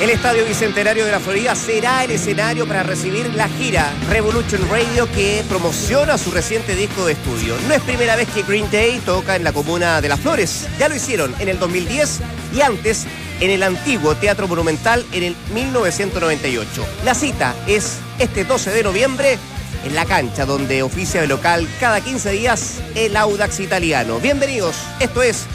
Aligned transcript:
El 0.00 0.10
Estadio 0.10 0.44
Bicentenario 0.44 1.04
de 1.04 1.10
la 1.10 1.18
Florida 1.18 1.56
será 1.56 2.04
el 2.04 2.12
escenario 2.12 2.68
para 2.68 2.84
recibir 2.84 3.34
la 3.34 3.48
gira 3.48 3.92
Revolution 4.08 4.60
Radio 4.70 5.10
que 5.10 5.42
promociona 5.48 6.16
su 6.16 6.30
reciente 6.30 6.76
disco 6.76 7.04
de 7.04 7.14
estudio. 7.14 7.56
No 7.66 7.74
es 7.74 7.82
primera 7.82 8.14
vez 8.14 8.28
que 8.28 8.44
Green 8.44 8.70
Day 8.70 9.00
toca 9.04 9.34
en 9.34 9.42
la 9.42 9.52
comuna 9.52 10.00
de 10.00 10.08
Las 10.08 10.20
Flores. 10.20 10.68
Ya 10.78 10.88
lo 10.88 10.94
hicieron 10.94 11.34
en 11.40 11.48
el 11.48 11.58
2010 11.58 12.20
y 12.54 12.60
antes 12.60 13.06
en 13.40 13.50
el 13.50 13.64
antiguo 13.64 14.14
Teatro 14.14 14.46
Monumental 14.46 15.04
en 15.12 15.24
el 15.24 15.36
1998. 15.52 16.86
La 17.04 17.16
cita 17.16 17.56
es 17.66 17.96
este 18.20 18.44
12 18.44 18.70
de 18.70 18.84
noviembre 18.84 19.36
en 19.84 19.96
la 19.96 20.04
cancha 20.04 20.46
donde 20.46 20.84
oficia 20.84 21.22
de 21.22 21.26
local 21.26 21.66
cada 21.80 22.00
15 22.00 22.30
días 22.30 22.74
el 22.94 23.16
Audax 23.16 23.58
italiano. 23.58 24.20
Bienvenidos, 24.20 24.76
esto 25.00 25.24
es 25.24 25.46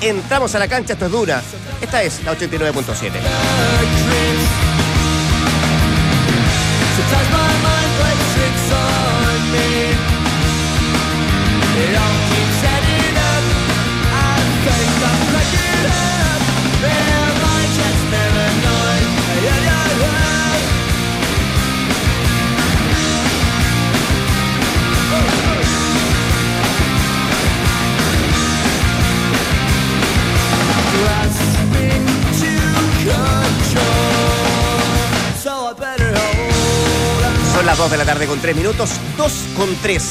Entramos 0.00 0.54
a 0.54 0.58
la 0.58 0.66
cancha, 0.66 0.94
esto 0.94 1.06
es 1.06 1.12
Dura. 1.12 1.42
Esta 1.80 2.02
es 2.02 2.24
la 2.24 2.32
89.7. 2.32 3.10
Sometimes 6.96 7.30
my 7.30 7.38
mind 7.64 7.92
plays 7.98 8.24
tricks 8.34 8.72
on 8.72 9.52
me. 9.52 9.68
It 11.82 11.96
all 11.96 12.19
las 37.70 37.78
2 37.78 37.90
de 37.92 37.98
la 37.98 38.04
tarde 38.04 38.26
con 38.26 38.40
3 38.40 38.56
minutos, 38.56 38.90
2 39.16 39.32
con 39.56 39.72
3. 39.76 40.02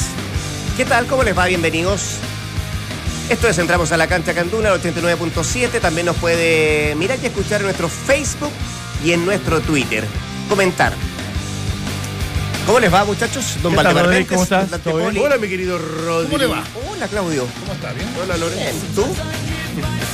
¿Qué 0.78 0.86
tal? 0.86 1.04
¿Cómo 1.04 1.22
les 1.24 1.36
va? 1.36 1.44
Bienvenidos. 1.44 2.14
Esto 3.28 3.48
es 3.48 3.58
Entramos 3.58 3.92
a 3.92 3.98
la 3.98 4.06
Cancha 4.06 4.32
Canduna, 4.32 4.70
el 4.70 4.80
89.7. 4.80 5.78
También 5.78 6.06
nos 6.06 6.16
puede 6.16 6.94
mirar 6.94 7.18
y 7.22 7.26
escuchar 7.26 7.60
en 7.60 7.66
nuestro 7.66 7.90
Facebook 7.90 8.50
y 9.04 9.12
en 9.12 9.26
nuestro 9.26 9.60
Twitter. 9.60 10.04
Comentar. 10.48 10.94
¿Cómo 12.64 12.80
les 12.80 12.90
va, 12.90 13.04
muchachos? 13.04 13.58
Don 13.62 13.72
¿Qué 13.72 13.82
tal, 13.82 13.94
Valdemar 13.94 14.26
¿Cómo 14.26 14.42
estás? 14.42 14.66
Hola, 14.86 15.36
mi 15.36 15.48
querido 15.48 15.76
Rodri. 15.76 16.28
¿Cómo 16.28 16.38
le 16.38 16.46
va? 16.46 16.64
Hola, 16.90 17.08
Claudio. 17.08 17.46
¿Cómo 17.60 17.74
está? 17.74 17.92
¿Bien? 17.92 18.08
Hola, 18.22 18.38
Lore. 18.38 18.54
Bien. 18.54 18.74
¿Tú? 18.94 19.04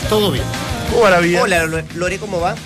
Todo 0.09 0.33
bien. 0.33 0.45
¿Cómo 0.91 1.03
va 1.03 1.11
la 1.11 1.21
vida? 1.21 1.43
Hola, 1.43 1.65
Lore- 1.95 2.19
¿cómo 2.19 2.41
va? 2.41 2.57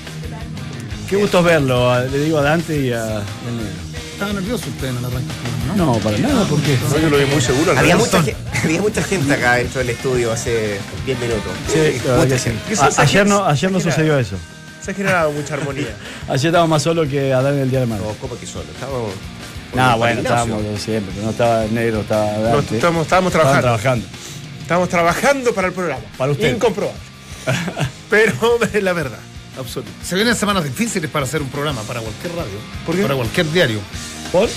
Qué 1.10 1.16
gusto 1.16 1.42
verlo, 1.42 2.02
le 2.06 2.18
digo 2.18 2.38
a 2.38 2.42
Dante 2.42 2.78
y 2.80 2.92
a. 2.94 3.22
Estaba 4.20 4.34
nervioso 4.38 4.68
usted 4.68 4.88
en 4.88 4.98
el 4.98 5.04
arranque, 5.06 5.32
¿no? 5.66 5.76
No, 5.76 5.98
para 6.00 6.18
nada, 6.18 6.44
porque. 6.44 6.76
No, 6.90 6.98
yo 6.98 7.08
lo 7.08 7.16
vi 7.16 7.24
muy 7.24 7.40
seguro. 7.40 7.72
Había 7.74 7.96
mucha, 7.96 8.22
gen- 8.22 8.36
había 8.64 8.82
mucha 8.82 9.02
gente 9.02 9.32
acá 9.32 9.54
dentro 9.54 9.78
del 9.78 9.88
estudio 9.88 10.30
hace 10.30 10.78
10 11.06 11.18
minutos. 11.20 11.50
Sí, 11.72 12.02
mucha 12.06 12.26
que 12.28 12.38
sí. 12.38 12.44
gente. 12.50 12.72
Eso 12.74 12.84
A- 12.84 12.88
es 12.88 12.98
ayer 12.98 13.26
no, 13.26 13.46
ayer 13.46 13.72
no 13.72 13.80
sucedió 13.80 14.18
eso. 14.18 14.36
Se 14.82 14.90
ha 14.90 14.94
generado 14.94 15.32
mucha 15.32 15.54
armonía. 15.54 15.96
Ayer 16.28 16.46
estábamos 16.48 16.68
más 16.68 16.82
solos 16.82 17.08
que 17.08 17.32
Adán 17.32 17.56
el 17.58 17.70
día 17.70 17.78
de 17.78 17.84
hermano. 17.84 18.02
No, 18.04 18.12
¿cómo 18.20 18.38
que 18.38 18.46
solo? 18.46 18.64
Estábamos. 18.74 19.10
No, 19.74 19.96
bueno, 19.98 20.20
estábamos 20.20 20.62
siempre, 20.82 21.12
pero 21.14 21.24
no 21.24 21.30
estaba 21.30 21.64
negro, 21.64 22.00
estaba 22.00 22.32
No, 22.36 22.58
estábamos 22.60 23.02
Estaban 23.04 23.30
trabajando. 23.30 23.60
trabajando. 23.62 24.06
Estamos 24.60 24.88
trabajando 24.90 25.54
para 25.54 25.68
el 25.68 25.72
programa. 25.72 26.02
Para 26.18 26.32
usted. 26.32 26.54
Incomprobable. 26.56 26.98
Pero 28.10 28.34
es 28.70 28.82
la 28.82 28.92
verdad. 28.92 29.18
Absoluta. 29.58 29.90
Se 30.04 30.14
vienen 30.14 30.34
semanas 30.34 30.64
difíciles 30.64 31.10
para 31.10 31.24
hacer 31.24 31.40
un 31.42 31.48
programa, 31.48 31.82
para 31.82 32.00
cualquier 32.00 32.34
radio, 32.34 32.58
¿Por 32.86 32.96
qué? 32.96 33.02
para 33.02 33.14
cualquier 33.16 33.50
diario. 33.52 33.80
¿Por? 34.32 34.48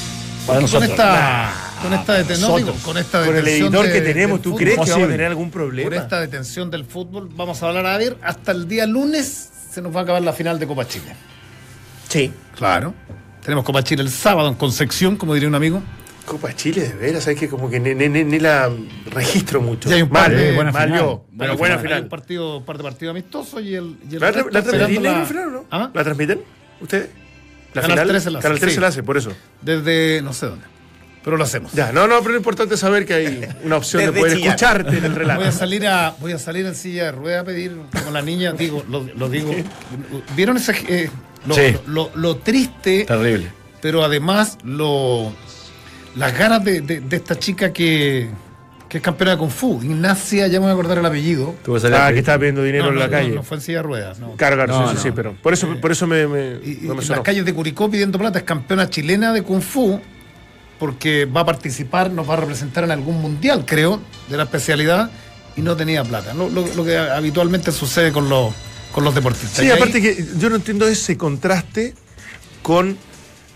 Para 0.45 0.59
Con 0.67 0.83
esta, 0.83 1.53
con 1.81 1.93
esta 1.93 2.19
deten- 2.21 2.39
no, 2.41 2.57
digo, 2.57 2.73
con 2.83 2.97
esta 2.97 3.25
Con 3.25 3.35
el 3.35 3.45
detención 3.45 3.67
editor 3.73 3.85
de- 3.87 3.93
que 3.93 4.01
tenemos, 4.01 4.41
¿tú 4.41 4.55
crees 4.55 4.73
que 4.79 4.89
vamos 4.91 5.05
a 5.05 5.07
tener 5.07 5.27
algún 5.27 5.49
Por 5.49 5.61
problema? 5.61 5.95
esta 5.95 6.19
detención 6.19 6.69
del 6.69 6.83
fútbol, 6.85 7.29
vamos 7.33 7.63
a 7.63 7.67
hablar 7.69 7.85
a 7.85 7.97
ver, 7.97 8.17
hasta 8.21 8.51
el 8.51 8.67
día 8.67 8.85
lunes 8.85 9.49
se 9.71 9.81
nos 9.81 9.95
va 9.95 10.01
a 10.01 10.03
acabar 10.03 10.21
la 10.21 10.33
final 10.33 10.59
de 10.59 10.67
Copa 10.67 10.85
Chile. 10.87 11.15
Sí. 12.09 12.31
Claro. 12.57 12.93
Tenemos 13.43 13.63
Copa 13.65 13.83
Chile 13.83 14.03
el 14.03 14.09
sábado 14.09 14.47
en 14.49 14.55
Concepción, 14.55 15.15
como 15.17 15.33
diría 15.33 15.49
un 15.49 15.55
amigo. 15.55 15.81
Copa 16.25 16.53
Chile, 16.55 16.87
de 16.89 16.93
veras, 16.95 17.23
sabes 17.23 17.39
que 17.39 17.49
como 17.49 17.69
que 17.69 17.79
ni, 17.79 17.93
ni- 17.95 18.07
ni- 18.07 18.23
ni 18.23 18.39
la 18.39 18.69
registro 19.11 19.59
mucho. 19.61 19.89
Ya 19.89 19.95
hay 19.95 20.01
un 20.03 20.09
par 20.09 20.29
mal, 20.29 20.37
de- 20.37 20.49
eh, 20.49 20.55
buena 20.55 20.71
mal 20.71 20.83
final. 20.85 20.99
yo, 20.99 21.05
Buena 21.07 21.37
pero 21.37 21.57
buena 21.57 21.75
Hay 21.75 21.79
un 21.81 21.83
final. 21.85 22.07
partido, 22.07 22.57
un 22.57 22.65
par 22.65 22.77
de 22.77 22.83
partidos 22.83 23.11
amistosos 23.11 23.61
y 23.63 23.75
el, 23.75 23.97
y 24.09 24.15
el 24.15 24.21
¿La, 24.21 24.31
transmiten 24.31 24.79
la 24.79 24.87
final? 25.25 25.63
¿Ah? 25.71 25.89
¿La 25.93 26.03
transmiten 26.03 26.41
ustedes? 26.79 27.09
¿La 27.73 27.81
Canal 27.81 27.97
final? 27.99 28.07
13 28.09 28.31
la 28.31 28.39
hace, 28.39 28.43
Canal 28.43 28.59
13 28.59 28.75
sí. 28.75 28.81
la 28.81 28.87
hace, 28.87 29.03
por 29.03 29.17
eso. 29.17 29.31
Desde 29.61 30.21
no 30.21 30.33
sé 30.33 30.45
dónde. 30.47 30.65
Pero 31.23 31.37
lo 31.37 31.43
hacemos. 31.45 31.71
Ya, 31.71 31.91
no, 31.93 32.05
no, 32.07 32.19
pero 32.19 32.31
lo 32.31 32.37
importante 32.37 32.73
es 32.75 32.81
saber 32.81 33.05
que 33.05 33.13
hay 33.13 33.47
una 33.63 33.77
opción 33.77 34.03
de 34.05 34.11
poder 34.11 34.33
Chillán. 34.35 34.49
escucharte 34.49 34.97
en 34.97 35.05
el 35.05 35.11
Voy 35.11 35.11
a 35.11 35.19
relato. 35.19 35.51
salir 35.53 35.87
a 35.87 36.15
voy 36.19 36.31
a 36.33 36.37
salir 36.39 36.65
en 36.65 36.75
silla 36.75 37.05
de 37.05 37.11
rueda 37.13 37.39
a 37.39 37.43
pedir 37.45 37.77
con 38.03 38.13
la 38.13 38.21
niña, 38.21 38.51
digo, 38.51 38.83
lo, 38.89 39.07
lo 39.15 39.29
digo. 39.29 39.55
¿Vieron 40.35 40.57
ese 40.57 40.73
eh, 40.89 41.09
lo, 41.47 41.55
Sí. 41.55 41.75
lo- 41.87 42.11
lo 42.15 42.37
triste, 42.37 43.05
Terrible. 43.05 43.51
pero 43.81 44.03
además 44.03 44.57
lo 44.65 45.31
las 46.17 46.37
ganas 46.37 46.63
de, 46.63 46.81
de- 46.81 46.99
de 46.99 47.15
esta 47.15 47.39
chica 47.39 47.71
que, 47.71 48.29
que 48.93 48.99
es 48.99 49.03
campeona 49.03 49.31
de 49.31 49.37
Kung 49.39 49.49
Fu, 49.49 49.81
Ignacia, 49.81 50.45
ya 50.45 50.59
me 50.59 50.65
voy 50.65 50.69
a 50.69 50.73
acordar 50.73 50.99
el 50.99 51.05
apellido. 51.07 51.55
Ah, 51.95 52.11
que 52.13 52.19
estaba 52.19 52.37
pidiendo 52.37 52.61
dinero 52.61 52.85
No, 52.85 52.89
en 52.91 52.99
la 52.99 53.05
no, 53.07 53.11
calle. 53.11 53.29
No, 53.33 53.41
fue 53.41 53.57
en 53.57 53.61
silla 53.63 53.77
de 53.79 53.81
ruedas, 53.81 54.19
no. 54.19 54.33
Claro, 54.35 54.55
claro, 54.55 54.71
No, 54.71 54.83
sí, 54.83 54.89
sí, 54.89 54.95
no. 54.97 55.01
sí, 55.01 55.11
pero 55.15 55.33
por 55.41 55.51
eso, 55.51 55.67
por 55.81 55.91
eso 55.91 56.05
me, 56.05 56.27
me, 56.27 56.59
Y, 56.63 56.79
y 56.83 56.87
no 56.87 56.93
me 56.93 57.01
en 57.01 57.07
sonó. 57.07 57.15
las 57.15 57.25
calles 57.25 57.43
de 57.43 57.55
Curicó 57.55 57.89
pidiendo 57.89 58.19
plata, 58.19 58.37
es 58.37 58.45
campeona 58.45 58.87
chilena 58.91 59.33
de 59.33 59.41
Kung 59.41 59.63
Fu, 59.63 59.99
porque 60.77 61.25
va 61.25 61.41
a 61.41 61.45
participar, 61.47 62.11
nos 62.11 62.29
va 62.29 62.33
a 62.35 62.37
representar 62.37 62.83
en 62.83 62.91
algún 62.91 63.19
mundial, 63.19 63.63
creo, 63.65 63.99
de 64.29 64.37
la 64.37 64.43
especialidad, 64.43 65.09
y 65.55 65.61
no 65.61 65.75
tenía 65.75 66.03
plata. 66.03 66.35
Lo, 66.35 66.47
lo- 66.49 66.67
lo 66.75 66.85
que 66.85 66.95
habitualmente 66.95 67.71
sucede 67.71 68.11
con 68.11 68.29
los, 68.29 68.53
con 68.91 69.03
los 69.03 69.15
deportistas. 69.15 69.57
Sí, 69.57 69.65
Y 69.65 69.71
ahí- 69.71 69.77
aparte 69.77 70.03
que 70.03 70.23
yo 70.37 70.51
no 70.51 70.55
entiendo 70.57 70.87
ese 70.87 71.17
contraste 71.17 71.95
con 72.61 72.95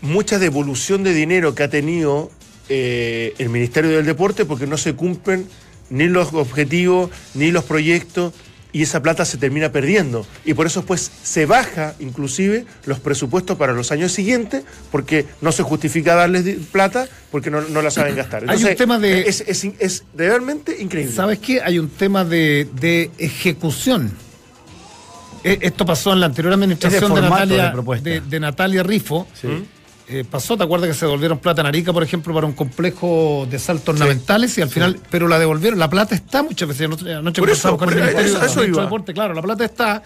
mucha 0.01 0.39
devolución 0.39 1.03
de 1.03 1.13
dinero 1.13 1.53
que 1.53 1.61
ha 1.61 1.69
tenido 1.69 2.31
eh, 2.69 3.33
el 3.37 3.49
Ministerio 3.49 3.91
del 3.91 4.05
Deporte 4.05 4.45
porque 4.45 4.67
no 4.67 4.77
se 4.77 4.93
cumplen 4.93 5.47
ni 5.89 6.07
los 6.07 6.33
objetivos 6.33 7.09
ni 7.33 7.51
los 7.51 7.63
proyectos 7.63 8.33
y 8.73 8.83
esa 8.83 9.01
plata 9.01 9.23
se 9.25 9.37
termina 9.37 9.71
perdiendo. 9.71 10.27
Y 10.45 10.53
por 10.53 10.67
eso 10.67 10.83
pues 10.85 11.09
se 11.23 11.45
baja 11.45 11.95
inclusive 11.99 12.65
los 12.85 12.99
presupuestos 12.99 13.57
para 13.57 13.71
los 13.73 13.91
años 13.91 14.11
siguientes 14.11 14.63
porque 14.91 15.25
no 15.41 15.51
se 15.53 15.63
justifica 15.63 16.13
darles 16.15 16.43
plata 16.71 17.07
porque 17.31 17.49
no, 17.49 17.61
no 17.61 17.81
la 17.81 17.89
saben 17.89 18.15
gastar. 18.17 18.43
Hay 18.49 18.63
un 18.63 18.75
tema 18.75 18.99
de- 18.99 19.21
Es, 19.21 19.41
es, 19.47 19.63
es 19.79 20.03
realmente 20.15 20.75
increíble. 20.81 21.13
¿Sabes 21.15 21.39
qué? 21.39 21.61
Hay 21.61 21.79
un 21.79 21.89
tema 21.89 22.25
de, 22.25 22.67
de 22.79 23.09
ejecución. 23.17 24.11
E- 25.43 25.59
Esto 25.61 25.85
pasó 25.85 26.13
en 26.13 26.19
la 26.19 26.25
anterior 26.25 26.53
administración 26.53 27.01
de, 27.01 27.07
formato 27.21 27.47
de 27.47 27.57
Natalia, 27.57 28.01
de, 28.01 28.21
de 28.21 28.39
Natalia 28.39 28.83
Rifo. 28.83 29.27
Sí. 29.39 29.47
Eh, 30.09 30.23
pasó, 30.29 30.55
¿te 30.55 30.63
acuerdas 30.63 30.87
que 30.87 30.93
se 30.93 31.05
devolvieron 31.05 31.37
plata 31.39 31.59
en 31.61 31.67
Arica, 31.67 31.91
por 31.91 32.01
ejemplo, 32.01 32.33
para 32.33 32.47
un 32.47 32.53
complejo 32.53 33.45
de 33.49 33.59
saltos 33.59 33.95
ornamentales 33.95 34.57
y 34.57 34.61
al 34.61 34.69
final, 34.69 34.99
pero 35.09 35.27
la 35.27 35.37
devolvieron, 35.37 35.77
la 35.77 35.89
plata 35.89 36.15
está 36.15 36.43
muchas 36.43 36.65
veces, 36.69 36.85
anoche, 36.85 37.13
anoche 37.13 37.41
Por 37.41 37.49
eso, 37.49 37.77
conversamos 37.77 37.79
con 37.79 37.89
el 37.89 37.93
por 37.95 38.03
eso, 38.03 38.17
Ministerio 38.17 38.37
eso- 38.47 38.61
eso 38.63 38.77
de. 38.77 38.83
Deporte, 38.85 39.13
claro, 39.13 39.33
la 39.33 39.41
plata 39.41 39.65
está, 39.65 40.01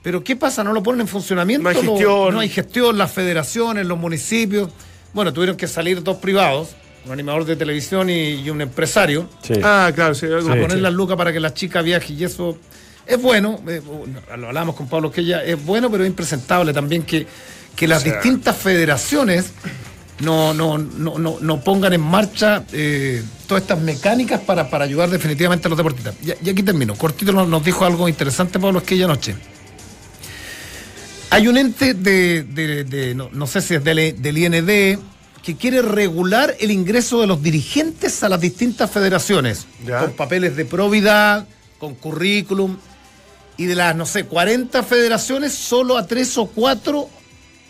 pero 0.00 0.22
¿qué 0.22 0.36
pasa? 0.36 0.62
No 0.62 0.72
lo 0.72 0.80
ponen 0.80 1.00
en 1.00 1.08
funcionamiento, 1.08 1.64
No 1.64 1.68
hay 1.70 1.74
lo- 1.84 1.92
gestión. 1.94 2.34
no 2.34 2.38
hay 2.40 2.48
gestión, 2.48 2.96
las 2.98 3.10
federaciones, 3.10 3.84
los 3.84 3.98
municipios, 3.98 4.70
bueno, 5.12 5.32
tuvieron 5.32 5.56
que 5.56 5.66
salir 5.66 6.04
dos 6.04 6.18
privados, 6.18 6.76
un 7.04 7.10
animador 7.10 7.44
de 7.46 7.56
televisión 7.56 8.08
y, 8.08 8.34
y 8.34 8.48
un 8.50 8.60
empresario, 8.60 9.28
Sí. 9.42 9.54
Ah, 9.60 9.90
claro, 9.92 10.14
sí, 10.14 10.26
algo- 10.26 10.50
a 10.50 10.54
Sí. 10.54 10.60
poner 10.60 10.78
las 10.78 10.92
lucas 10.92 11.16
para 11.16 11.32
que 11.32 11.40
la 11.40 11.52
chica 11.52 11.82
viaje 11.82 12.12
y 12.12 12.22
eso 12.22 12.56
es 13.04 13.20
bueno, 13.20 13.58
eh, 13.66 13.82
lo 14.38 14.46
hablamos 14.46 14.76
con 14.76 14.86
Pablo 14.88 15.10
que 15.10 15.22
ella 15.22 15.42
es 15.42 15.64
bueno, 15.64 15.90
pero 15.90 16.04
es 16.04 16.10
impresentable 16.10 16.72
también 16.72 17.02
que, 17.02 17.26
que 17.76 17.86
las 17.86 17.98
O 18.02 18.04
sea. 18.04 18.14
distintas 18.14 18.56
federaciones 18.56 19.46
no, 20.20 20.54
no, 20.54 20.78
no, 20.78 21.18
no, 21.18 21.36
no 21.40 21.60
pongan 21.60 21.92
en 21.92 22.00
marcha 22.00 22.64
eh, 22.72 23.22
todas 23.46 23.62
estas 23.62 23.80
mecánicas 23.80 24.40
para, 24.40 24.70
para 24.70 24.84
ayudar 24.84 25.10
definitivamente 25.10 25.68
a 25.68 25.70
los 25.70 25.76
deportistas. 25.76 26.14
Y, 26.22 26.46
y 26.46 26.50
aquí 26.50 26.62
termino. 26.62 26.94
Cortito 26.94 27.32
nos, 27.32 27.46
nos 27.48 27.62
dijo 27.62 27.84
algo 27.84 28.08
interesante 28.08 28.58
Pablo 28.58 28.78
Esquella 28.78 29.04
anoche. 29.04 29.34
Hay 31.30 31.48
un 31.48 31.58
ente 31.58 31.94
de, 31.94 32.44
de- 32.44 32.84
de- 32.84 33.14
no, 33.14 33.28
no 33.32 33.46
sé 33.46 33.60
si 33.60 33.74
es 33.74 33.84
del, 33.84 34.20
del 34.22 34.38
IND 34.38 34.98
que 35.42 35.56
quiere 35.56 35.82
regular 35.82 36.56
el 36.60 36.70
ingreso 36.70 37.20
de 37.20 37.26
los 37.26 37.42
dirigentes 37.42 38.22
a 38.24 38.28
las 38.28 38.40
distintas 38.40 38.90
federaciones, 38.90 39.66
Ya. 39.86 40.00
con 40.00 40.12
papeles 40.12 40.56
de 40.56 40.64
probidad, 40.64 41.46
con 41.78 41.94
currículum, 41.94 42.76
y 43.56 43.66
de 43.66 43.74
las, 43.76 43.94
no 43.94 44.06
sé, 44.06 44.24
40 44.24 44.82
federaciones, 44.82 45.52
solo 45.52 45.96
a 45.98 46.06
tres 46.06 46.36
o 46.38 46.46
cuatro 46.46 47.08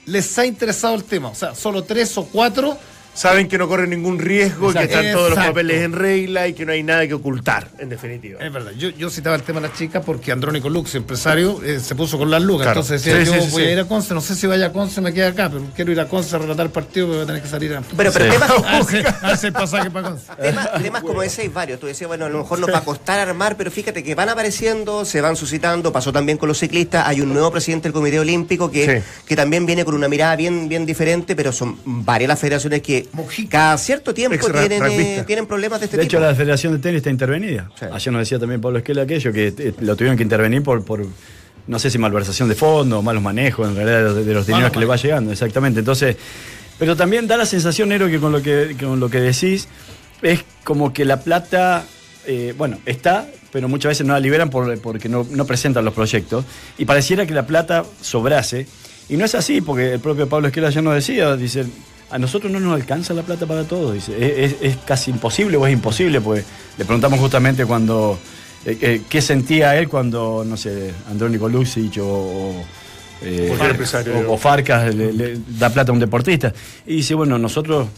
les 0.07 0.39
ha 0.39 0.47
interesado 0.47 0.95
el 0.95 1.05
tema. 1.05 1.29
O 1.29 1.35
sea, 1.35 1.55
solo 1.55 1.85
tres 1.85 2.17
o 2.17 2.25
cuatro 2.25 2.79
Saben 3.17 3.49
que 3.49 3.57
no 3.57 3.67
corren 3.67 3.89
ningún 3.91 4.19
riesgo, 4.19 4.73
que 4.73 4.79
Exacto. 4.79 4.99
están 4.99 5.13
todos 5.15 5.31
los 5.31 5.39
papeles 5.39 5.83
en 5.83 5.93
regla 5.93 6.49
y 6.49 6.53
que 6.53 6.67
no 6.67 6.73
hay 6.73 6.83
nada 6.83 7.07
que 7.09 7.15
ocultar, 7.15 7.69
en 7.79 7.89
definitiva. 7.89 8.39
Es 8.45 8.53
verdad, 8.53 8.73
yo, 8.79 8.91
yo 8.91 9.09
citaba 9.09 9.35
el 9.37 9.43
tema 9.43 9.61
de 9.61 9.69
las 9.69 9.79
chicas 9.79 10.03
porque 10.05 10.33
Andrónico 10.33 10.69
Lux, 10.69 10.95
empresario, 10.95 11.63
eh, 11.65 11.81
se 11.81 11.95
puso 11.95 12.19
con 12.19 12.31
las 12.31 12.43
lucas. 12.43 12.67
Claro. 12.67 12.81
Entonces 12.83 13.03
decía, 13.03 13.25
Sí, 13.25 13.33
yo 13.39 13.43
sí, 13.47 13.51
voy 13.53 13.63
sí. 13.63 13.69
a 13.69 13.73
ir 13.73 13.81
a 13.81 13.85
Conce, 13.87 14.13
no 14.13 14.21
sé 14.21 14.35
si 14.35 14.47
vaya 14.47 14.67
a 14.67 14.73
Conce, 14.73 15.01
me 15.01 15.15
queda 15.15 15.29
acá, 15.29 15.49
pero 15.51 15.65
quiero 15.75 15.93
ir 15.93 16.01
a 16.01 16.07
Conce 16.09 16.37
a 16.37 16.39
relatar 16.41 16.67
el 16.67 16.73
partido, 16.73 17.07
pero 17.07 17.17
voy 17.17 17.25
a 17.25 17.27
tener 17.27 17.43
que 17.43 17.49
salir 17.49 17.75
a... 17.75 17.81
Pero, 17.97 18.13
pero 18.13 18.25
Sí. 18.27 18.31
temas, 18.31 19.23
hacer 19.23 19.53
pasaje 19.55 19.91
para 19.91 20.11
Conce. 20.11 20.27
temas, 20.43 20.83
temas 20.83 21.03
como 21.03 21.23
ese 21.23 21.41
hay 21.43 21.49
varios. 21.49 21.81
Tú 21.81 21.87
decías, 21.87 22.09
bueno, 22.09 22.27
a 22.27 22.29
lo 22.29 22.39
mejor 22.39 22.59
nos 22.59 22.71
va 22.71 22.79
a 22.79 22.85
costar 22.85 23.19
armar, 23.19 23.57
pero 23.57 23.71
fíjate 23.71 24.03
que 24.05 24.15
van 24.15 24.29
apareciendo, 24.29 25.07
se 25.07 25.23
van 25.23 25.37
suscitando. 25.37 25.91
Pasó 25.91 26.13
también 26.13 26.37
con 26.37 26.49
los 26.49 26.59
ciclistas. 26.59 27.07
Hay 27.09 27.23
un 27.23 27.33
nuevo 27.33 27.51
presidente 27.51 27.85
del 27.89 27.95
Comité 27.95 28.19
Olímpico 28.21 28.71
que, 28.71 29.01
Sí. 29.01 29.05
que 29.27 29.37
también 29.37 29.65
viene 29.65 29.87
con 29.87 29.95
una 29.95 30.07
mirada 30.09 30.37
bien, 30.37 30.69
bien 30.69 30.85
diferente, 30.85 31.35
pero 31.35 31.51
son 31.51 31.79
varias 31.85 32.29
las 32.29 32.39
federaciones 32.39 32.83
que 32.83 33.06
Mujica. 33.13 33.51
cada 33.51 33.79
cierto 33.79 34.13
tiempo 34.15 34.37
tienen, 34.51 34.83
eh, 34.85 35.25
tienen 35.27 35.47
problemas 35.47 35.81
de 35.81 35.87
este 35.87 35.97
De 35.97 36.03
tipo. 36.05 36.17
hecho, 36.19 36.27
la 36.27 36.35
Federación 36.35 36.73
de 36.75 36.79
Tenis 36.79 36.99
está 36.99 37.11
intervenida. 37.11 37.71
Sí. 37.79 37.87
Ayer 37.93 38.13
nos 38.13 38.21
decía 38.21 38.39
también 38.39 38.61
Pablo 38.61 38.79
Esquela 38.79 39.03
aquello, 39.03 39.33
que 39.33 39.49
eh, 39.57 39.75
lo 39.81 39.97
tuvieron 39.97 40.17
que 40.17 40.23
intervenir 40.23 40.63
por, 40.63 40.85
por 40.85 41.07
no 41.67 41.79
sé 41.79 41.91
si 41.91 41.99
malversación 41.99 42.49
de 42.49 42.55
fondos, 42.55 43.03
malos 43.03 43.23
manejos, 43.23 43.69
en 43.69 43.75
realidad, 43.77 44.15
de, 44.15 44.25
de 44.25 44.35
los 44.35 44.47
dineros 44.47 44.71
que 44.71 44.79
le 44.79 44.87
va 44.87 44.97
llegando, 44.97 45.33
exactamente. 45.33 45.81
Entonces, 45.81 46.17
pero 46.79 46.95
también 46.97 47.27
da 47.27 47.37
la 47.37 47.47
sensación, 47.47 47.89
Nero, 47.89 48.07
que 48.09 48.19
con 48.21 48.33
lo 48.33 48.43
que, 48.43 48.77
con 48.81 49.01
lo 49.01 49.09
que 49.09 49.21
decís, 49.21 49.67
es 50.23 50.45
como 50.63 50.93
que 50.93 51.05
la 51.05 51.21
plata, 51.21 51.85
eh, 52.27 52.55
bueno, 52.57 52.79
está, 52.87 53.27
pero 53.53 53.69
muchas 53.69 53.91
veces 53.91 54.07
no 54.07 54.13
la 54.13 54.21
liberan 54.21 54.51
por- 54.51 54.79
porque 54.81 55.09
no, 55.09 55.27
no 55.31 55.45
presentan 55.47 55.85
los 55.85 55.95
proyectos. 55.95 56.45
Y 56.79 56.85
pareciera 56.85 57.27
que 57.27 57.33
la 57.35 57.47
plata 57.47 57.85
sobrase. 58.01 58.67
Y 59.09 59.17
no 59.17 59.25
es 59.25 59.35
así, 59.35 59.61
porque 59.61 59.93
el 59.95 60.01
propio 60.01 60.29
Pablo 60.29 60.49
Esquela 60.49 60.69
ayer 60.69 60.83
nos 60.83 60.95
decía, 60.95 61.35
dice, 61.37 61.65
a 62.11 62.19
nosotros 62.19 62.53
no 62.53 62.61
nos 62.61 62.75
alcanza 62.75 63.15
la 63.15 63.23
plata 63.23 63.47
para 63.47 63.65
todo. 63.65 63.93
Dice, 63.93 64.15
es, 64.61 64.77
casi 64.85 65.11
imposible 65.11 65.57
o 65.57 65.67
es 65.67 65.73
imposible, 65.73 66.21
pues 66.21 66.45
le 66.79 66.85
preguntamos 66.85 67.19
justamente 67.19 67.67
cuando, 67.67 68.19
eh, 68.65 68.79
eh, 68.81 69.03
qué 69.09 69.21
sentía 69.21 69.77
él 69.77 69.89
cuando, 69.89 70.45
no 70.47 70.57
sé, 70.57 70.93
Andrónico 71.11 71.49
Lucic 71.49 71.99
o... 71.99 72.05
o, 72.05 72.65
eh, 73.23 73.57
o- 74.29 74.33
o 74.35 74.37
Farcas 74.37 74.95
le, 74.95 75.13
le 75.13 75.39
da 75.59 75.71
plata 75.71 75.91
a 75.91 75.95
un 75.95 76.01
deportista. 76.01 76.53
Y 76.87 76.97
dice, 76.97 77.15
bueno, 77.15 77.39
nosotros 77.39 77.89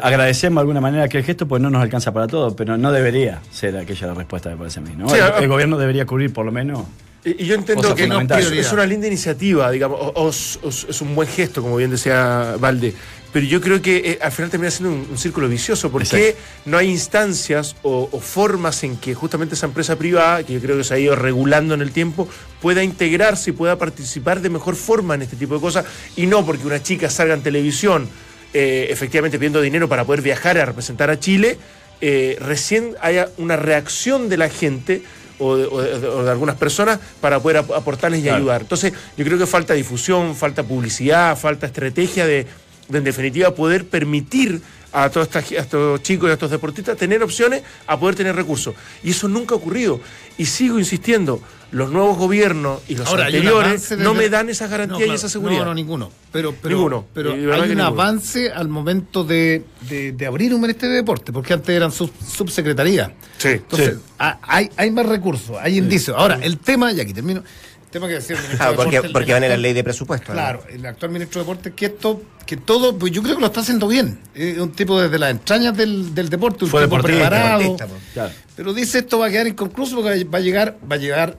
agradecemos 0.00 0.56
de 0.56 0.60
alguna 0.60 0.80
manera 0.80 1.04
aquel 1.04 1.24
gesto, 1.24 1.48
pues 1.48 1.60
no 1.60 1.68
nos 1.68 1.82
alcanza 1.82 2.12
para 2.12 2.28
todo, 2.28 2.54
pero 2.54 2.76
no 2.78 2.92
debería 2.92 3.40
ser 3.50 3.76
aquella 3.76 4.06
la 4.08 4.14
respuesta, 4.14 4.50
me 4.50 4.56
parece 4.56 4.78
a 4.78 4.82
mí. 4.82 4.90
¿no? 4.96 5.08
Sí, 5.08 5.16
el, 5.40 5.48
gobierno 5.48 5.76
debería 5.76 6.06
cubrir 6.06 6.32
por 6.32 6.46
lo 6.46 6.52
menos. 6.52 6.84
Y, 7.24 7.44
yo 7.44 7.54
entiendo 7.54 7.94
que 7.94 8.06
no, 8.06 8.20
es, 8.20 8.72
una 8.72 8.86
linda 8.86 9.06
iniciativa, 9.06 9.70
digamos, 9.70 9.98
o, 10.00 10.28
es 10.28 11.00
un 11.00 11.14
buen 11.14 11.28
gesto, 11.28 11.62
como 11.62 11.76
bien 11.76 11.90
decía 11.90 12.54
Valde. 12.60 12.94
Pero 13.32 13.46
yo 13.46 13.60
creo 13.62 13.80
que 13.80 13.96
eh, 13.96 14.18
al 14.20 14.30
final 14.30 14.50
termina 14.50 14.70
siendo 14.70 14.94
un, 14.94 15.06
un 15.10 15.16
círculo 15.18 15.48
vicioso, 15.48 15.90
porque 15.90 16.28
Exacto. 16.30 16.40
no 16.66 16.76
hay 16.76 16.90
instancias 16.90 17.76
o, 17.82 18.08
o 18.12 18.20
formas 18.20 18.84
en 18.84 18.96
que 18.98 19.14
justamente 19.14 19.54
esa 19.54 19.66
empresa 19.66 19.96
privada, 19.96 20.44
que 20.44 20.52
yo 20.52 20.60
creo 20.60 20.76
que 20.76 20.84
se 20.84 20.92
ha 20.94 20.98
ido 20.98 21.16
regulando 21.16 21.72
en 21.74 21.80
el 21.80 21.92
tiempo, 21.92 22.28
pueda 22.60 22.82
integrarse 22.82 23.50
y 23.50 23.52
pueda 23.54 23.78
participar 23.78 24.40
de 24.42 24.50
mejor 24.50 24.76
forma 24.76 25.14
en 25.14 25.22
este 25.22 25.36
tipo 25.36 25.54
de 25.54 25.60
cosas, 25.60 25.86
y 26.14 26.26
no 26.26 26.44
porque 26.44 26.66
una 26.66 26.82
chica 26.82 27.08
salga 27.08 27.32
en 27.34 27.42
televisión 27.42 28.08
eh, 28.52 28.88
efectivamente 28.90 29.38
pidiendo 29.38 29.62
dinero 29.62 29.88
para 29.88 30.04
poder 30.04 30.20
viajar 30.20 30.58
a 30.58 30.66
representar 30.66 31.08
a 31.08 31.18
Chile, 31.18 31.56
eh, 32.02 32.36
recién 32.38 32.96
haya 33.00 33.30
una 33.38 33.56
reacción 33.56 34.28
de 34.28 34.36
la 34.36 34.50
gente 34.50 35.02
o 35.38 35.56
de, 35.56 35.64
o 35.64 35.80
de- 35.80 36.06
o 36.06 36.22
de 36.24 36.30
algunas 36.30 36.56
personas 36.56 37.00
para 37.20 37.40
poder 37.40 37.56
ap- 37.58 37.72
aportarles 37.72 38.20
y 38.20 38.24
Claro. 38.24 38.36
ayudar. 38.36 38.60
Entonces, 38.60 38.92
yo 39.16 39.24
creo 39.24 39.38
que 39.38 39.46
falta 39.46 39.72
difusión, 39.72 40.36
falta 40.36 40.62
publicidad, 40.64 41.36
falta 41.38 41.64
estrategia 41.66 42.26
de, 42.26 42.46
de, 42.88 42.98
en 42.98 43.04
definitiva, 43.04 43.54
poder 43.54 43.86
permitir 43.86 44.60
a 44.94 45.08
todos, 45.08 45.34
a 45.34 45.38
estos 45.38 46.02
chicos 46.02 46.28
y 46.28 46.30
a 46.30 46.34
estos 46.34 46.50
deportistas 46.50 46.98
tener 46.98 47.22
opciones 47.22 47.62
a 47.86 47.98
poder 47.98 48.14
tener 48.14 48.36
recursos. 48.36 48.74
Y 49.02 49.10
eso 49.12 49.26
nunca 49.28 49.54
ha 49.54 49.58
ocurrido. 49.58 50.00
Y 50.36 50.44
sigo 50.44 50.78
insistiendo, 50.78 51.40
los 51.70 51.90
nuevos 51.90 52.18
gobiernos 52.18 52.82
y 52.88 52.96
los 52.96 53.08
Ahora, 53.08 53.24
anteriores 53.26 53.90
no 53.96 54.12
me 54.12 54.28
dan 54.28 54.50
esa 54.50 54.66
garantía 54.66 54.98
No, 54.98 55.00
y 55.00 55.04
claro, 55.04 55.16
esa 55.16 55.28
seguridad. 55.30 55.60
No, 55.60 55.64
no, 55.66 55.74
ninguno. 55.74 56.10
Pero, 56.30 56.54
pero, 56.60 56.74
Ninguno. 56.76 57.06
pero 57.14 57.30
Y 57.30 57.50
hay 57.50 57.60
un 57.60 57.68
ninguno. 57.68 57.86
avance 57.86 58.50
al 58.50 58.68
momento 58.68 59.24
de, 59.24 59.64
de- 59.88 60.12
de 60.12 60.26
abrir 60.26 60.52
un 60.54 60.60
ministerio 60.60 60.90
de 60.90 60.96
deporte, 60.96 61.32
porque 61.32 61.54
antes 61.54 61.74
eran 61.74 61.90
sub- 61.90 62.12
subsecretaría. 62.26 63.14
Sí, 63.38 63.48
Entonces, 63.48 63.94
sí. 63.94 64.00
ha- 64.18 64.38
hay, 64.42 64.68
hay 64.76 64.90
más 64.90 65.06
recursos, 65.06 65.56
hay 65.58 65.78
indicios. 65.78 66.14
Ahora, 66.18 66.38
el 66.42 66.58
tema, 66.58 66.92
y 66.92 67.00
aquí 67.00 67.14
termino, 67.14 67.42
tema 67.92 68.08
que 68.08 68.14
decía 68.14 68.34
el 68.36 68.42
ministro 68.42 68.66
Ah, 68.66 68.70
de 68.70 68.76
porque, 68.76 69.00
porque 69.12 69.32
van 69.32 69.44
en 69.44 69.50
la 69.50 69.56
ley 69.56 69.72
de 69.72 69.84
presupuesto. 69.84 70.28
¿no? 70.32 70.34
Claro, 70.34 70.64
el 70.68 70.84
actual 70.84 71.12
ministro 71.12 71.40
de 71.40 71.44
Deporte, 71.48 71.72
que 71.72 71.86
esto, 71.86 72.22
que 72.44 72.56
todo, 72.56 72.98
pues 72.98 73.12
yo 73.12 73.22
creo 73.22 73.36
que 73.36 73.40
lo 73.40 73.46
está 73.46 73.60
haciendo 73.60 73.86
bien. 73.86 74.18
Es 74.34 74.58
un 74.58 74.72
tipo 74.72 75.00
desde 75.00 75.18
las 75.18 75.30
entrañas 75.30 75.76
del, 75.76 76.12
del 76.14 76.28
deporte, 76.28 76.64
un 76.64 76.70
Fue 76.70 76.82
tipo 76.82 76.96
deportista, 76.96 77.28
preparado. 77.28 77.58
deportista, 77.60 77.86
pues. 77.86 78.02
Claro. 78.14 78.32
Pero 78.56 78.74
dice 78.74 78.98
esto 78.98 79.18
va 79.20 79.26
a 79.26 79.30
quedar 79.30 79.46
inconcluso 79.46 79.94
porque 80.02 80.24
va 80.24 80.38
a 80.38 80.40
llegar, 80.40 80.76
va 80.90 80.96
a 80.96 80.98
llegar 80.98 81.38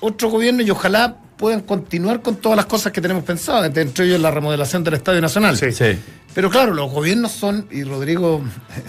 otro 0.00 0.28
gobierno 0.28 0.62
y 0.62 0.70
ojalá 0.70 1.16
puedan 1.38 1.60
continuar 1.62 2.22
con 2.22 2.36
todas 2.36 2.56
las 2.56 2.66
cosas 2.66 2.92
que 2.92 3.00
tenemos 3.00 3.24
pensadas, 3.24 3.76
entre 3.76 4.04
ellos 4.06 4.20
la 4.20 4.30
remodelación 4.30 4.84
del 4.84 4.94
Estadio 4.94 5.20
Nacional. 5.20 5.56
Sí. 5.56 5.72
Sí. 5.72 5.98
Pero 6.34 6.50
claro, 6.50 6.72
los 6.72 6.90
gobiernos 6.90 7.32
son, 7.32 7.66
y 7.70 7.82
Rodrigo, 7.84 8.42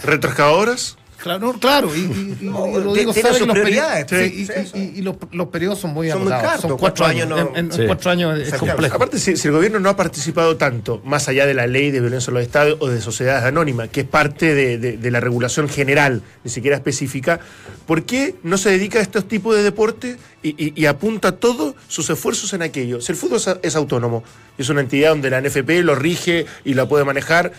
¿Retroexcavadoras? 0.04 0.96
Claro, 1.24 1.54
claro, 1.58 1.96
y, 1.96 1.98
y- 2.00 2.36
y- 2.42 2.44
y 2.46 2.50
No, 2.50 2.66
Rodrigo 2.78 3.12
tiene 3.12 3.28
sabe 3.30 3.40
que 3.40 3.46
los 3.46 3.58
periodos, 3.58 3.90
sí, 4.08 4.46
sí, 4.72 4.92
y, 4.96 5.02
los, 5.02 5.16
los 5.32 5.48
periodos 5.48 5.78
son 5.80 5.92
muy 5.94 6.08
Son 6.10 6.20
son 6.28 6.28
cuatro, 6.28 6.76
cuatro 6.76 7.06
años, 7.06 7.24
años 7.32 7.48
no- 7.50 7.56
en, 7.56 7.64
en 7.66 7.72
Sí. 7.72 7.82
cuatro 7.86 8.10
años 8.10 8.38
es 8.38 8.54
complejo. 8.54 8.94
Aparte, 8.96 9.18
si, 9.18 9.36
si 9.36 9.48
el 9.48 9.54
gobierno 9.54 9.80
no 9.80 9.88
ha 9.88 9.96
participado 9.96 10.56
tanto, 10.56 11.00
más 11.04 11.26
allá 11.28 11.46
de 11.46 11.54
la 11.54 11.66
ley 11.66 11.90
de 11.90 12.00
violencia 12.00 12.30
en 12.30 12.34
los 12.34 12.42
estados 12.44 12.76
o 12.80 12.88
de 12.88 13.00
sociedades 13.00 13.42
anónimas, 13.44 13.88
que 13.88 14.02
es 14.02 14.06
parte 14.06 14.54
de, 14.54 14.78
de- 14.78 14.96
de 14.98 15.10
la 15.10 15.18
regulación 15.20 15.68
general, 15.68 16.22
ni 16.44 16.50
siquiera 16.50 16.76
específica, 16.76 17.40
¿por 17.86 18.04
qué 18.04 18.36
no 18.42 18.58
se 18.58 18.70
dedica 18.70 18.98
a 18.98 19.02
estos 19.02 19.26
tipos 19.26 19.56
de 19.56 19.62
deportes 19.62 20.18
y, 20.42 20.50
y- 20.62 20.72
y 20.76 20.86
apunta 20.86 21.32
todos 21.32 21.74
sus 21.88 22.08
esfuerzos 22.10 22.52
en 22.52 22.60
aquello? 22.62 23.00
Si 23.00 23.10
el 23.12 23.16
fútbol 23.18 23.38
es, 23.38 23.48
es 23.62 23.74
autónomo, 23.76 24.22
es 24.58 24.68
una 24.68 24.80
entidad 24.80 25.10
donde 25.10 25.30
la 25.30 25.40
NFP 25.40 25.82
lo 25.82 25.94
rige 25.94 26.46
y 26.64 26.74
la 26.74 26.86
puede 26.88 27.04
manejar, 27.04 27.52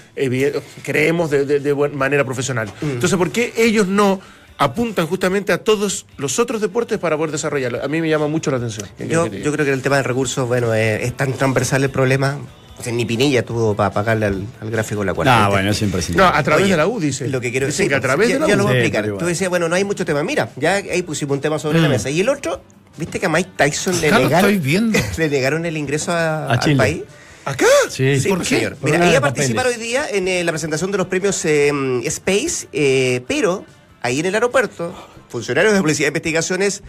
creemos, 0.83 1.29
de, 1.29 1.45
de- 1.45 1.59
de 1.59 1.73
buena 1.73 1.95
manera 1.95 2.23
profesional. 2.23 2.71
Entonces, 2.81 3.17
¿por 3.17 3.31
qué 3.31 3.53
ellos 3.57 3.87
no 3.87 4.19
apuntan 4.57 5.05
justamente 5.07 5.51
a 5.51 5.57
todos 5.63 6.05
los 6.17 6.39
otros 6.39 6.61
deportes 6.61 6.97
para 6.99 7.17
poder 7.17 7.31
desarrollarlo? 7.31 7.83
A 7.83 7.87
mí 7.87 8.01
me 8.01 8.09
llama 8.09 8.27
mucho 8.27 8.51
la 8.51 8.57
atención. 8.57 8.87
Yo, 8.99 9.27
yo 9.27 9.51
creo 9.51 9.65
que 9.65 9.73
el 9.73 9.81
tema 9.81 9.97
de 9.97 10.03
recursos, 10.03 10.47
bueno, 10.47 10.73
es, 10.73 11.01
es 11.03 11.17
tan 11.17 11.33
transversal 11.33 11.83
el 11.83 11.89
problema. 11.89 12.37
O 12.77 12.83
sea, 12.83 12.91
ni 12.91 13.05
Pinilla 13.05 13.43
tuvo 13.45 13.73
para 13.73 13.89
pagarle 13.91 14.25
al, 14.25 14.43
al 14.59 14.69
gráfico 14.69 15.01
la 15.05 15.13
cuarta. 15.13 15.43
No, 15.45 15.51
bueno, 15.51 15.71
es 15.71 15.81
imprescindible. 15.81 16.25
No, 16.29 16.35
a 16.35 16.43
través 16.43 16.63
Oye, 16.65 16.71
de 16.73 16.77
la 16.77 16.87
U, 16.87 16.99
dice. 16.99 17.29
Lo 17.29 17.39
que 17.39 17.49
quiero 17.49 17.67
decir, 17.67 17.87
que 17.87 17.95
a 17.95 18.01
través 18.01 18.27
ya, 18.27 18.33
de 18.35 18.39
la 18.41 18.47
ya 18.47 18.55
U. 18.55 18.57
lo 18.57 18.63
voy 18.65 18.71
a 18.73 18.75
Sí, 18.75 18.85
explicar. 18.87 19.17
Tú 19.17 19.25
decías, 19.25 19.49
bueno, 19.49 19.69
no 19.69 19.75
hay 19.75 19.85
mucho 19.85 20.03
tema. 20.03 20.23
Mira, 20.23 20.49
ya 20.57 20.73
ahí 20.75 21.01
pusimos 21.01 21.35
un 21.35 21.41
tema 21.41 21.57
sobre 21.57 21.79
la 21.79 21.87
mesa. 21.87 22.09
Y 22.09 22.19
el 22.19 22.27
otro, 22.27 22.61
¿viste 22.97 23.19
que 23.19 23.25
a 23.25 23.29
Mike 23.29 23.51
Tyson 23.55 23.99
le 24.01 24.11
negaron, 24.11 24.33
estoy 24.33 24.57
viendo. 24.57 24.99
le 25.17 25.29
negaron 25.29 25.65
el 25.65 25.77
ingreso 25.77 26.11
a- 26.11 26.45
A 26.47 26.53
al 26.55 26.77
país? 26.77 27.03
¿Acá? 27.45 27.65
Sí, 27.89 28.19
Sí, 28.19 28.29
¿Por 28.29 28.39
pues, 28.39 28.49
qué? 28.49 28.55
señor. 28.57 28.75
Por 28.75 28.89
Mira, 28.89 28.97
una 29.03 29.07
iba 29.09 29.17
a 29.17 29.21
de 29.21 29.21
participar 29.21 29.67
hoy 29.67 29.75
día 29.75 30.07
en 30.09 30.27
eh, 30.27 30.43
la 30.43 30.51
presentación 30.51 30.91
de 30.91 30.97
los 30.97 31.07
premios 31.07 31.43
eh, 31.45 31.71
Space, 32.05 32.67
eh, 32.73 33.21
pero 33.27 33.65
ahí 34.01 34.19
en 34.19 34.25
el 34.25 34.33
aeropuerto, 34.33 34.95
funcionarios 35.29 35.73
de 35.73 35.81
Policía 35.81 36.05
de 36.05 36.09
Investigaciones 36.09 36.81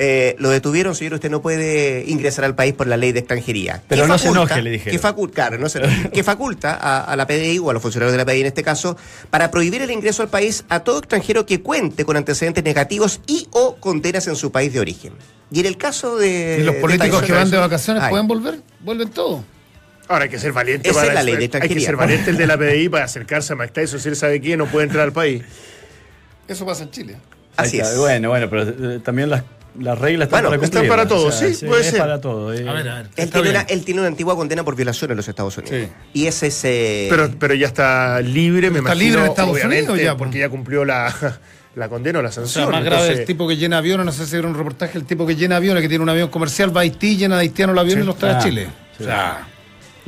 eh, 0.00 0.36
lo 0.38 0.50
detuvieron, 0.50 0.94
señor, 0.94 1.14
usted 1.14 1.28
no 1.28 1.42
puede 1.42 2.04
ingresar 2.06 2.44
al 2.44 2.54
país 2.54 2.72
por 2.72 2.86
la 2.86 2.96
ley 2.96 3.10
de 3.10 3.18
extranjería. 3.18 3.82
Pero 3.88 4.06
no 4.06 4.16
se 4.16 4.28
enoje, 4.28 4.62
le 4.62 4.70
dijeron. 4.70 4.92
Que 4.92 4.98
faculta, 5.00 5.34
claro, 5.34 5.58
no 5.58 5.68
se 5.68 5.78
enoje, 5.78 6.10
que 6.14 6.22
faculta 6.22 6.74
a, 6.74 7.02
a 7.02 7.16
la 7.16 7.26
PDI 7.26 7.58
o 7.58 7.70
a 7.70 7.72
los 7.72 7.82
funcionarios 7.82 8.12
de 8.12 8.18
la 8.18 8.24
PDI 8.24 8.40
en 8.42 8.46
este 8.46 8.62
caso 8.62 8.96
para 9.30 9.50
prohibir 9.50 9.82
el 9.82 9.90
ingreso 9.90 10.22
al 10.22 10.28
país 10.28 10.64
a 10.68 10.80
todo 10.80 10.98
extranjero 10.98 11.46
que 11.46 11.62
cuente 11.62 12.04
con 12.04 12.16
antecedentes 12.16 12.62
negativos 12.62 13.20
y 13.26 13.48
o 13.50 13.76
condenas 13.76 14.28
en 14.28 14.36
su 14.36 14.52
país 14.52 14.72
de 14.72 14.80
origen. 14.80 15.14
Y 15.50 15.60
en 15.60 15.66
el 15.66 15.76
caso 15.76 16.16
de... 16.16 16.58
¿Y 16.60 16.62
los 16.62 16.76
políticos 16.76 17.22
que 17.22 17.32
van 17.32 17.50
de 17.50 17.56
vacaciones 17.56 18.02
Ay. 18.02 18.10
pueden 18.10 18.28
volver? 18.28 18.60
Vuelven 18.80 19.08
todos. 19.10 19.42
Ahora 20.06 20.24
hay 20.24 20.30
que 20.30 20.38
ser 20.38 20.52
valiente 20.52 20.88
Esa 20.88 21.00
para 21.00 21.08
es 21.08 21.14
la 21.14 21.22
ley 21.22 21.36
de 21.36 21.58
Hay 21.60 21.68
que 21.68 21.80
ser 21.80 21.96
valiente 21.96 22.30
el 22.30 22.36
de 22.36 22.46
la 22.46 22.56
PDI 22.58 22.88
para 22.88 23.04
acercarse 23.04 23.52
a 23.52 23.56
Mike 23.56 23.72
Tyson 23.72 23.98
si 23.98 24.08
él 24.08 24.16
sabe 24.16 24.40
quién 24.40 24.58
no 24.58 24.66
puede 24.66 24.86
entrar 24.86 25.04
al 25.04 25.12
país. 25.12 25.42
Eso 26.46 26.64
pasa 26.64 26.84
en 26.84 26.90
Chile. 26.90 27.16
Así 27.56 27.80
es. 27.80 27.96
Bueno, 27.98 28.28
bueno, 28.28 28.48
pero 28.48 28.62
eh, 28.62 29.00
también 29.00 29.28
las, 29.30 29.42
las 29.80 29.98
reglas 29.98 30.26
están 30.26 30.42
Bueno, 30.44 30.56
para 30.56 30.64
están 30.66 30.86
para 30.88 31.06
todos, 31.08 31.34
sí, 31.34 31.66
puede 31.66 31.82
es 31.82 31.88
ser. 31.90 31.98
para 31.98 32.20
todo. 32.20 32.52
eh. 32.52 32.68
A 32.68 32.72
ver, 32.72 32.88
a 32.88 32.94
ver. 32.96 33.06
Él 33.16 33.24
está 33.24 33.42
tiene, 33.42 33.50
una, 33.58 33.60
él 33.68 33.84
tiene 33.84 34.00
una 34.00 34.08
antigua 34.08 34.36
condena 34.36 34.64
por 34.64 34.74
violación 34.76 35.10
en 35.10 35.16
los 35.16 35.28
Estados 35.28 35.56
Unidos. 35.58 35.76
Sí. 35.80 35.92
Y 36.14 36.26
ese 36.26 36.46
es... 36.48 36.64
eh, 36.64 37.06
Pero, 37.10 37.30
pero 37.38 37.54
ya 37.54 37.66
está 37.66 38.20
libre, 38.20 38.70
me 38.70 38.78
Está 38.78 38.92
imagino. 38.94 39.04
libre 39.04 39.20
en 39.22 39.26
Estados 39.28 39.50
obviamente, 39.52 39.90
Unidos 39.92 40.04
ya, 40.12 40.16
porque 40.16 40.38
ya 40.38 40.48
cumplió 40.48 40.84
la, 40.84 41.12
la 41.74 41.88
condena 41.88 42.18
o 42.18 42.22
la 42.22 42.28
O 42.28 42.32
sea, 42.32 42.42
sanción. 42.44 42.70
más 42.70 42.84
grave 42.84 43.02
Entonces, 43.02 43.20
el 43.20 43.26
tipo 43.26 43.46
que 43.48 43.56
llena 43.56 43.78
aviones, 43.78 44.06
no 44.06 44.12
sé 44.12 44.26
si 44.26 44.36
era 44.36 44.46
un 44.48 44.54
reportaje, 44.54 44.98
el 44.98 45.04
tipo 45.04 45.26
que 45.26 45.36
llena 45.36 45.56
aviones, 45.56 45.82
que 45.82 45.88
tiene 45.88 46.02
un 46.02 46.08
avión 46.10 46.28
comercial, 46.28 46.74
va 46.76 46.80
a 46.80 46.82
Haití, 46.82 47.16
llena 47.16 47.36
de 47.36 47.42
haitianos 47.42 47.74
el 47.74 47.78
avión 47.78 48.00
y 48.00 48.04
los 48.04 48.16
trae 48.16 48.34
a 48.34 48.38
Chile. 48.38 48.68
O 49.00 49.04
sea, 49.04 49.46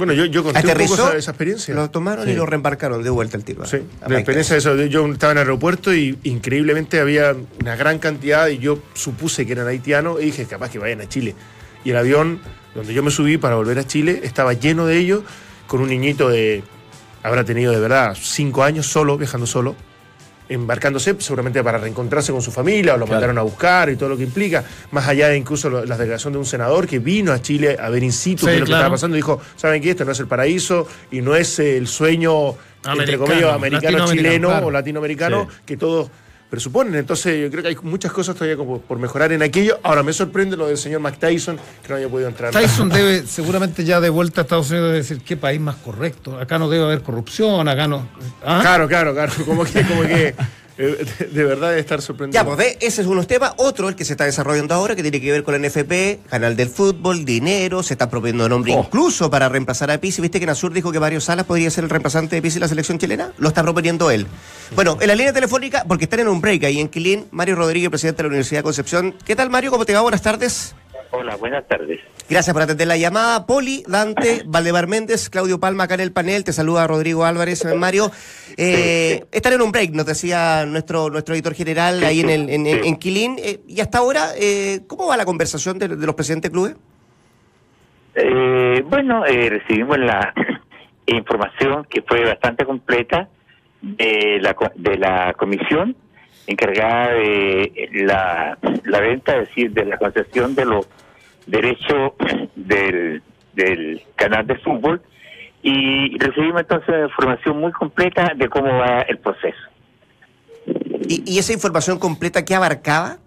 Bueno, 0.00 0.14
yo, 0.14 0.24
yo 0.24 0.42
conté 0.42 0.60
un 0.60 0.62
poco 0.62 0.72
Aterrizó, 0.72 1.08
esa, 1.08 1.16
esa 1.18 1.30
experiencia. 1.32 1.74
lo 1.74 1.90
tomaron 1.90 2.26
y 2.26 2.32
lo 2.32 2.46
reembarcaron 2.46 3.02
de 3.02 3.10
vuelta 3.10 3.36
al 3.36 3.44
tiro. 3.44 3.66
Sí, 3.66 3.82
a 4.00 4.08
la 4.08 4.16
experiencia 4.16 4.54
de 4.54 4.60
eso. 4.60 4.74
Yo 4.86 5.06
estaba 5.12 5.32
en 5.32 5.36
el 5.36 5.42
aeropuerto 5.42 5.94
y 5.94 6.18
increíblemente 6.22 7.00
había 7.00 7.36
una 7.60 7.76
gran 7.76 7.98
cantidad 7.98 8.48
y 8.48 8.56
yo 8.56 8.78
supuse 8.94 9.44
que 9.44 9.52
eran 9.52 9.66
haitianos 9.66 10.18
y 10.22 10.24
dije, 10.24 10.46
capaz 10.46 10.70
que 10.70 10.78
vayan 10.78 11.02
a 11.02 11.06
Chile. 11.06 11.34
Y 11.84 11.90
el 11.90 11.98
avión 11.98 12.40
donde 12.74 12.94
yo 12.94 13.02
me 13.02 13.10
subí 13.10 13.36
para 13.36 13.56
volver 13.56 13.78
a 13.78 13.86
Chile 13.86 14.22
estaba 14.24 14.54
lleno 14.54 14.86
de 14.86 14.96
ellos 14.96 15.22
con 15.66 15.82
un 15.82 15.90
niñito 15.90 16.30
de, 16.30 16.62
habrá 17.22 17.44
tenido 17.44 17.70
de 17.70 17.80
verdad 17.80 18.16
cinco 18.18 18.64
años 18.64 18.86
solo, 18.86 19.18
viajando 19.18 19.46
solo, 19.46 19.76
embarcándose 20.50 21.14
seguramente 21.20 21.62
para 21.64 21.78
reencontrarse 21.78 22.32
con 22.32 22.42
su 22.42 22.50
familia 22.50 22.94
o 22.94 22.98
lo 22.98 23.06
Claro. 23.06 23.14
mandaron 23.16 23.38
a 23.38 23.42
buscar 23.42 23.88
y 23.88 23.96
todo 23.96 24.10
lo 24.10 24.16
que 24.16 24.24
implica, 24.24 24.64
más 24.90 25.06
allá 25.08 25.28
de 25.28 25.36
incluso 25.36 25.70
la 25.70 25.96
declaración 25.96 26.32
de 26.34 26.38
un 26.40 26.44
senador 26.44 26.86
que 26.86 26.98
vino 26.98 27.32
a 27.32 27.40
Chile 27.40 27.76
a 27.80 27.88
ver 27.88 28.02
in 28.02 28.12
situ 28.12 28.44
Sí, 28.46 28.52
qué 28.52 28.58
lo 28.58 28.66
que 28.66 28.72
estaba 28.72 28.90
pasando 28.90 29.16
y 29.16 29.20
dijo, 29.20 29.40
¿saben 29.56 29.80
qué? 29.80 29.90
Esto 29.90 30.04
no 30.04 30.12
es 30.12 30.20
el 30.20 30.26
paraíso 30.26 30.86
y 31.10 31.20
no 31.22 31.36
es 31.36 31.58
el 31.60 31.86
sueño, 31.86 32.54
entre 32.84 33.16
comillas, 33.16 33.54
americano, 33.54 34.06
chileno 34.12 34.48
claro. 34.48 34.66
o 34.66 34.70
latinoamericano 34.70 35.46
Sí. 35.48 35.56
que 35.64 35.76
todos 35.76 36.10
presuponen. 36.50 36.96
Entonces 36.96 37.40
yo 37.40 37.50
creo 37.50 37.62
que 37.62 37.68
hay 37.68 37.76
muchas 37.82 38.12
cosas 38.12 38.34
todavía 38.34 38.56
como 38.56 38.80
por 38.80 38.98
mejorar 38.98 39.32
en 39.32 39.42
aquello. 39.42 39.78
Ahora 39.82 40.02
me 40.02 40.12
sorprende 40.12 40.56
lo 40.56 40.66
del 40.66 40.76
señor 40.76 41.00
Mike 41.00 41.18
Tyson 41.18 41.58
que 41.82 41.88
no 41.88 41.94
haya 41.94 42.08
podido 42.08 42.28
entrar. 42.28 42.52
Tyson 42.52 42.88
debe, 42.90 43.26
seguramente 43.26 43.84
ya 43.84 44.00
de 44.00 44.10
vuelta 44.10 44.40
a 44.40 44.42
Estados 44.42 44.70
Unidos, 44.70 44.88
debe 44.88 44.98
decir 44.98 45.20
qué 45.22 45.36
país 45.36 45.60
más 45.60 45.76
correcto. 45.76 46.38
Acá 46.38 46.58
no 46.58 46.68
debe 46.68 46.84
haber 46.84 47.02
corrupción, 47.02 47.68
acá 47.68 47.86
no. 47.86 48.08
¿Ah? 48.44 48.58
Claro, 48.60 48.88
claro, 48.88 49.14
claro. 49.14 49.32
Como 49.46 49.64
que, 49.64 49.84
como 49.84 50.02
que 50.02 50.34
eh, 50.80 51.06
de, 51.18 51.26
de 51.26 51.44
verdad 51.44 51.68
debe 51.68 51.80
estar 51.80 52.00
sorprendido. 52.02 52.40
Ya, 52.40 52.44
pues 52.46 52.56
ve, 52.58 52.78
ese 52.80 53.02
es 53.02 53.06
uno 53.06 53.10
de 53.10 53.16
los 53.16 53.26
temas. 53.26 53.52
Otro, 53.56 53.88
el 53.88 53.94
que 53.96 54.04
se 54.04 54.14
está 54.14 54.24
desarrollando 54.24 54.74
ahora, 54.74 54.96
que 54.96 55.02
tiene 55.02 55.20
que 55.20 55.30
ver 55.30 55.42
con 55.44 55.54
el 55.54 55.62
NFP, 55.62 56.28
canal 56.28 56.56
del 56.56 56.68
fútbol, 56.68 57.24
dinero, 57.24 57.82
se 57.82 57.94
está 57.94 58.08
proponiendo 58.08 58.48
nombre 58.48 58.74
Oh. 58.74 58.80
incluso 58.86 59.30
para 59.30 59.48
reemplazar 59.48 59.90
a 59.90 59.98
Pizzi. 59.98 60.22
¿Viste 60.22 60.40
que 60.40 60.46
Nasur 60.46 60.72
dijo 60.72 60.90
que 60.92 61.00
Mario 61.00 61.20
Salas 61.20 61.44
podría 61.46 61.70
ser 61.70 61.84
el 61.84 61.90
reemplazante 61.90 62.36
de 62.36 62.42
Pizzi 62.42 62.56
en 62.56 62.62
la 62.62 62.68
selección 62.68 62.98
chilena? 62.98 63.32
Lo 63.38 63.48
está 63.48 63.62
proponiendo 63.62 64.10
él. 64.10 64.26
Bueno, 64.74 64.96
en 65.00 65.08
la 65.08 65.14
línea 65.14 65.32
telefónica, 65.32 65.84
porque 65.86 66.04
están 66.04 66.20
en 66.20 66.28
un 66.28 66.40
break 66.40 66.64
ahí 66.64 66.80
en 66.80 66.88
Quilín, 66.88 67.26
Mario 67.30 67.56
Rodríguez, 67.56 67.90
presidente 67.90 68.18
de 68.18 68.22
la 68.24 68.28
Universidad 68.28 68.60
de 68.60 68.64
Concepción. 68.64 69.14
¿Qué 69.24 69.36
tal, 69.36 69.50
Mario? 69.50 69.70
¿Cómo 69.70 69.84
te 69.84 69.92
va? 69.94 70.00
Buenas 70.00 70.22
tardes. 70.22 70.74
Hola, 71.12 71.34
buenas 71.36 71.66
tardes. 71.66 71.98
Gracias 72.28 72.52
por 72.54 72.62
atender 72.62 72.86
la 72.86 72.96
llamada. 72.96 73.44
Poli, 73.44 73.82
Dante, 73.88 74.42
Valdemar 74.46 74.86
Méndez, 74.86 75.28
Claudio 75.28 75.58
Palma 75.58 75.84
acá 75.84 75.94
en 75.94 76.00
el 76.00 76.12
panel. 76.12 76.44
Te 76.44 76.52
saluda 76.52 76.86
Rodrigo 76.86 77.24
Álvarez, 77.24 77.64
Mario. 77.76 78.12
Eh, 78.56 79.24
están 79.32 79.54
en 79.54 79.62
un 79.62 79.72
break, 79.72 79.90
nos 79.92 80.06
decía 80.06 80.64
nuestro, 80.66 81.10
nuestro 81.10 81.34
editor 81.34 81.54
general 81.54 82.04
ahí 82.04 82.20
en, 82.20 82.30
el, 82.30 82.48
en, 82.50 82.66
en- 82.66 82.96
Quilín. 82.96 83.36
Eh, 83.40 83.60
y 83.66 83.80
hasta 83.80 83.98
ahora, 83.98 84.28
eh, 84.36 84.82
¿cómo 84.86 85.08
va 85.08 85.16
la 85.16 85.24
conversación 85.24 85.78
de, 85.80 85.88
de 85.88 86.06
los 86.06 86.14
presidentes 86.14 86.50
de 86.50 86.52
clubes? 86.52 86.76
Eh, 88.14 88.82
bueno, 88.86 89.26
eh, 89.26 89.48
recibimos 89.50 89.98
la 89.98 90.32
información 91.06 91.86
que 91.90 92.02
fue 92.02 92.24
bastante 92.24 92.64
completa 92.64 93.28
de 93.82 94.38
la, 94.40 94.54
de 94.76 94.96
la 94.96 95.34
comisión 95.36 95.96
encargada 96.50 97.14
de 97.14 97.88
la, 97.92 98.58
la 98.84 99.00
venta, 99.00 99.36
es 99.36 99.48
decir, 99.48 99.72
de 99.72 99.84
la 99.84 99.98
concesión 99.98 100.54
de 100.54 100.64
los 100.64 100.88
derechos 101.46 102.12
del, 102.54 103.22
del 103.52 104.02
canal 104.16 104.46
de 104.46 104.56
fútbol 104.56 105.00
y 105.62 106.16
recibimos 106.18 106.62
entonces 106.62 106.94
información 107.04 107.58
muy 107.58 107.72
completa 107.72 108.32
de 108.34 108.48
cómo 108.48 108.68
va 108.78 109.02
el 109.02 109.18
proceso. 109.18 109.58
Y, 111.08 111.22
y 111.26 111.38
esa 111.38 111.52
información 111.52 111.98
completa, 111.98 112.44
¿qué 112.44 112.54
abarcaba? 112.54 113.18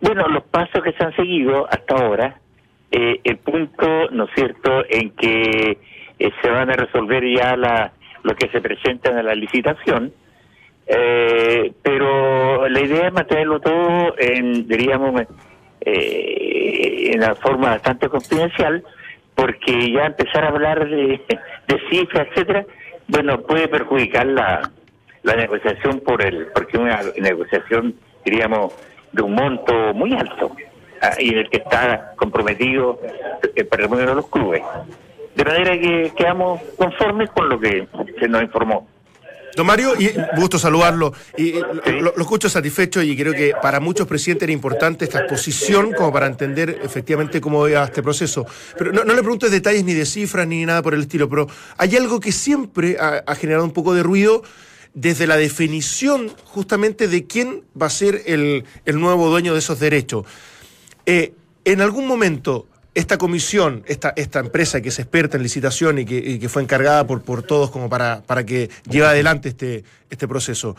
Bueno, 0.00 0.28
los 0.28 0.44
pasos 0.44 0.82
que 0.82 0.92
se 0.92 1.04
han 1.04 1.14
seguido 1.16 1.66
hasta 1.68 1.96
ahora, 1.96 2.40
eh, 2.90 3.20
el 3.24 3.38
punto, 3.38 4.10
¿no 4.10 4.24
es 4.24 4.30
cierto?, 4.34 4.84
en 4.88 5.10
que 5.10 5.78
eh, 6.18 6.30
se 6.40 6.50
van 6.50 6.70
a 6.70 6.74
resolver 6.74 7.24
ya 7.36 7.56
la, 7.56 7.92
lo 8.22 8.34
que 8.36 8.48
se 8.48 8.60
presenta 8.60 9.10
en 9.10 9.26
la 9.26 9.34
licitación, 9.34 10.12
eh, 10.88 11.72
pero 11.82 12.68
la 12.68 12.80
idea 12.80 13.08
es 13.08 13.12
mantenerlo 13.12 13.60
todo 13.60 14.14
en, 14.18 14.66
diríamos, 14.66 15.22
eh, 15.82 17.10
en 17.12 17.22
una 17.22 17.34
forma 17.34 17.70
bastante 17.70 18.08
confidencial, 18.08 18.82
porque 19.34 19.92
ya 19.92 20.06
empezar 20.06 20.44
a 20.44 20.48
hablar 20.48 20.88
de, 20.88 21.20
de 21.68 21.80
cifras, 21.90 22.26
etcétera, 22.28 22.64
bueno, 23.06 23.40
puede 23.42 23.68
perjudicar 23.68 24.26
la, 24.26 24.70
la 25.22 25.36
negociación 25.36 26.00
por 26.00 26.22
el, 26.22 26.46
porque 26.54 26.78
una 26.78 27.00
negociación, 27.18 27.94
diríamos, 28.24 28.74
de 29.12 29.22
un 29.22 29.34
monto 29.34 29.94
muy 29.94 30.12
alto 30.14 30.50
ah, 31.02 31.12
y 31.18 31.30
en 31.30 31.38
el 31.38 31.50
que 31.50 31.58
está 31.58 32.12
comprometido 32.16 33.00
el 33.54 33.66
patrimonio 33.66 34.06
de 34.06 34.14
los 34.14 34.28
clubes. 34.28 34.62
De 35.34 35.44
manera 35.44 35.78
que 35.78 36.12
quedamos 36.16 36.60
conformes 36.76 37.30
con 37.30 37.48
lo 37.48 37.60
que 37.60 37.86
se 38.18 38.28
nos 38.28 38.42
informó. 38.42 38.88
Don 39.58 39.66
Mario, 39.66 39.94
y 39.98 40.14
gusto 40.36 40.56
saludarlo. 40.56 41.12
Y, 41.36 41.54
lo, 41.54 42.14
lo 42.14 42.22
escucho 42.22 42.48
satisfecho 42.48 43.02
y 43.02 43.16
creo 43.16 43.32
que 43.32 43.54
para 43.60 43.80
muchos 43.80 44.06
presidentes 44.06 44.44
era 44.44 44.52
importante 44.52 45.04
esta 45.04 45.18
exposición 45.18 45.92
como 45.94 46.12
para 46.12 46.28
entender 46.28 46.78
efectivamente 46.80 47.40
cómo 47.40 47.66
iba 47.66 47.82
este 47.82 48.00
proceso. 48.00 48.46
Pero 48.78 48.92
no, 48.92 49.02
no 49.02 49.14
le 49.14 49.20
pregunto 49.20 49.46
de 49.46 49.52
detalles 49.52 49.82
ni 49.82 49.94
de 49.94 50.06
cifras 50.06 50.46
ni 50.46 50.64
nada 50.64 50.80
por 50.80 50.94
el 50.94 51.00
estilo, 51.00 51.28
pero 51.28 51.48
hay 51.76 51.96
algo 51.96 52.20
que 52.20 52.30
siempre 52.30 52.98
ha, 53.00 53.24
ha 53.26 53.34
generado 53.34 53.64
un 53.64 53.72
poco 53.72 53.94
de 53.94 54.04
ruido 54.04 54.44
desde 54.94 55.26
la 55.26 55.36
definición 55.36 56.32
justamente 56.44 57.08
de 57.08 57.26
quién 57.26 57.64
va 57.80 57.86
a 57.86 57.90
ser 57.90 58.22
el, 58.26 58.64
el 58.84 59.00
nuevo 59.00 59.28
dueño 59.28 59.54
de 59.54 59.58
esos 59.58 59.80
derechos. 59.80 60.24
Eh, 61.04 61.34
en 61.64 61.80
algún 61.80 62.06
momento, 62.06 62.68
esta 62.94 63.18
comisión, 63.18 63.84
esta, 63.86 64.12
esta 64.16 64.40
empresa 64.40 64.80
que 64.80 64.88
es 64.88 64.98
experta 64.98 65.36
en 65.36 65.42
licitación 65.42 65.98
y 66.00 66.04
que, 66.04 66.16
y 66.16 66.38
que 66.38 66.48
fue 66.48 66.62
encargada 66.62 67.06
por, 67.06 67.22
por 67.22 67.42
todos 67.42 67.70
como 67.70 67.88
para, 67.88 68.22
para 68.26 68.44
que 68.44 68.70
lleve 68.90 69.06
adelante 69.06 69.50
este, 69.50 69.84
este 70.10 70.26
proceso, 70.26 70.74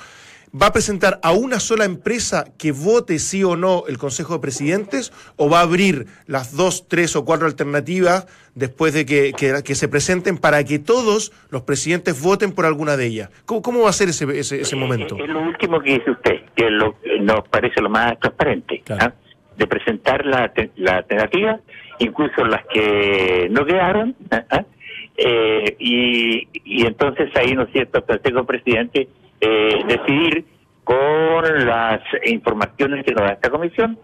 ¿va 0.60 0.68
a 0.68 0.74
presentar 0.74 1.20
a 1.24 1.32
una 1.32 1.60
sola 1.60 1.86
empresa 1.86 2.46
que 2.58 2.72
vote 2.74 3.20
sí 3.20 3.44
o 3.44 3.56
no 3.56 3.84
el 3.88 3.98
Consejo 3.98 4.34
de 4.34 4.40
Presidentes 4.40 5.14
o 5.38 5.50
va 5.50 5.60
a 5.60 5.64
abrir 5.64 6.08
las 6.26 6.56
dos, 6.58 6.88
tres 6.88 7.16
o 7.16 7.24
cuatro 7.24 7.46
alternativas 7.48 8.26
después 8.56 8.94
de 8.94 9.06
que, 9.06 9.32
que- 9.38 9.62
que 9.64 9.76
se 9.76 9.88
presenten 9.88 10.38
para 10.38 10.64
que 10.66 10.80
todos 10.80 11.32
los 11.52 11.62
presidentes 11.62 12.20
voten 12.22 12.52
por 12.52 12.66
alguna 12.66 12.98
de 12.98 13.06
ellas? 13.06 13.30
¿Cómo, 13.46 13.62
cómo 13.62 13.82
va 13.84 13.92
a 13.92 13.94
ser 13.94 14.10
ese, 14.10 14.26
ese, 14.38 14.60
ese 14.62 14.76
momento? 14.76 15.16
Es 15.24 15.30
lo 15.30 15.40
último 15.42 15.80
que 15.80 15.94
dice 15.94 16.12
usted, 16.12 16.42
que 16.56 16.70
lo 16.70 16.96
nos 17.22 17.48
parece 17.48 17.80
lo 17.82 17.90
más 17.90 18.20
transparente, 18.20 18.82
Claro. 18.84 19.06
¿ah? 19.06 19.14
de 19.56 19.68
presentar 19.68 20.26
la, 20.26 20.52
la 20.78 20.98
alternativa, 20.98 21.60
incluso 22.00 22.44
las 22.46 22.66
que 22.68 23.48
no 23.52 23.66
quedaron. 23.66 24.16
¿ah? 24.32 24.66
Eh, 25.22 25.76
y, 25.80 26.48
y 26.64 26.86
entonces 26.86 27.30
ahí, 27.36 27.52
¿no 27.54 27.64
es 27.64 27.72
cierto?, 27.74 27.98
el 27.98 28.06
Consejo 28.06 28.46
Presidente 28.46 29.10
eh, 29.42 29.84
decidir 29.86 30.46
con 30.86 31.66
las 31.66 32.00
informaciones 32.26 33.04
que 33.06 33.12
nos 33.12 33.24
da 33.24 33.34
esta 33.34 33.50
comisión 33.50 34.00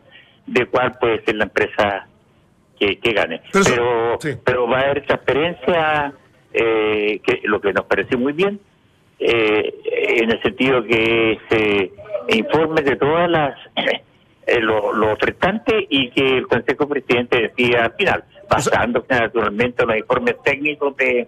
de 0.45 0.65
cuál 0.65 0.97
puede 0.99 1.23
ser 1.23 1.35
la 1.35 1.45
empresa 1.45 2.07
que, 2.77 2.99
que 2.99 3.13
gane. 3.13 3.41
Pero 3.51 3.65
Pero, 3.65 4.17
sí. 4.19 4.29
pero 4.43 4.67
va 4.67 4.79
a 4.79 4.81
haber 4.81 5.05
transparencia, 5.05 6.13
eh, 6.53 7.21
que 7.25 7.41
lo 7.45 7.61
que 7.61 7.71
nos 7.71 7.85
pareció 7.85 8.17
muy 8.19 8.33
bien, 8.33 8.59
eh, 9.19 9.73
en 10.19 10.31
el 10.31 10.41
sentido 10.41 10.83
que 10.83 11.39
se 11.49 11.91
informe 12.37 12.81
de 12.81 12.95
todas 12.97 13.29
las 13.29 13.55
eh, 14.47 14.59
lo, 14.59 14.93
lo 14.93 15.13
ofertante 15.13 15.85
y 15.89 16.09
que 16.11 16.37
el 16.37 16.47
Consejo 16.47 16.87
Presidente 16.87 17.41
decida 17.41 17.85
al 17.85 17.93
final, 17.93 18.23
basándose 18.49 19.07
naturalmente 19.13 19.83
en 19.83 19.87
los 19.89 19.97
informes 19.97 20.35
técnicos 20.43 20.95
de, 20.97 21.27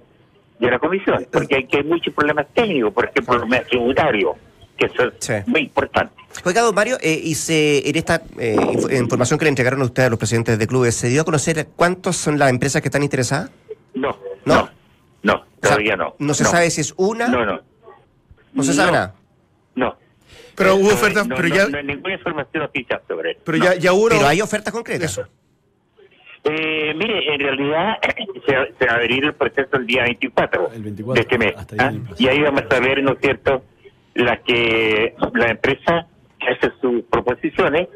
de 0.59 0.71
la 0.71 0.79
Comisión, 0.79 1.25
porque 1.31 1.55
hay 1.55 1.65
que 1.67 1.77
hay 1.77 1.83
muchos 1.83 2.13
problemas 2.13 2.47
técnicos, 2.53 2.93
por 2.93 3.05
ejemplo, 3.05 3.35
problemas 3.39 3.65
tributarios, 3.67 4.35
que 4.77 4.85
eso 4.85 5.03
es 5.05 5.13
Sí. 5.19 5.33
muy 5.47 5.61
importante. 5.61 6.13
Oiga, 6.45 6.61
don 6.61 6.75
Mario, 6.75 6.97
eh, 7.01 7.19
y 7.23 7.33
se, 7.33 7.89
en 7.89 7.95
esta 7.95 8.21
eh, 8.37 8.55
inf- 8.57 8.95
información 8.99 9.39
que 9.39 9.45
le 9.45 9.49
entregaron 9.49 9.81
a 9.81 9.85
ustedes 9.85 10.07
a 10.07 10.09
los 10.11 10.19
presidentes 10.19 10.59
de 10.59 10.67
clubes, 10.67 10.93
¿se 10.95 11.07
dio 11.09 11.21
a 11.21 11.25
conocer 11.25 11.67
cuántas 11.75 12.15
son 12.15 12.37
las 12.37 12.51
empresas 12.51 12.81
que 12.83 12.89
están 12.89 13.01
interesadas? 13.01 13.49
No, 13.95 14.15
¿No? 14.45 14.55
no, 14.55 14.69
no, 15.23 15.33
O 15.33 15.37
sea, 15.37 15.71
todavía 15.71 15.95
no. 15.95 16.13
No 16.19 16.33
se 16.35 16.43
sabe 16.45 16.69
si 16.69 16.81
es 16.81 16.93
una, 16.97 17.27
No, 17.27 17.43
no, 17.43 17.59
no. 18.53 18.63
se 18.63 18.73
sabe 18.73 18.91
nada. 18.91 19.15
Pero 20.57 20.75
hubo 20.75 20.89
No, 20.89 20.93
ofertas, 20.95 21.27
no, 21.27 21.35
pero 21.35 21.47
no, 21.49 21.55
ya, 21.55 21.67
no 21.67 21.77
hay 21.77 21.83
ninguna 21.85 22.13
información 22.15 22.63
oficial 22.63 23.01
sobre 23.07 23.31
eso. 23.31 23.41
pero 23.45 23.57
No. 23.59 23.63
ya, 23.65 23.75
ya 23.75 23.93
hubo... 23.93 24.09
Pero 24.09 24.27
hay 24.27 24.41
ofertas 24.41 24.73
concretas. 24.73 25.11
Eso. 25.11 25.27
Eh, 26.43 26.93
mire, 26.95 27.33
en 27.33 27.39
realidad 27.39 27.97
se, 28.47 28.55
va- 28.55 28.67
se 28.79 28.85
va 28.87 28.93
a 28.93 28.95
abrir 28.95 29.23
el 29.25 29.33
proceso 29.33 29.69
el 29.77 29.85
día 29.85 30.03
24, 30.03 30.71
El 30.73 30.81
24, 30.83 31.13
de 31.13 31.21
este 31.21 31.37
mes. 31.37 31.53
¿ah? 31.79 31.91
Y 32.17 32.27
ahí 32.27 32.41
vamos 32.41 32.63
a 32.69 32.79
ver, 32.79 33.03
¿no 33.03 33.13
es 33.13 33.19
cierto?, 33.21 33.63
la 34.15 34.37
que 34.41 35.13
la 35.35 35.51
empresa 35.51 36.07
que 36.39 36.47
hace 36.47 36.71
sus 36.81 37.03
proposiciones 37.03 37.87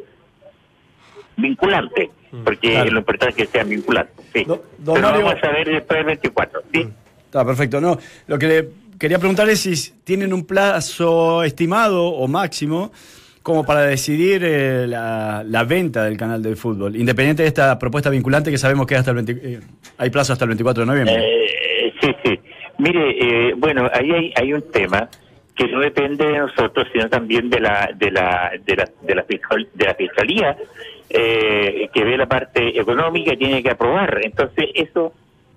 vinculantes, 1.38 2.10
porque 2.44 2.68
Mm, 2.70 2.72
Claro. 2.74 2.92
lo 2.92 3.00
importante 3.00 3.42
es 3.44 3.48
que 3.48 3.58
sean 3.58 3.70
vinculantes. 3.70 4.26
Sí. 4.34 4.44
Do- 4.46 4.64
don 4.78 4.96
Pero 4.96 5.08
Mario- 5.08 5.26
vamos 5.26 5.44
a 5.44 5.50
ver 5.52 5.68
después 5.68 5.98
del 5.98 6.06
24, 6.06 6.62
¿sí? 6.72 6.90
Está 7.26 7.46
perfecto. 7.46 7.82
No, 7.82 7.98
lo 8.28 8.38
que 8.38 8.48
le 8.48 8.70
quería 9.02 9.18
preguntar 9.18 9.50
es 9.50 9.62
si 9.62 9.74
tienen 10.04 10.32
un 10.32 10.46
plazo 10.46 11.42
estimado 11.44 12.06
o 12.06 12.28
máximo 12.28 12.92
como 13.42 13.66
para 13.66 13.82
decidir 13.82 14.44
eh, 14.46 14.86
la, 14.88 15.44
la 15.44 15.64
venta 15.64 16.04
del 16.04 16.16
canal 16.16 16.44
del 16.44 16.56
fútbol, 16.56 16.96
independiente 16.96 17.42
de 17.42 17.48
esta 17.48 17.80
propuesta 17.80 18.12
vinculante 18.12 18.52
que 18.52 18.60
sabemos 18.60 18.86
que 18.86 18.96
hasta 18.96 19.10
el 19.10 19.16
20 19.24 19.32
eh, 19.44 19.60
hay 19.98 20.10
plazo 20.12 20.34
hasta 20.34 20.46
el 20.46 20.50
24 20.50 20.82
de 20.84 20.86
noviembre. 20.88 21.16
Eh, 21.18 21.94
sí, 22.00 22.10
sí. 22.24 22.40
Mire, 22.78 23.50
eh, 23.50 23.54
bueno, 23.58 23.90
ahí 23.92 24.12
hay, 24.12 24.34
hay 24.36 24.54
un 24.54 24.62
tema 24.72 25.10
que 25.56 25.68
no 25.68 25.80
depende 25.80 26.24
de 26.28 26.38
nosotros, 26.38 26.88
sino 26.94 27.10
también 27.10 27.50
de 27.50 27.60
la 27.60 27.90
de 27.96 28.12
la 28.12 28.52
de 28.64 28.76
la 28.76 28.90
de 29.02 29.16
la, 29.16 29.24
fiscal- 29.24 29.68
de 29.74 29.86
la 29.86 29.96
fiscalía 29.96 30.56
eh, 31.10 31.90
que 31.94 32.04
ve 32.04 32.18
la 32.18 32.28
parte 32.28 32.80
económica 32.80 33.34
y 33.34 33.38
tiene 33.38 33.64
que 33.64 33.72
aprobar. 33.72 34.20
Entonces 34.24 34.66
eso 34.76 35.12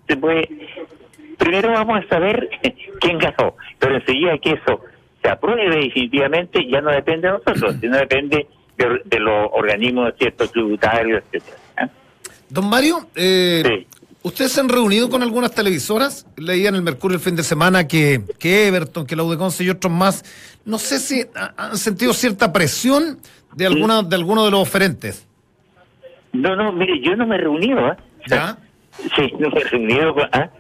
se 0.09 0.17
puede. 0.17 0.49
Primero 1.39 1.73
vamos 1.73 2.05
a 2.05 2.09
saber 2.09 2.49
quién 3.01 3.19
ganó, 3.19 3.57
pero 3.79 3.97
enseguida 3.97 4.39
que 4.39 4.53
eso 4.53 4.81
se 5.23 5.29
apruebe 5.31 5.77
definitivamente 5.77 6.61
ya 6.71 6.81
no 6.81 6.91
depende 6.91 7.29
de 7.29 7.35
nosotros, 7.35 7.77
sino 7.81 7.97
depende 7.97 8.47
de, 8.77 9.01
de 9.05 9.19
los 9.21 9.49
organismos 9.53 10.13
ciertos 10.19 10.53
tributarios, 10.53 11.23
etcétera. 11.33 11.57
¿ah? 11.79 11.89
Don 12.49 12.69
Mario, 12.69 13.09
eh, 13.15 13.63
Sí. 13.67 13.87
¿ustedes 14.23 14.53
se 14.53 14.61
han 14.61 14.69
reunido 14.69 15.09
con 15.09 15.23
algunas 15.23 15.55
televisoras? 15.55 16.27
Leía 16.37 16.69
en 16.69 16.75
el 16.75 16.83
Mercurio 16.83 17.17
el 17.17 17.23
fin 17.23 17.37
de 17.37 17.43
semana 17.43 17.89
que, 17.89 18.21
que 18.39 18.69
Everton, 18.69 19.07
que 19.07 19.17
la 19.17 19.23
UDECONCE 19.23 19.65
y 19.65 19.71
otros 19.71 19.93
más, 19.93 20.25
no 20.65 20.79
sé 20.79 20.99
si 20.99 21.23
ha- 21.35 21.55
han 21.57 21.79
sentido 21.79 22.13
cierta 22.13 22.53
presión 22.53 23.19
de 23.55 23.67
alguna 23.67 24.03
de 24.03 24.17
alguno 24.17 24.45
de 24.45 24.51
los 24.51 24.61
oferentes. 24.61 25.27
No, 26.33 26.57
no, 26.57 26.73
mire, 26.73 27.01
yo 27.01 27.15
no 27.17 27.27
me 27.27 27.37
he 27.37 27.39
reunido, 27.39 27.79
¿ah? 27.87 27.97
¿Ya? 28.27 28.59
Sí, 29.17 29.33
no 29.39 29.49
me 29.51 29.61
he 29.61 29.65
reunido, 29.65 30.15
con- 30.15 30.29
¿ah? 30.33 30.51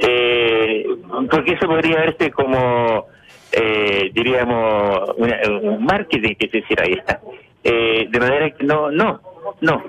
Eh, 0.00 0.86
porque 1.30 1.52
eso 1.52 1.66
podría 1.66 1.96
verse 2.00 2.30
como, 2.30 3.06
eh, 3.52 4.10
diríamos, 4.14 5.10
una- 5.16 5.40
un 5.62 5.84
marketing 5.84 6.34
que 6.34 6.48
se 6.48 6.58
hiciera 6.58 6.84
ahí. 6.84 6.98
¿ah? 7.08 7.18
Eh, 7.64 8.06
de 8.10 8.20
manera 8.20 8.50
que 8.50 8.64
no, 8.64 8.90
no, 8.90 9.20
no. 9.60 9.82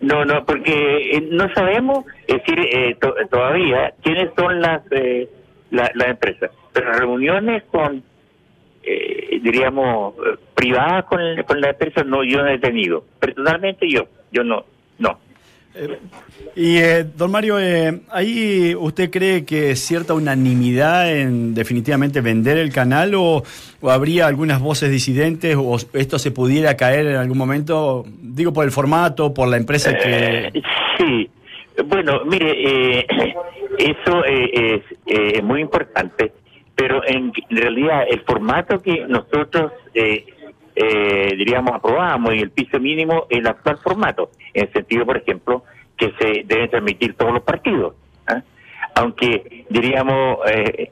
No, 0.00 0.24
no, 0.24 0.44
porque 0.44 1.16
eh, 1.16 1.28
no 1.30 1.48
sabemos, 1.54 2.04
es 2.26 2.38
decir, 2.38 2.58
eh, 2.58 2.96
to- 3.00 3.14
todavía 3.30 3.94
quiénes 4.02 4.30
son 4.36 4.60
las, 4.60 4.82
eh, 4.90 5.28
la- 5.70 5.90
las 5.94 6.08
empresas. 6.08 6.50
Pero 6.72 6.92
reuniones 6.92 7.62
con, 7.70 8.02
eh, 8.82 9.38
diríamos, 9.42 10.14
eh, 10.26 10.36
privadas 10.56 11.04
con, 11.04 11.20
con 11.46 11.60
la 11.60 11.70
empresa, 11.70 12.02
no, 12.02 12.24
yo 12.24 12.42
no 12.42 12.48
he 12.48 12.58
tenido. 12.58 13.04
Personalmente 13.20 13.88
yo, 13.88 14.06
yo 14.32 14.42
no, 14.42 14.64
no. 14.98 15.18
Y 16.54 16.76
eh, 16.76 17.04
don 17.04 17.30
Mario, 17.30 17.58
eh, 17.58 18.00
¿ahí 18.10 18.74
usted 18.74 19.10
cree 19.10 19.44
que 19.44 19.74
cierta 19.74 20.12
unanimidad 20.14 21.10
en 21.10 21.54
definitivamente 21.54 22.20
vender 22.20 22.58
el 22.58 22.72
canal 22.72 23.14
o, 23.14 23.42
o 23.80 23.90
habría 23.90 24.26
algunas 24.26 24.60
voces 24.60 24.90
disidentes 24.90 25.56
o 25.58 25.76
esto 25.94 26.18
se 26.18 26.30
pudiera 26.30 26.76
caer 26.76 27.06
en 27.06 27.16
algún 27.16 27.38
momento? 27.38 28.04
Digo 28.20 28.52
por 28.52 28.64
el 28.64 28.70
formato, 28.70 29.32
por 29.32 29.48
la 29.48 29.56
empresa 29.56 29.96
que... 29.96 30.46
Eh, 30.46 30.62
sí, 30.98 31.30
bueno, 31.86 32.24
mire, 32.24 32.98
eh, 32.98 33.06
eso 33.78 34.24
eh, 34.24 34.50
es 34.54 34.98
eh, 35.06 35.42
muy 35.42 35.60
importante, 35.60 36.32
pero 36.74 37.02
en 37.06 37.32
realidad 37.50 38.04
el 38.10 38.20
formato 38.20 38.80
que 38.80 39.06
nosotros, 39.06 39.72
eh, 40.74 41.34
diríamos, 41.36 41.74
aprobamos 41.74 42.34
y 42.34 42.38
el 42.38 42.50
piso 42.50 42.80
mínimo, 42.80 43.26
el 43.28 43.46
actual 43.46 43.78
formato, 43.78 44.30
en 44.54 44.64
el 44.66 44.72
sentido, 44.72 45.04
por 45.04 45.18
ejemplo, 45.18 45.64
que 45.96 46.12
se 46.18 46.44
deben 46.44 46.70
transmitir 46.70 47.14
todos 47.14 47.34
los 47.34 47.42
partidos. 47.42 47.94
¿ah? 48.26 48.42
Aunque, 48.94 49.66
diríamos, 49.68 50.38
eh, 50.48 50.90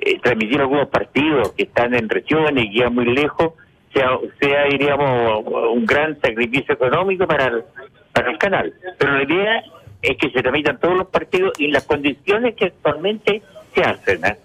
eh, 0.00 0.18
transmitir 0.20 0.60
algunos 0.60 0.88
partidos 0.88 1.52
que 1.52 1.64
están 1.64 1.94
en 1.94 2.08
regiones 2.08 2.64
y 2.64 2.78
ya 2.78 2.90
muy 2.90 3.06
lejos, 3.06 3.52
sea, 3.94 4.10
sea 4.40 4.64
diríamos, 4.64 5.44
un 5.72 5.86
gran 5.86 6.20
sacrificio 6.20 6.74
económico 6.74 7.26
para 7.26 7.46
el, 7.46 7.64
para 8.12 8.30
el 8.30 8.38
canal. 8.38 8.72
Pero 8.98 9.18
la 9.18 9.22
idea 9.22 9.62
es 10.00 10.16
que 10.16 10.30
se 10.30 10.42
transmitan 10.42 10.80
todos 10.80 10.96
los 10.96 11.06
partidos 11.08 11.52
y 11.58 11.66
en 11.66 11.72
las 11.72 11.84
condiciones 11.84 12.56
que 12.56 12.66
actualmente 12.66 13.42
se 13.72 13.82
hacen. 13.82 14.24
¿ah? 14.24 14.36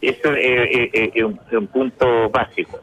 Eso 0.00 0.32
es, 0.34 0.90
es 0.92 1.22
un 1.22 1.66
punto 1.68 2.30
básico. 2.30 2.80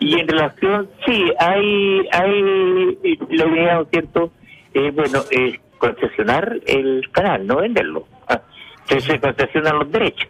Y 0.00 0.18
en 0.20 0.28
relación, 0.28 0.88
sí, 1.06 1.32
hay, 1.38 2.08
hay 2.12 2.96
eh, 3.04 3.18
la 3.30 3.46
idea, 3.46 3.74
¿no 3.76 3.82
es 3.82 3.88
cierto? 3.90 4.30
Eh, 4.74 4.90
bueno, 4.90 5.20
es 5.30 5.60
concesionar 5.78 6.56
el 6.66 7.08
canal, 7.12 7.46
no 7.46 7.56
venderlo. 7.56 8.06
¿ah? 8.28 8.40
Que 8.88 9.00
se 9.00 9.18
concesionan 9.20 9.78
los 9.78 9.90
derechos 9.92 10.28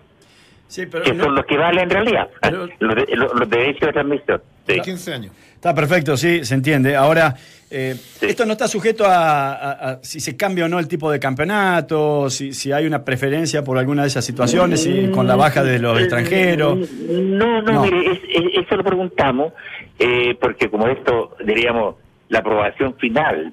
Sí, 0.69 0.85
pero 0.87 1.05
que 1.05 1.13
no- 1.15 1.25
son 1.25 1.35
los 1.37 1.47
que 1.47 1.57
valen 1.57 1.85
en 1.85 1.91
realidad, 1.91 2.29
¿ah? 2.43 2.49
Pero- 2.51 2.69
los, 2.81 2.95
de- 2.97 3.17
los- 3.17 3.35
los 3.35 3.49
derechos 3.51 3.81
de 3.89 3.93
transmisión. 3.93 4.43
Sí. 4.75 4.81
15 4.81 5.13
años. 5.15 5.33
Está 5.55 5.75
perfecto, 5.75 6.17
sí, 6.17 6.45
se 6.45 6.55
entiende. 6.55 6.95
Ahora, 6.97 7.35
eh, 7.71 7.97
esto 8.21 8.45
no 8.47 8.53
está 8.53 8.69
sujeto 8.69 9.05
a, 9.07 9.53
a- 9.55 9.91
a 9.91 9.99
si 10.03 10.21
se 10.21 10.37
cambia 10.37 10.67
o 10.67 10.69
no 10.69 10.79
el 10.79 10.87
tipo 10.87 11.11
de 11.11 11.19
campeonato, 11.19 12.31
si, 12.31 12.53
si 12.53 12.71
hay 12.73 12.87
una 12.87 13.05
preferencia 13.05 13.65
por 13.65 13.79
alguna 13.79 14.03
de 14.03 14.09
esas 14.09 14.25
situaciones, 14.25 14.83
si 14.83 15.09
con 15.09 15.27
la 15.27 15.35
baja 15.37 15.65
de 15.65 15.79
los 15.79 15.99
extranjeros. 15.99 16.79
No, 17.09 17.63
no, 17.63 17.73
No. 17.73 17.83
mire, 17.83 18.13
es- 18.13 18.21
es- 18.29 18.65
eso 18.65 18.77
lo 18.77 18.85
preguntamos, 18.85 19.53
eh, 19.99 20.37
porque 20.41 20.69
como 20.71 20.87
esto, 20.89 21.37
diríamos, 21.45 21.97
la 22.29 22.41
aprobación 22.41 22.95
final 22.97 23.53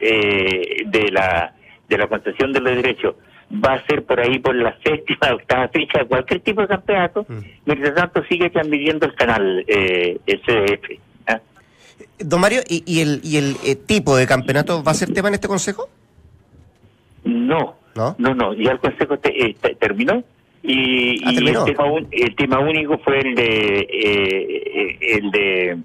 eh, 0.00 0.82
de 0.86 1.10
la 1.10 1.54
de 1.88 1.98
la 1.98 2.06
concesión 2.08 2.52
de 2.52 2.60
los 2.60 2.74
derechos 2.74 3.14
va 3.64 3.74
a 3.74 3.86
ser 3.86 4.04
por 4.04 4.18
ahí 4.20 4.38
por 4.38 4.54
la 4.54 4.76
séptima, 4.84 5.34
octava 5.34 5.68
fecha 5.68 5.98
de 6.00 6.06
cualquier 6.06 6.40
tipo 6.40 6.60
de 6.62 6.68
campeonato, 6.68 7.26
mientras 7.66 7.94
tanto 7.94 8.22
sigue 8.24 8.50
transmitiendo 8.50 9.06
el 9.06 9.14
canal 9.14 9.64
eh, 9.68 10.18
SDF. 10.26 10.98
¿ah? 11.28 11.40
Don 12.18 12.40
Mario, 12.40 12.62
¿y, 12.68 12.82
y 12.86 13.00
el, 13.00 13.20
y 13.22 13.36
el 13.36 13.56
eh, 13.64 13.74
tipo 13.76 14.16
de 14.16 14.26
campeonato 14.26 14.82
va 14.82 14.92
a 14.92 14.94
ser 14.94 15.12
tema 15.12 15.28
en 15.28 15.34
este 15.34 15.48
consejo? 15.48 15.88
No, 17.24 17.76
¿No? 17.94 18.14
no, 18.18 18.34
no, 18.34 18.54
ya 18.54 18.72
el 18.72 18.78
consejo 18.80 19.18
te- 19.18 19.46
eh, 19.46 19.56
te- 19.60 19.74
terminó 19.76 20.22
y, 20.62 21.24
Ah, 21.24 21.32
y 21.32 21.34
terminó. 21.36 21.64
el, 21.66 21.72
tema, 21.74 21.84
un- 21.92 22.08
el 22.10 22.36
tema 22.36 22.58
único 22.60 22.98
fue 22.98 23.20
el 23.20 23.34
de 23.34 23.78
eh, 23.90 24.98
el 25.18 25.30
de 25.30 25.78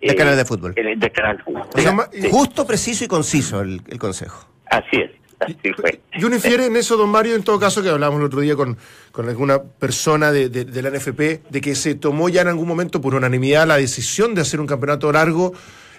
Del 0.00 0.14
canal 0.16 0.36
de 0.36 0.44
fútbol. 0.44 0.72
el 0.76 0.98
del 0.98 1.12
canal 1.12 1.36
de 1.36 1.42
fútbol. 1.42 1.62
O 1.74 1.78
sea, 1.78 1.92
ma- 1.92 2.08
Sí, 2.12 2.28
Justo, 2.30 2.66
preciso 2.66 3.04
y 3.04 3.08
conciso 3.08 3.60
el, 3.60 3.80
el 3.88 3.98
consejo. 3.98 4.48
así 4.70 4.96
es, 4.96 5.10
así 5.40 5.72
fue. 5.74 6.00
Y 6.14 6.24
uno 6.24 6.34
infiere 6.36 6.66
en 6.66 6.76
eso, 6.76 6.96
don 6.96 7.10
Mario, 7.10 7.34
en 7.34 7.42
todo 7.44 7.58
caso, 7.58 7.82
que 7.82 7.88
hablábamos 7.88 8.20
el 8.20 8.26
otro 8.26 8.40
día 8.40 8.56
con, 8.56 8.76
con 9.12 9.28
alguna 9.28 9.62
persona 9.62 10.32
de, 10.32 10.48
de- 10.48 10.64
de 10.64 10.82
la 10.82 10.90
NFP, 10.90 11.42
de 11.50 11.60
que 11.60 11.74
se 11.74 11.94
tomó 11.94 12.28
ya 12.28 12.42
en 12.42 12.48
algún 12.48 12.66
momento 12.68 13.00
por 13.00 13.14
unanimidad 13.14 13.66
la 13.66 13.76
decisión 13.76 14.34
de 14.34 14.40
hacer 14.42 14.60
un 14.60 14.66
campeonato 14.66 15.10
largo. 15.12 15.52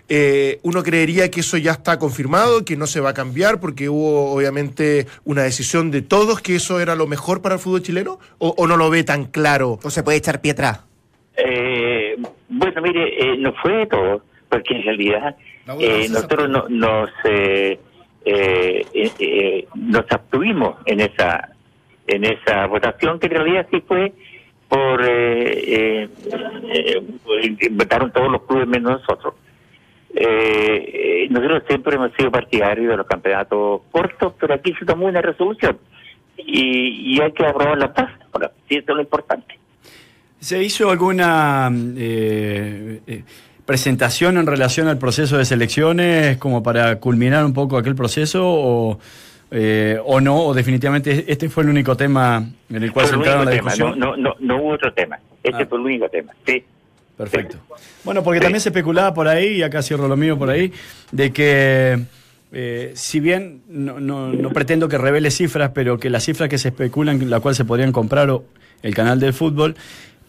Eh, 0.09 0.59
uno 0.63 0.83
creería 0.83 1.29
que 1.29 1.41
eso 1.41 1.57
ya 1.57 1.73
está 1.73 1.99
confirmado, 1.99 2.63
que 2.63 2.77
no 2.77 2.87
se 2.87 3.01
va 3.01 3.09
a 3.09 3.13
cambiar, 3.13 3.59
porque 3.59 3.89
hubo 3.89 4.31
obviamente 4.33 5.05
una 5.25 5.43
decisión 5.43 5.91
de 5.91 6.01
todos 6.01 6.39
que 6.39 6.55
eso 6.55 6.79
era 6.79 6.95
lo 6.95 7.07
mejor 7.07 7.41
para 7.41 7.55
el 7.55 7.59
fútbol 7.61 7.81
chileno, 7.83 8.17
o, 8.37 8.53
o 8.57 8.67
no 8.67 8.77
lo 8.77 8.89
ve 8.89 9.03
tan 9.03 9.25
claro. 9.25 9.79
¿O 9.83 9.89
se 9.89 10.03
puede 10.03 10.17
echar 10.19 10.39
pie 10.39 10.51
atrás? 10.53 10.79
Eh, 11.35 12.15
bueno, 12.49 12.81
mire, 12.81 13.33
eh, 13.33 13.37
no 13.37 13.53
fue 13.61 13.73
de 13.73 13.85
todo, 13.87 14.23
porque 14.49 14.75
en 14.75 14.83
realidad 14.83 15.35
eh, 15.79 16.07
nosotros 16.09 16.49
no- 16.49 16.65
nos 16.69 17.09
eh, 18.29 18.85
eh, 18.93 19.11
eh, 19.19 19.67
nos 19.75 20.03
abstuvimos 20.09 20.75
en 20.85 20.99
esa 20.99 21.49
en 22.07 22.25
esa 22.25 22.65
votación 22.67 23.19
que 23.19 23.27
en 23.27 23.31
realidad 23.31 23.67
sí 23.71 23.81
fue 23.87 24.11
por 24.67 25.01
eh, 25.05 26.09
eh, 26.73 27.01
votaron 27.71 28.11
todos 28.11 28.29
los 28.29 28.41
clubes 28.43 28.67
menos 28.67 28.99
nosotros. 29.01 29.33
Nosotros 31.29 31.63
siempre 31.67 31.95
hemos 31.95 32.11
sido 32.13 32.31
partidarios 32.31 32.89
de 32.89 32.97
los 32.97 33.07
campeonatos 33.07 33.81
cortos, 33.91 34.33
pero 34.39 34.53
aquí 34.55 34.73
se 34.79 34.85
tomó 34.85 35.05
una 35.05 35.21
resolución 35.21 35.77
y, 36.37 37.15
y 37.15 37.21
hay 37.21 37.31
que 37.31 37.45
aprobar 37.45 37.77
la 37.77 37.93
paz. 37.93 38.11
Ahora, 38.31 38.51
sí, 38.67 38.75
eso 38.75 38.91
es 38.91 38.95
lo 38.95 39.01
importante. 39.01 39.57
¿Se 40.39 40.63
hizo 40.63 40.89
alguna 40.89 41.69
presentación 43.67 44.37
en 44.37 44.47
relación 44.47 44.87
al 44.87 44.97
proceso 44.97 45.37
de 45.37 45.45
selecciones 45.45 46.37
como 46.37 46.63
para 46.63 46.95
culminar 46.95 47.45
un 47.45 47.53
poco 47.53 47.77
aquel 47.77 47.93
proceso 47.93 48.41
o, 48.43 48.99
eh, 49.51 49.99
o 50.03 50.19
no? 50.21 50.39
¿O 50.45 50.53
definitivamente 50.55 51.25
este 51.27 51.49
fue 51.49 51.63
el 51.63 51.69
único 51.69 51.95
tema 51.95 52.43
en 52.69 52.81
el 52.83 52.91
cual 52.91 53.05
se 53.07 53.13
entraron 53.15 53.45
la 53.45 53.51
tema, 53.51 53.71
discusión? 53.73 53.99
no, 53.99 54.15
no, 54.15 54.29
no, 54.31 54.35
no 54.39 54.57
hubo 54.63 54.69
otro 54.73 54.91
tema. 54.93 55.19
Este 55.43 55.63
Ah. 55.63 55.67
fue 55.69 55.77
el 55.79 55.85
único 55.85 56.09
tema. 56.09 56.31
Sí. 56.47 56.63
Perfecto. 57.17 57.57
Bueno, 58.03 58.23
porque 58.23 58.39
también 58.39 58.61
se 58.61 58.69
especulaba 58.69 59.13
por 59.13 59.27
ahí, 59.27 59.57
y 59.57 59.63
acá 59.63 59.81
cierro 59.81 60.07
lo 60.07 60.15
mío 60.15 60.37
por 60.37 60.49
ahí, 60.49 60.71
de 61.11 61.31
que 61.33 61.99
eh, 62.53 62.91
si 62.95 63.19
bien 63.19 63.61
no, 63.67 63.99
no- 63.99 64.31
no 64.31 64.49
pretendo 64.51 64.87
que 64.87 64.97
revele 64.97 65.29
cifras, 65.31 65.71
pero 65.73 65.99
que 65.99 66.09
las 66.09 66.23
cifras 66.23 66.47
que 66.47 66.57
se 66.57 66.69
especulan, 66.69 67.29
la 67.29 67.41
cual 67.41 67.53
se 67.55 67.65
podrían 67.65 67.91
comprar 67.91 68.29
o 68.29 68.45
el 68.81 68.95
canal 68.95 69.19
del 69.19 69.33
fútbol, 69.33 69.75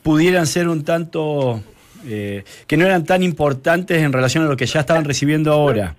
pudieran 0.02 0.46
ser 0.48 0.66
un 0.68 0.82
tanto, 0.82 1.62
eh, 2.06 2.44
que 2.66 2.76
no 2.76 2.84
eran 2.84 3.04
tan 3.04 3.22
importantes 3.22 4.02
en 4.02 4.12
relación 4.12 4.44
a 4.44 4.48
lo 4.48 4.56
que 4.56 4.66
ya 4.66 4.80
estaban 4.80 5.04
recibiendo 5.04 5.52
ahora. 5.52 5.94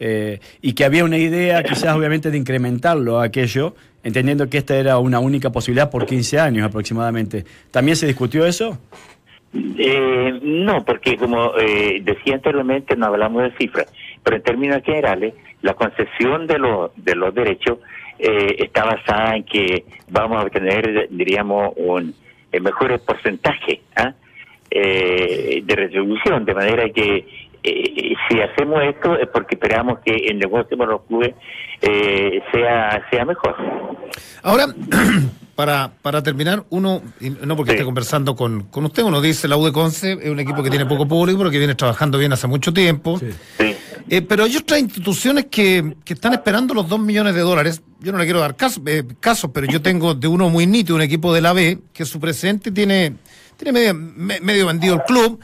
Eh, 0.00 0.40
y 0.60 0.72
que 0.72 0.84
había 0.84 1.04
una 1.04 1.18
idea 1.18 1.62
quizás 1.62 1.94
obviamente 1.94 2.30
de 2.30 2.36
incrementarlo 2.36 3.20
aquello, 3.20 3.76
entendiendo 4.02 4.50
que 4.50 4.58
esta 4.58 4.76
era 4.76 4.98
una 4.98 5.20
única 5.20 5.50
posibilidad 5.50 5.90
por 5.90 6.04
15 6.06 6.40
años 6.40 6.66
aproximadamente. 6.66 7.44
¿También 7.70 7.96
se 7.96 8.06
discutió 8.06 8.44
eso? 8.44 8.78
Eh, 9.54 10.40
no, 10.42 10.84
porque 10.84 11.16
como 11.16 11.56
eh, 11.56 12.00
decía 12.02 12.34
anteriormente, 12.34 12.96
no 12.96 13.06
hablamos 13.06 13.44
de 13.44 13.56
cifras, 13.56 13.86
pero 14.22 14.36
en 14.36 14.42
términos 14.42 14.82
generales, 14.82 15.34
la 15.62 15.74
concesión 15.74 16.46
de, 16.46 16.58
los 16.58 16.90
de 16.96 17.14
los 17.14 17.32
derechos 17.32 17.78
eh, 18.18 18.56
está 18.58 18.84
basada 18.84 19.36
en 19.36 19.44
que 19.44 19.84
vamos 20.10 20.38
a 20.38 20.42
obtener, 20.42 21.08
diríamos, 21.10 21.72
un 21.76 22.14
mejor 22.60 23.00
porcentaje 23.00 23.80
¿ah? 23.96 24.14
Eh, 24.74 25.62
de 25.64 25.76
retribución, 25.76 26.44
de 26.44 26.54
manera 26.54 26.88
que 26.90 27.26
eh, 27.62 28.14
si 28.28 28.40
hacemos 28.40 28.82
esto 28.82 29.16
es 29.16 29.28
porque 29.28 29.54
esperamos 29.54 30.00
que 30.04 30.12
el 30.14 30.38
negocio 30.38 30.76
para 30.76 30.90
los 30.92 31.02
clubes 31.02 31.34
eh, 31.80 32.42
sea, 32.52 33.06
sea 33.10 33.24
mejor. 33.24 33.56
Ahora, 34.42 34.66
para, 35.54 35.92
para 36.02 36.22
terminar, 36.22 36.64
uno, 36.70 37.00
y 37.20 37.30
no 37.30 37.56
porque 37.56 37.70
Sí. 37.70 37.76
esté 37.76 37.84
conversando 37.84 38.34
con, 38.36 38.64
con 38.64 38.84
usted, 38.84 39.02
uno 39.04 39.20
dice 39.20 39.48
la 39.48 39.56
U 39.56 39.64
de 39.64 39.72
Conce 39.72 40.12
es 40.12 40.28
un 40.28 40.40
equipo 40.40 40.62
que 40.62 40.70
tiene 40.70 40.84
poco 40.86 41.06
público, 41.08 41.38
pero 41.38 41.50
que 41.50 41.58
viene 41.58 41.74
trabajando 41.74 42.18
bien 42.18 42.32
hace 42.32 42.46
mucho 42.48 42.72
tiempo. 42.72 43.18
Sí. 43.18 43.74
Eh, 44.10 44.20
pero 44.22 44.44
hay 44.44 44.54
otras 44.56 44.80
instituciones 44.80 45.46
que, 45.46 45.96
que 46.04 46.12
están 46.14 46.34
esperando 46.34 46.74
los 46.74 46.88
2 46.88 47.00
millones 47.00 47.34
de 47.34 47.40
dólares. 47.40 47.80
Yo 48.00 48.12
no 48.12 48.18
le 48.18 48.24
quiero 48.24 48.40
dar 48.40 48.54
caso, 48.54 48.82
eh, 48.86 49.02
casos, 49.20 49.50
pero 49.54 49.66
yo 49.66 49.80
tengo 49.80 50.14
de 50.14 50.28
uno 50.28 50.50
muy 50.50 50.66
nítido, 50.66 50.96
un 50.96 51.02
equipo 51.02 51.32
de 51.32 51.40
la 51.40 51.52
B, 51.54 51.78
que 51.92 52.04
su 52.04 52.20
presidente 52.20 52.70
tiene, 52.70 53.14
tiene 53.56 53.72
medio, 53.72 53.94
me- 53.94 54.40
medio 54.40 54.66
vendido 54.66 54.94
el 54.96 55.02
club. 55.02 55.40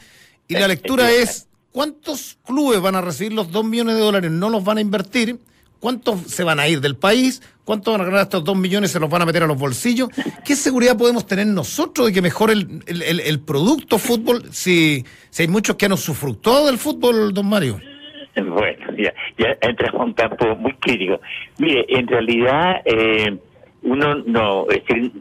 Y 0.47 0.53
la 0.53 0.67
lectura 0.67 1.09
es, 1.11 1.47
¿cuántos 1.71 2.37
clubes 2.45 2.79
van 2.81 2.95
a 2.95 3.01
recibir 3.01 3.33
los 3.33 3.51
2 3.51 3.65
millones 3.65 3.95
de 3.95 4.01
dólares? 4.01 4.29
No 4.31 4.49
los 4.49 4.63
van 4.63 4.77
a 4.77 4.81
invertir. 4.81 5.39
¿Cuántos 5.79 6.21
se 6.27 6.43
van 6.43 6.59
a 6.59 6.67
ir 6.67 6.79
del 6.79 6.95
país? 6.95 7.41
¿Cuántos 7.65 7.91
van 7.91 8.01
a 8.01 8.03
ganar 8.05 8.21
estos 8.21 8.43
2 8.43 8.55
millones? 8.55 8.91
¿Se 8.91 8.99
los 8.99 9.09
van 9.09 9.23
a 9.23 9.25
meter 9.25 9.41
a 9.41 9.47
los 9.47 9.57
bolsillos? 9.57 10.09
¿Qué 10.45 10.55
seguridad 10.55 10.95
podemos 10.95 11.25
tener 11.25 11.47
nosotros 11.47 12.05
de 12.05 12.13
que 12.13 12.21
mejore 12.21 12.53
el, 12.53 12.83
el- 12.85 13.01
el- 13.01 13.19
el 13.21 13.39
producto 13.39 13.97
fútbol 13.97 14.47
si, 14.51 15.03
si 15.31 15.41
hay 15.41 15.47
muchos 15.47 15.77
que 15.77 15.87
han 15.87 15.93
usufructado 15.93 16.67
del 16.67 16.77
fútbol, 16.77 17.33
don 17.33 17.47
Mario? 17.49 17.81
Bueno, 18.41 18.93
ya, 18.97 19.13
ya 19.37 19.57
entramos 19.61 20.01
a 20.01 20.05
un 20.05 20.13
campo 20.13 20.55
muy 20.55 20.73
crítico. 20.73 21.19
Mire, 21.57 21.85
en 21.89 22.07
realidad 22.07 22.81
eh, 22.85 23.37
uno 23.83 24.15
no, 24.25 24.67
es 24.69 24.85
decir, 24.85 25.11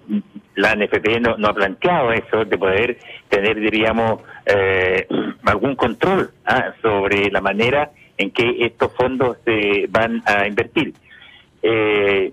la 0.54 0.74
NFP 0.74 1.20
no, 1.20 1.36
no 1.36 1.48
ha 1.48 1.54
planteado 1.54 2.12
eso 2.12 2.44
de 2.44 2.58
poder 2.58 2.98
tener, 3.28 3.58
diríamos, 3.58 4.20
eh, 4.46 5.06
algún 5.44 5.76
control 5.76 6.30
ah, 6.44 6.72
sobre 6.82 7.30
la 7.30 7.40
manera 7.40 7.90
en 8.18 8.30
que 8.30 8.64
estos 8.64 8.92
fondos 8.94 9.38
se 9.44 9.86
van 9.88 10.22
a 10.26 10.46
invertir. 10.46 10.94
Eh, 11.62 12.32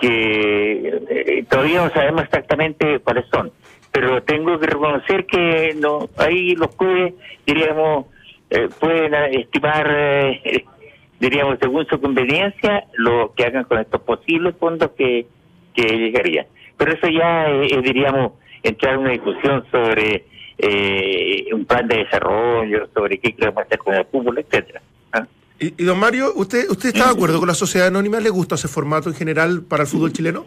que 0.00 1.00
eh, 1.10 1.44
todavía 1.48 1.84
no 1.84 1.90
sabemos 1.90 2.24
exactamente 2.24 2.98
cuáles 3.00 3.24
son, 3.26 3.52
pero 3.92 4.22
tengo 4.22 4.58
que 4.58 4.66
reconocer 4.66 5.26
que 5.26 5.74
no 5.76 6.08
ahí 6.16 6.54
los 6.56 6.74
clubes, 6.74 7.14
diríamos, 7.46 8.06
eh, 8.54 8.68
pueden 8.80 9.14
eh, 9.14 9.40
estimar, 9.40 9.86
eh, 9.90 10.64
diríamos, 11.20 11.58
según 11.60 11.86
su 11.86 12.00
conveniencia, 12.00 12.84
lo 12.94 13.32
que 13.36 13.44
hagan 13.44 13.64
con 13.64 13.78
estos 13.78 14.00
posibles 14.02 14.54
fondos 14.58 14.90
que, 14.96 15.26
que 15.74 15.82
llegarían. 15.82 16.46
Pero 16.76 16.92
eso 16.92 17.08
ya 17.08 17.48
eh, 17.50 17.68
es, 17.70 17.82
diríamos, 17.82 18.32
entrar 18.62 18.94
en 18.94 19.00
una 19.00 19.10
discusión 19.10 19.64
sobre 19.70 20.24
eh, 20.58 21.46
un 21.52 21.64
plan 21.64 21.86
de 21.88 21.98
desarrollo, 21.98 22.88
sobre 22.94 23.18
qué 23.18 23.34
queremos 23.34 23.64
hacer 23.64 23.78
con 23.78 23.94
el 23.94 24.04
fútbol, 24.06 24.38
etcétera. 24.38 24.80
¿ah? 25.12 25.26
Y, 25.58 25.82
y 25.82 25.84
don 25.84 25.98
Mario, 25.98 26.32
¿usted, 26.34 26.68
¿usted 26.70 26.90
está 26.90 27.06
de 27.06 27.10
acuerdo 27.12 27.38
con 27.38 27.48
la 27.48 27.54
sociedad 27.54 27.88
anónima? 27.88 28.20
¿Le 28.20 28.30
gusta 28.30 28.54
ese 28.54 28.68
formato 28.68 29.08
en 29.08 29.14
general 29.14 29.62
para 29.68 29.82
el 29.82 29.88
fútbol 29.88 30.12
chileno? 30.12 30.46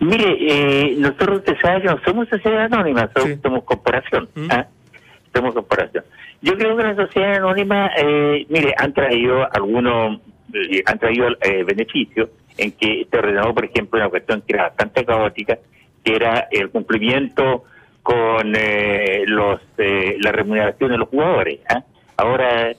Mire, 0.00 0.36
eh, 0.40 0.96
nosotros 0.98 1.38
usted 1.38 1.56
sabe 1.62 1.82
que 1.82 1.88
no 1.88 2.00
somos 2.04 2.28
sociedad 2.28 2.64
anónima, 2.64 3.08
somos, 3.14 3.28
Sí. 3.30 3.38
somos 3.42 3.64
corporación. 3.64 4.28
Mm. 4.34 4.48
¿ah? 4.50 4.66
Somos 5.32 5.54
corporación. 5.54 6.04
Yo 6.42 6.56
creo 6.58 6.76
que 6.76 6.82
la 6.82 6.96
sociedad 6.96 7.36
anónima, 7.36 7.90
eh, 7.96 8.44
mire, 8.48 8.74
han 8.76 8.92
traído 8.92 9.48
algunos, 9.54 10.20
eh, 10.52 10.82
han 10.86 10.98
traído 10.98 11.28
eh, 11.40 11.62
beneficios 11.64 12.30
en 12.58 12.72
que 12.72 13.06
se 13.10 13.16
ordenó, 13.18 13.54
por 13.54 13.64
ejemplo, 13.64 13.98
una 14.00 14.08
cuestión 14.10 14.42
que 14.42 14.54
era 14.54 14.64
bastante 14.64 15.04
caótica, 15.04 15.58
que 16.04 16.16
era 16.16 16.48
el 16.50 16.68
cumplimiento 16.70 17.64
con 18.02 18.52
eh, 18.56 19.22
los 19.26 19.60
eh, 19.78 20.16
la 20.20 20.32
remuneración 20.32 20.90
de 20.90 20.98
los 20.98 21.08
jugadores. 21.08 21.60
¿ah? 21.70 21.82
Ahora, 22.16 22.72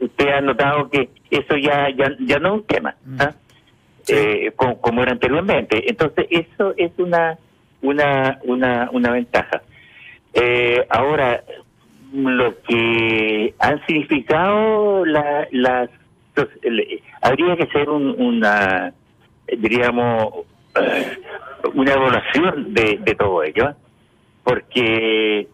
usted 0.00 0.28
ha 0.28 0.40
notado 0.40 0.88
que 0.88 1.10
eso 1.30 1.56
ya 1.56 1.90
ya, 1.90 2.12
ya 2.20 2.38
no 2.38 2.48
es 2.48 2.54
un 2.60 2.66
tema. 2.66 2.94
¿ah? 3.18 3.32
eh, 4.08 4.52
co- 4.54 4.80
como, 4.80 5.02
era 5.02 5.12
anteriormente. 5.12 5.82
Entonces, 5.90 6.26
eso 6.30 6.74
es 6.76 6.92
una 6.98 7.36
una 7.82 8.38
una, 8.44 8.88
una 8.92 9.10
ventaja. 9.10 9.62
Eh, 10.32 10.86
ahora, 10.88 11.42
lo 12.14 12.54
que 12.62 13.54
han 13.58 13.84
significado 13.86 15.04
la, 15.04 15.48
las... 15.50 15.90
habría 17.22 17.56
que 17.56 17.64
hacer 17.64 17.88
un- 17.90 18.14
una, 18.20 18.92
diríamos, 19.58 20.32
eh, 20.80 21.18
una 21.74 21.92
evaluación 21.92 22.72
de, 22.72 22.98
todo 23.16 23.42
ello, 23.42 23.70
¿eh? 23.70 23.74
porque 24.44 25.48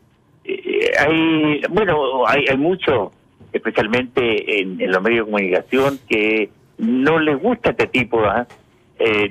eh, 0.44 0.90
hay, 0.98 1.62
bueno, 1.70 2.26
hay, 2.26 2.44
hay 2.50 2.56
mucho, 2.58 3.12
especialmente 3.52 4.60
en, 4.60 4.78
los 4.90 5.02
medios 5.02 5.26
de 5.26 5.32
comunicación, 5.32 5.98
que 6.08 6.50
no 6.78 7.18
les 7.20 7.38
gusta 7.40 7.70
este 7.70 7.86
tipo 7.86 8.20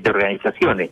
de 0.02 0.10
organizaciones. 0.10 0.92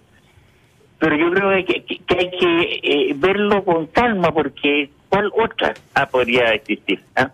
Pero 1.00 1.16
yo 1.16 1.32
creo 1.32 1.66
que- 1.66 1.84
que 1.84 2.16
hay 2.18 2.32
que 2.32 2.80
eh, 2.84 3.14
verlo 3.16 3.64
con 3.64 3.86
calma, 3.88 4.32
porque 4.34 4.90
¿cuál 5.10 5.32
otra 5.38 5.74
ah, 5.96 6.06
podría 6.08 6.54
existir? 6.54 7.00
ah? 7.16 7.32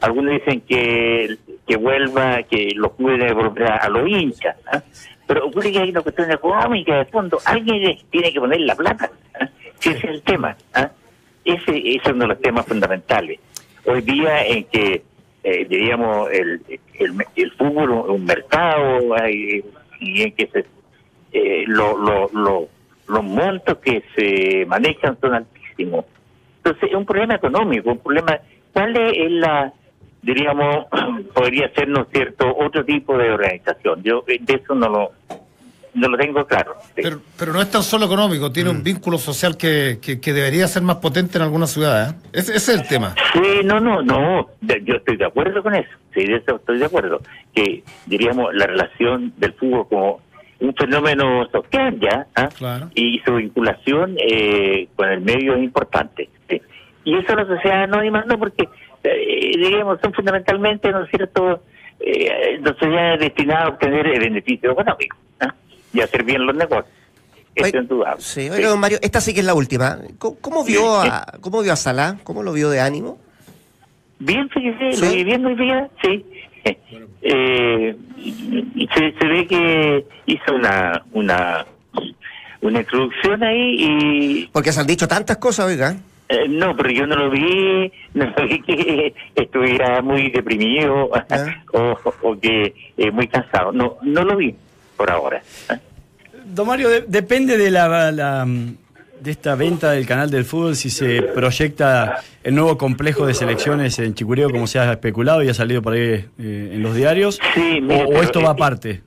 Algunos 0.00 0.34
dicen 0.34 0.60
que, 0.60 1.36
que 1.66 1.76
vuelva, 1.76 2.42
que 2.44 2.68
los 2.76 2.92
clubes 2.94 3.34
volver 3.34 3.66
a, 3.72 3.88
los 3.88 4.08
hinchas, 4.08 4.56
¿ah? 4.72 4.80
pero 5.26 5.46
ocurre 5.46 5.72
que 5.72 5.78
hay 5.80 5.90
una 5.90 6.02
cuestión 6.02 6.30
económica 6.30 6.96
de 6.98 7.04
fondo. 7.06 7.38
Alguien 7.44 7.98
tiene 8.10 8.32
que 8.32 8.38
poner 8.40 8.60
la 8.60 8.76
plata. 8.76 9.10
ese 9.80 9.90
es 9.90 10.04
el 10.04 10.22
tema. 10.22 10.56
Ese, 11.44 11.76
ese 11.78 11.96
es 11.96 12.06
uno 12.06 12.20
de 12.24 12.26
los 12.28 12.40
temas 12.40 12.66
fundamentales. 12.66 13.40
Hoy 13.86 14.02
día 14.02 14.44
en 14.46 14.64
que, 14.64 15.02
eh, 15.42 15.66
diríamos, 15.68 16.30
el, 16.30 16.60
el, 16.94 17.14
el 17.36 17.50
fútbol 17.52 18.04
es 18.04 18.10
un 18.10 18.24
mercado 18.24 19.14
hay- 19.20 19.64
y 20.00 20.22
en 20.22 20.32
que 20.32 20.46
se, 20.46 20.64
eh, 21.32 21.64
lo- 21.66 21.96
lo- 21.98 22.30
lo- 22.32 22.68
los 23.08 23.24
montos 23.24 23.78
que 23.78 24.02
se 24.14 24.64
manejan 24.66 25.16
son 25.20 25.34
altísimos. 25.34 26.04
Entonces 26.58 26.90
es 26.90 26.94
un 26.94 27.06
problema 27.06 27.34
económico, 27.34 27.90
un 27.90 27.98
problema... 27.98 28.38
¿Cuál 28.72 28.96
es 28.96 29.30
la, 29.32 29.72
diríamos, 30.22 30.86
podría 31.34 31.68
ser, 31.74 31.88
¿no 31.88 32.02
es 32.02 32.08
cierto, 32.12 32.54
otro 32.56 32.84
tipo 32.84 33.16
de 33.16 33.30
organización? 33.30 34.02
Yo 34.02 34.24
eh, 34.28 34.38
de 34.40 34.54
eso 34.54 34.74
no 34.74 34.88
lo, 34.88 35.12
no 35.94 36.08
lo 36.08 36.18
tengo 36.18 36.46
claro. 36.46 36.74
sí. 36.94 37.02
Pero, 37.02 37.20
pero 37.38 37.52
no 37.52 37.62
es 37.62 37.70
tan 37.70 37.82
solo 37.82 38.06
económico, 38.06 38.52
tiene 38.52 38.70
un 38.70 38.82
vínculo 38.82 39.18
social 39.18 39.56
que, 39.56 39.98
que, 40.00 40.20
que 40.20 40.32
debería 40.32 40.68
ser 40.68 40.82
más 40.82 40.96
potente 40.96 41.38
en 41.38 41.42
algunas 41.42 41.70
ciudades. 41.70 42.12
¿eh? 42.12 42.16
Ese, 42.32 42.56
ese 42.56 42.72
es 42.74 42.80
el 42.80 42.88
tema. 42.88 43.14
Sí, 43.32 43.64
no, 43.64 43.80
no, 43.80 44.02
no, 44.02 44.48
yo 44.60 44.94
estoy 44.94 45.16
de 45.16 45.26
acuerdo 45.26 45.62
con 45.62 45.74
eso, 45.74 45.90
sí, 46.14 46.24
de 46.24 46.36
eso 46.36 46.56
estoy 46.56 46.78
de 46.78 46.86
acuerdo, 46.86 47.20
que 47.54 47.82
diríamos 48.06 48.54
la 48.54 48.66
relación 48.66 49.32
del 49.38 49.52
fútbol 49.54 49.88
como 49.88 50.20
un 50.60 50.74
fenómeno 50.74 51.48
social 51.50 51.98
ya, 52.00 52.26
¿ah? 52.34 52.48
Claro. 52.56 52.90
y 52.94 53.20
su 53.20 53.34
vinculación 53.36 54.16
eh, 54.18 54.88
con 54.96 55.08
el 55.08 55.20
medio 55.20 55.54
es 55.54 55.62
importante. 55.62 56.28
Y 57.04 57.16
eso 57.16 57.34
la 57.34 57.46
sociedad 57.46 57.84
anónima 57.84 58.24
no, 58.26 58.38
porque 58.38 58.68
eh, 59.04 59.52
diríamos 59.56 60.00
son 60.00 60.12
fundamentalmente, 60.12 60.90
¿no 60.90 61.04
es 61.04 61.10
cierto?, 61.10 61.62
eh, 62.00 62.60
sociedades 62.64 63.20
destinadas 63.20 63.64
a 63.64 63.68
obtener 63.68 64.06
eh, 64.06 64.18
beneficios 64.18 64.72
económicos 64.72 65.18
¿ah? 65.40 65.54
y 65.92 66.00
hacer 66.00 66.22
bien 66.22 66.46
los 66.46 66.54
negocios. 66.54 66.94
Eso 67.54 67.66
es 67.66 67.74
indudable. 67.74 68.20
Sí, 68.22 68.48
oiga, 68.48 68.68
don 68.68 68.78
Mario, 68.78 68.98
esta 69.02 69.20
sí 69.20 69.34
que 69.34 69.40
es 69.40 69.46
la 69.46 69.54
última. 69.54 69.98
¿Cómo, 70.18 70.36
cómo 70.40 70.64
vio 70.64 71.00
a, 71.00 71.26
cómo 71.40 71.60
vio 71.62 71.72
a 71.72 71.76
Salah? 71.76 72.18
¿Cómo 72.22 72.44
lo 72.44 72.52
vio 72.52 72.70
de 72.70 72.80
ánimo? 72.80 73.18
Bien, 74.20 74.48
fíjese, 74.50 74.92
¿Sí? 74.92 75.04
lo 75.04 75.12
vi 75.12 75.24
bien 75.24 75.46
hoy 75.46 75.56
día, 75.56 75.88
sí. 76.02 76.24
Eh, 77.20 77.96
se, 78.94 79.12
se 79.12 79.26
ve 79.26 79.46
que 79.46 80.06
hizo 80.26 80.54
una, 80.54 81.04
una, 81.12 81.66
una 82.60 82.80
introducción 82.80 83.42
ahí 83.42 83.74
y 83.76 84.46
Porque 84.52 84.72
se 84.72 84.80
han 84.80 84.86
dicho 84.86 85.08
tantas 85.08 85.36
cosas, 85.38 85.66
oiga. 85.66 85.96
Eh, 86.28 86.46
no, 86.48 86.76
pero 86.76 86.90
yo 86.90 87.06
no 87.06 87.16
lo 87.16 87.30
vi, 87.30 87.90
no 88.14 88.26
lo 88.36 88.46
vi 88.48 88.60
que 88.62 89.14
estuviera 89.34 90.00
muy 90.02 90.30
deprimido 90.30 91.10
Ah. 91.30 91.62
o, 91.72 91.96
o 92.22 92.38
que 92.40 92.74
eh, 92.96 93.10
muy 93.10 93.28
cansado. 93.28 93.72
No, 93.72 93.96
no 94.02 94.24
lo 94.24 94.36
vi 94.36 94.54
por 94.96 95.10
ahora. 95.10 95.42
¿eh? 95.70 95.78
Don 96.44 96.66
Mario, 96.66 96.88
de- 96.88 97.02
depende 97.06 97.56
de 97.58 97.70
la, 97.70 98.10
la, 98.12 98.46
de 98.46 99.30
esta 99.30 99.54
venta 99.54 99.90
del 99.92 100.06
canal 100.06 100.30
del 100.30 100.44
fútbol 100.44 100.76
si 100.76 100.90
se 100.90 101.22
proyecta 101.22 102.20
el 102.42 102.54
nuevo 102.54 102.78
complejo 102.78 103.26
de 103.26 103.34
selecciones 103.34 103.98
en 103.98 104.14
Chicureo 104.14 104.48
como 104.50 104.66
se 104.66 104.78
ha 104.78 104.90
especulado 104.92 105.42
y 105.42 105.48
ha 105.48 105.54
salido 105.54 105.82
por 105.82 105.92
ahí 105.94 106.00
eh, 106.00 106.24
en 106.38 106.82
los 106.82 106.94
diarios 106.94 107.38
Sí, 107.54 107.80
o, 107.90 107.94
o 108.18 108.22
esto 108.22 108.40
va 108.40 108.48
eh, 108.48 108.52
aparte. 108.52 109.02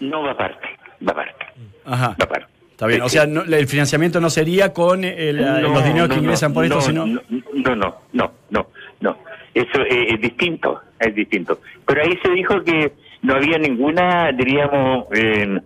No 0.00 0.22
va 0.22 0.32
aparte, 0.32 0.66
va 1.06 1.12
aparte, 1.12 1.44
Ajá. 1.84 2.08
va 2.08 2.24
aparte. 2.24 2.49
Está 2.80 2.86
bien. 2.86 3.02
O 3.02 3.10
sea, 3.10 3.26
no- 3.26 3.42
el 3.42 3.66
financiamiento 3.66 4.22
no 4.22 4.30
sería 4.30 4.72
con 4.72 5.04
el- 5.04 5.36
No, 5.36 5.60
los 5.60 5.84
dineros 5.84 6.08
no, 6.08 6.14
que 6.14 6.20
ingresan 6.22 6.50
no, 6.50 6.54
por 6.54 6.64
esto, 6.64 6.76
no, 6.76 6.80
sino. 6.80 7.04
No, 7.06 7.76
no, 7.76 7.96
no, 8.14 8.32
no, 8.48 8.66
no. 9.00 9.18
Eso 9.52 9.82
es, 9.82 10.14
es 10.14 10.20
distinto, 10.22 10.80
es 10.98 11.14
distinto. 11.14 11.60
Pero 11.86 12.02
ahí 12.02 12.18
se 12.22 12.30
dijo 12.30 12.64
que 12.64 12.92
no 13.20 13.34
había 13.34 13.58
ninguna, 13.58 14.32
diríamos, 14.32 15.04
eh, 15.12 15.60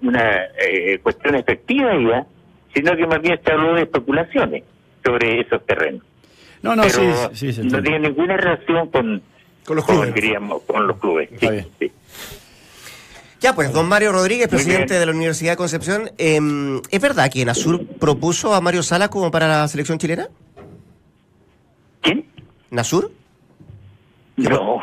una 0.00 0.36
eh, 0.58 0.98
cuestión 1.02 1.34
efectiva 1.34 1.90
ya, 2.00 2.24
sino 2.74 2.96
que 2.96 3.06
más 3.06 3.20
bien 3.20 3.38
se 3.44 3.52
habló 3.52 3.74
de 3.74 3.82
especulaciones 3.82 4.64
sobre 5.04 5.40
esos 5.40 5.66
terrenos. 5.66 6.00
No, 6.62 6.74
no, 6.74 6.84
Pero 6.84 7.28
sí, 7.34 7.36
sí, 7.48 7.52
se 7.52 7.62
no 7.64 7.82
tiene 7.82 8.08
ninguna 8.08 8.38
relación 8.38 8.88
con, 8.88 9.20
Con 9.66 9.76
los 9.76 9.84
clubes. 9.84 10.14
diríamos, 10.14 10.62
con 10.62 10.86
los 10.86 10.96
clubes. 10.98 11.28
Sí, 11.28 11.34
Está 11.34 11.50
bien. 11.50 11.66
sí. 11.78 11.92
Ya, 13.42 13.54
pues, 13.56 13.72
don 13.72 13.88
Mario 13.88 14.12
Rodríguez, 14.12 14.46
presidente 14.46 14.94
de 15.00 15.04
la 15.04 15.10
Universidad 15.10 15.52
de 15.52 15.56
Concepción. 15.56 16.12
em, 16.16 16.80
¿Es 16.90 17.00
verdad 17.00 17.28
que 17.28 17.44
Nasur 17.44 17.84
propuso 17.98 18.54
a 18.54 18.60
Mario 18.60 18.84
Sala 18.84 19.08
como 19.08 19.32
para 19.32 19.48
la 19.48 19.66
selección 19.66 19.98
chilena? 19.98 20.28
¿Quién? 22.02 22.24
¿Nasur? 22.70 23.10
No. 24.36 24.78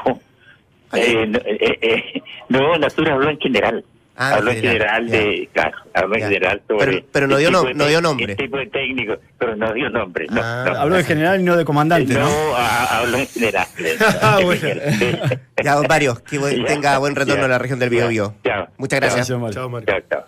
Eh, 0.92 1.26
no, 1.26 1.40
eh, 1.40 1.80
eh, 1.82 2.24
no, 2.50 2.78
Natura 2.78 3.14
habló 3.14 3.30
en 3.30 3.40
general. 3.40 3.86
Ah, 4.22 4.36
habló 4.36 4.52
en 4.52 4.58
general, 4.58 5.06
general 5.06 5.10
de, 5.10 5.50
claro, 5.54 5.78
habló 5.94 6.16
en 6.16 6.22
general 6.24 6.62
sobre. 6.68 6.86
Pero- 6.86 7.06
pero 7.12 7.28
no 7.28 7.36
el 7.36 7.40
dio 7.40 7.52
no 7.52 7.64
te- 7.64 7.88
dio 7.90 8.02
nombre. 8.02 8.32
el 8.34 8.38
tipo 8.38 8.58
de 8.58 8.68
técnico, 8.68 9.14
pero 9.38 9.56
no 9.56 9.74
dio 9.74 9.90
nombre. 9.90 10.28
No, 10.30 10.42
Ah, 10.44 10.66
no. 10.74 10.80
Habló 10.80 10.96
de 10.98 11.04
general 11.06 11.40
y 11.40 11.44
no 11.44 11.56
de 11.56 11.64
comandante, 11.64 12.14
no, 12.14 12.20
¿no? 12.20 12.56
a- 12.56 13.00
habló 13.00 13.18
en 13.18 13.28
general. 13.28 13.66
Ah, 14.22 14.40
bueno. 14.44 14.62
Ya, 15.64 15.76
don 15.76 15.88
Mario, 15.88 16.22
que 16.24 16.38
Ya, 16.40 16.66
tenga 16.66 16.98
buen 17.00 17.16
retorno 17.16 17.42
ya, 17.42 17.46
a 17.46 17.50
la 17.50 17.58
región 17.60 17.80
del 17.80 17.90
Biobío. 17.90 18.34
chao. 18.46 18.68
Muchas 18.78 19.00
gracias. 19.00 19.30
Mario. 19.32 19.54
Chao, 19.54 19.70
Mario. 19.70 19.88
Chao, 19.88 20.00
chao. 20.10 20.26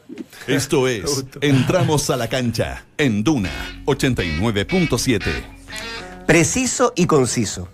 Esto 0.48 0.88
es 0.88 1.26
Entramos 1.42 2.10
a 2.10 2.18
la 2.18 2.28
cancha 2.30 2.84
en 2.98 3.24
Duna 3.24 3.50
89.7. 3.86 5.22
Preciso 6.26 6.94
y 6.96 7.06
conciso. 7.08 7.68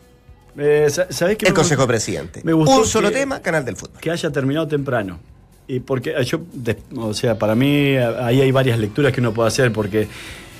Eh, 0.57 0.87
sa- 0.89 1.11
¿sabés 1.11 1.37
qué 1.37 1.45
El 1.47 1.51
me 1.53 1.55
Consejo? 1.57 1.85
Presidente. 1.87 2.41
Me 2.43 2.53
gustó 2.53 2.77
Un 2.79 2.85
solo 2.85 3.09
que- 3.09 3.15
tema, 3.15 3.41
canal 3.41 3.63
del 3.63 3.75
fútbol. 3.75 3.99
que 4.01 4.09
haya 4.11 4.31
terminado 4.31 4.67
temprano. 4.67 5.19
Y 5.67 5.79
porque 5.81 6.11
eh, 6.11 6.23
yo, 6.23 6.41
o 6.95 7.13
sea, 7.13 7.37
para 7.37 7.55
mí 7.55 7.67
eh, 7.67 8.05
ahí 8.21 8.41
hay 8.41 8.51
varias 8.51 8.79
lecturas 8.79 9.11
que 9.11 9.19
uno 9.19 9.33
puede 9.33 9.49
hacer, 9.49 9.71
porque 9.71 10.07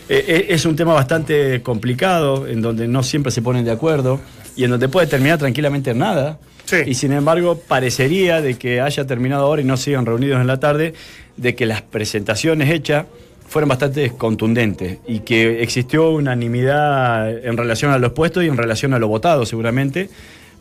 eh, 0.10 0.24
eh, 0.28 0.46
es 0.50 0.66
un 0.66 0.76
tema 0.76 0.94
bastante 0.94 1.62
complicado, 1.62 2.48
en 2.48 2.62
donde 2.62 2.88
no 2.88 3.04
siempre 3.04 3.32
se 3.32 3.42
ponen 3.42 3.66
de 3.66 3.72
acuerdo, 3.72 4.20
y 4.56 4.64
en 4.64 4.72
donde 4.72 4.88
puede 4.88 5.08
terminar 5.08 5.38
tranquilamente 5.38 5.92
en 5.92 6.00
nada. 6.00 6.40
Sí. 6.66 6.78
Y 6.86 6.94
sin 6.96 7.12
embargo, 7.14 7.60
parecería 7.68 8.42
de 8.42 8.56
que 8.56 8.82
haya 8.82 9.06
terminado 9.06 9.46
ahora 9.46 9.62
y 9.62 9.66
no 9.66 9.78
sigan 9.78 10.06
reunidos 10.06 10.40
en 10.40 10.48
la 10.48 10.60
tarde, 10.60 10.94
de 11.36 11.56
que 11.56 11.66
las 11.66 11.82
presentaciones 11.82 12.70
hechas 12.70 13.06
fueron 13.48 13.70
bastante 13.70 14.10
contundentes 14.12 14.98
y 15.08 15.20
que 15.20 15.62
existió 15.62 16.12
unanimidad 16.12 17.46
en 17.46 17.56
relación 17.56 17.92
a 17.92 18.00
los 18.00 18.12
puestos 18.12 18.44
y 18.44 18.48
en 18.48 18.58
relación 18.58 18.94
a 18.94 19.00
lo 19.00 19.08
votado, 19.08 19.46
seguramente, 19.46 20.10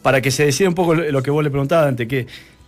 para 0.02 0.20
que 0.20 0.30
se 0.30 0.44
decida 0.44 0.68
un 0.68 0.74
poco 0.74 0.94
lo 0.94 1.10
lo 1.10 1.22
que 1.22 1.30
vos 1.30 1.42
le 1.42 1.50
preguntabas 1.50 1.88
antes, 1.88 2.06
que, 2.06 2.26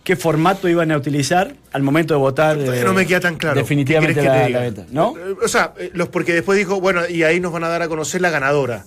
qué 0.09 0.15
formato 0.15 0.67
iban 0.67 0.91
a 0.91 0.97
utilizar 0.97 1.53
al 1.71 1.83
momento 1.83 2.15
de 2.15 2.19
votar. 2.19 2.57
Eh, 2.57 2.81
no 2.83 2.95
me 2.95 3.05
queda 3.05 3.19
tan 3.19 3.35
claro. 3.35 3.59
Definitivamente 3.59 4.15
¿Qué 4.19 4.25
querés 4.25 4.47
que 4.47 4.51
la, 4.53 4.59
la 4.59 4.65
venta, 4.65 4.85
¿no? 4.89 5.13
Eh, 5.15 5.35
O 5.43 5.47
sea, 5.47 5.75
eh, 5.77 5.91
los, 5.93 6.07
porque 6.09 6.33
después 6.33 6.57
dijo, 6.57 6.81
bueno, 6.81 7.07
y 7.07 7.21
ahí 7.21 7.39
nos 7.39 7.51
van 7.53 7.63
a 7.63 7.67
dar 7.67 7.83
a 7.83 7.87
conocer 7.87 8.19
la 8.19 8.31
ganadora. 8.31 8.85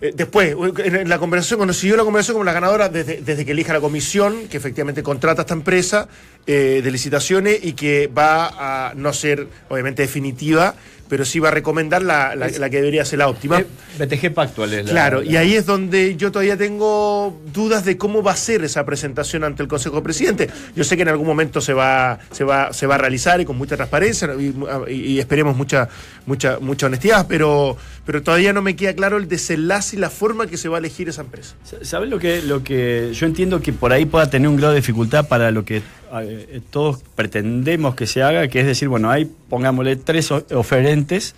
Eh, 0.00 0.12
después, 0.16 0.56
en 0.84 0.96
en 0.96 1.08
la 1.08 1.20
conversación, 1.20 1.58
cuando 1.58 1.72
siguió 1.72 1.96
la 1.96 2.02
conversación 2.02 2.34
como 2.34 2.44
la 2.44 2.52
ganadora, 2.52 2.88
desde, 2.88 3.20
desde 3.22 3.44
que 3.44 3.52
elija 3.52 3.72
la 3.72 3.80
comisión, 3.80 4.48
que 4.48 4.56
efectivamente 4.56 5.04
contrata 5.04 5.42
a 5.42 5.44
esta 5.44 5.54
empresa 5.54 6.08
eh, 6.48 6.80
de 6.82 6.90
licitaciones 6.90 7.60
y 7.62 7.74
que 7.74 8.08
va 8.08 8.88
a 8.88 8.94
no 8.94 9.12
ser, 9.12 9.46
obviamente, 9.68 10.02
definitiva, 10.02 10.74
pero 11.08 11.24
sí 11.24 11.38
va 11.38 11.48
a 11.48 11.52
recomendar 11.52 12.02
la, 12.02 12.34
la- 12.36 12.48
la 12.48 12.70
que 12.70 12.76
debería 12.78 13.04
ser 13.04 13.18
la 13.20 13.28
óptima. 13.28 13.60
Eh, 13.60 13.66
BTG 13.98 14.32
Pactual 14.34 14.72
es 14.74 14.86
la- 14.86 14.90
Claro, 14.92 15.22
la- 15.22 15.30
y 15.32 15.36
ahí 15.36 15.54
es 15.54 15.66
donde 15.66 16.16
yo 16.16 16.30
todavía 16.30 16.56
tengo 16.56 17.40
dudas 17.52 17.84
de 17.84 17.96
cómo 17.96 18.22
va 18.22 18.32
a 18.32 18.36
ser 18.36 18.62
esa 18.64 18.84
presentación 18.84 19.44
ante 19.44 19.62
el 19.62 19.68
Consejo 19.68 19.96
de 19.96 20.02
Presidente. 20.02 20.48
Yo 20.76 20.84
sé 20.84 20.96
que 20.96 21.02
en 21.02 21.08
algún 21.08 21.26
momento 21.26 21.60
se 21.60 21.72
va, 21.72 22.18
se 22.30 22.44
va, 22.44 22.72
se 22.72 22.86
va 22.86 22.96
a 22.96 22.98
realizar 22.98 23.40
y 23.40 23.44
con 23.44 23.56
mucha 23.56 23.76
transparencia 23.76 24.28
y, 24.38 24.54
y- 24.92 24.94
y 25.12 25.18
esperemos 25.18 25.56
mucha, 25.56 25.88
mucha, 26.26 26.58
mucha 26.60 26.86
honestidad, 26.86 27.26
pero, 27.28 27.76
pero 28.04 28.22
todavía 28.22 28.52
no 28.52 28.62
me 28.62 28.76
queda 28.76 28.94
claro 28.94 29.16
el 29.16 29.28
desenlace 29.28 29.96
y 29.96 29.98
la 29.98 30.10
forma 30.10 30.46
que 30.46 30.56
se 30.56 30.68
va 30.68 30.76
a 30.76 30.80
elegir 30.80 31.08
esa 31.08 31.22
empresa. 31.22 31.54
¿Sabes 31.82 32.08
lo 32.10 32.18
que, 32.18 32.42
lo 32.42 32.62
que 32.62 33.10
yo 33.14 33.26
entiendo 33.26 33.60
que 33.60 33.72
por 33.72 33.92
ahí 33.92 34.04
pueda 34.04 34.28
tener 34.30 34.48
un 34.48 34.56
grado 34.56 34.72
de 34.74 34.80
dificultad 34.80 35.26
para 35.28 35.50
lo 35.50 35.64
que 35.64 35.82
eh, 36.22 36.60
todos 36.70 37.02
pretendemos 37.14 37.94
que 37.94 38.06
se 38.06 38.22
haga, 38.22 38.48
que 38.48 38.60
es 38.60 38.66
decir, 38.66 38.88
bueno, 38.88 39.10
hay, 39.10 39.30
pongámosle, 39.48 39.96
tres 39.96 40.30
oferentes 40.30 41.34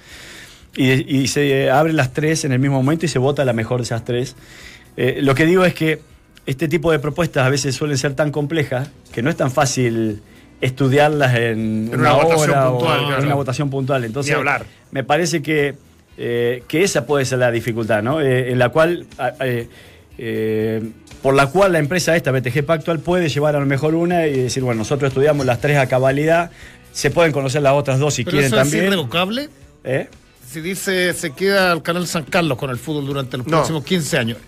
y, 0.76 1.16
y 1.16 1.28
se 1.28 1.70
abren 1.70 1.96
las 1.96 2.12
tres 2.12 2.44
en 2.44 2.52
el 2.52 2.58
mismo 2.58 2.76
momento 2.76 3.06
y 3.06 3.08
se 3.08 3.18
vota 3.18 3.44
la 3.44 3.52
mejor 3.52 3.78
de 3.78 3.84
esas 3.84 4.04
tres. 4.04 4.36
Eh, 4.96 5.20
lo 5.22 5.34
que 5.34 5.46
digo 5.46 5.64
es 5.64 5.74
que 5.74 6.00
este 6.46 6.68
tipo 6.68 6.90
de 6.92 6.98
propuestas 6.98 7.46
a 7.46 7.50
veces 7.50 7.74
suelen 7.74 7.98
ser 7.98 8.14
tan 8.14 8.30
complejas 8.30 8.90
que 9.12 9.22
no 9.22 9.30
es 9.30 9.36
tan 9.36 9.50
fácil 9.50 10.22
estudiarlas 10.60 11.34
en, 11.36 11.90
En 11.92 12.00
una 12.00 12.12
votación 12.12 12.50
hora 12.50 12.70
puntual, 12.70 13.04
o 13.04 13.18
en 13.18 13.24
una 13.24 13.34
votación 13.34 13.70
puntual. 13.70 14.04
Entonces, 14.04 14.34
hablar. 14.34 14.66
me 14.90 15.04
parece 15.04 15.42
que, 15.42 15.74
eh, 16.18 16.62
que 16.68 16.82
esa 16.82 17.06
puede 17.06 17.24
ser 17.24 17.38
la 17.38 17.50
dificultad, 17.50 18.02
¿no? 18.02 18.20
Eh, 18.20 18.52
en 18.52 18.58
la 18.58 18.68
cual, 18.68 19.06
eh, 20.18 20.82
por 21.22 21.34
la 21.34 21.46
cual 21.46 21.72
la 21.72 21.78
empresa 21.78 22.16
esta, 22.16 22.30
BTG 22.32 22.64
Pactual, 22.64 23.00
puede 23.00 23.28
llevar 23.28 23.56
a 23.56 23.60
lo 23.60 23.66
mejor 23.66 23.94
una 23.94 24.26
y 24.26 24.42
decir, 24.42 24.62
bueno, 24.62 24.78
nosotros 24.78 25.08
estudiamos 25.08 25.46
las 25.46 25.60
tres 25.60 25.78
a 25.78 25.86
cabalidad, 25.86 26.50
se 26.92 27.10
pueden 27.10 27.32
conocer 27.32 27.62
las 27.62 27.74
otras 27.74 27.98
dos 27.98 28.14
si 28.14 28.24
Pero 28.24 28.32
quieren 28.38 28.46
eso 28.48 28.56
es 28.56 28.62
también. 28.62 28.84
irrevocable. 28.86 29.48
¿Eh? 29.84 30.08
Si 30.50 30.60
dice 30.60 31.12
se 31.14 31.30
queda 31.30 31.70
al 31.72 31.82
canal 31.82 32.06
San 32.06 32.24
Carlos 32.24 32.58
con 32.58 32.70
el 32.70 32.76
fútbol 32.78 33.06
durante 33.06 33.36
los 33.36 33.46
No. 33.46 33.58
próximos 33.58 33.84
15 33.84 34.18
años. 34.18 34.38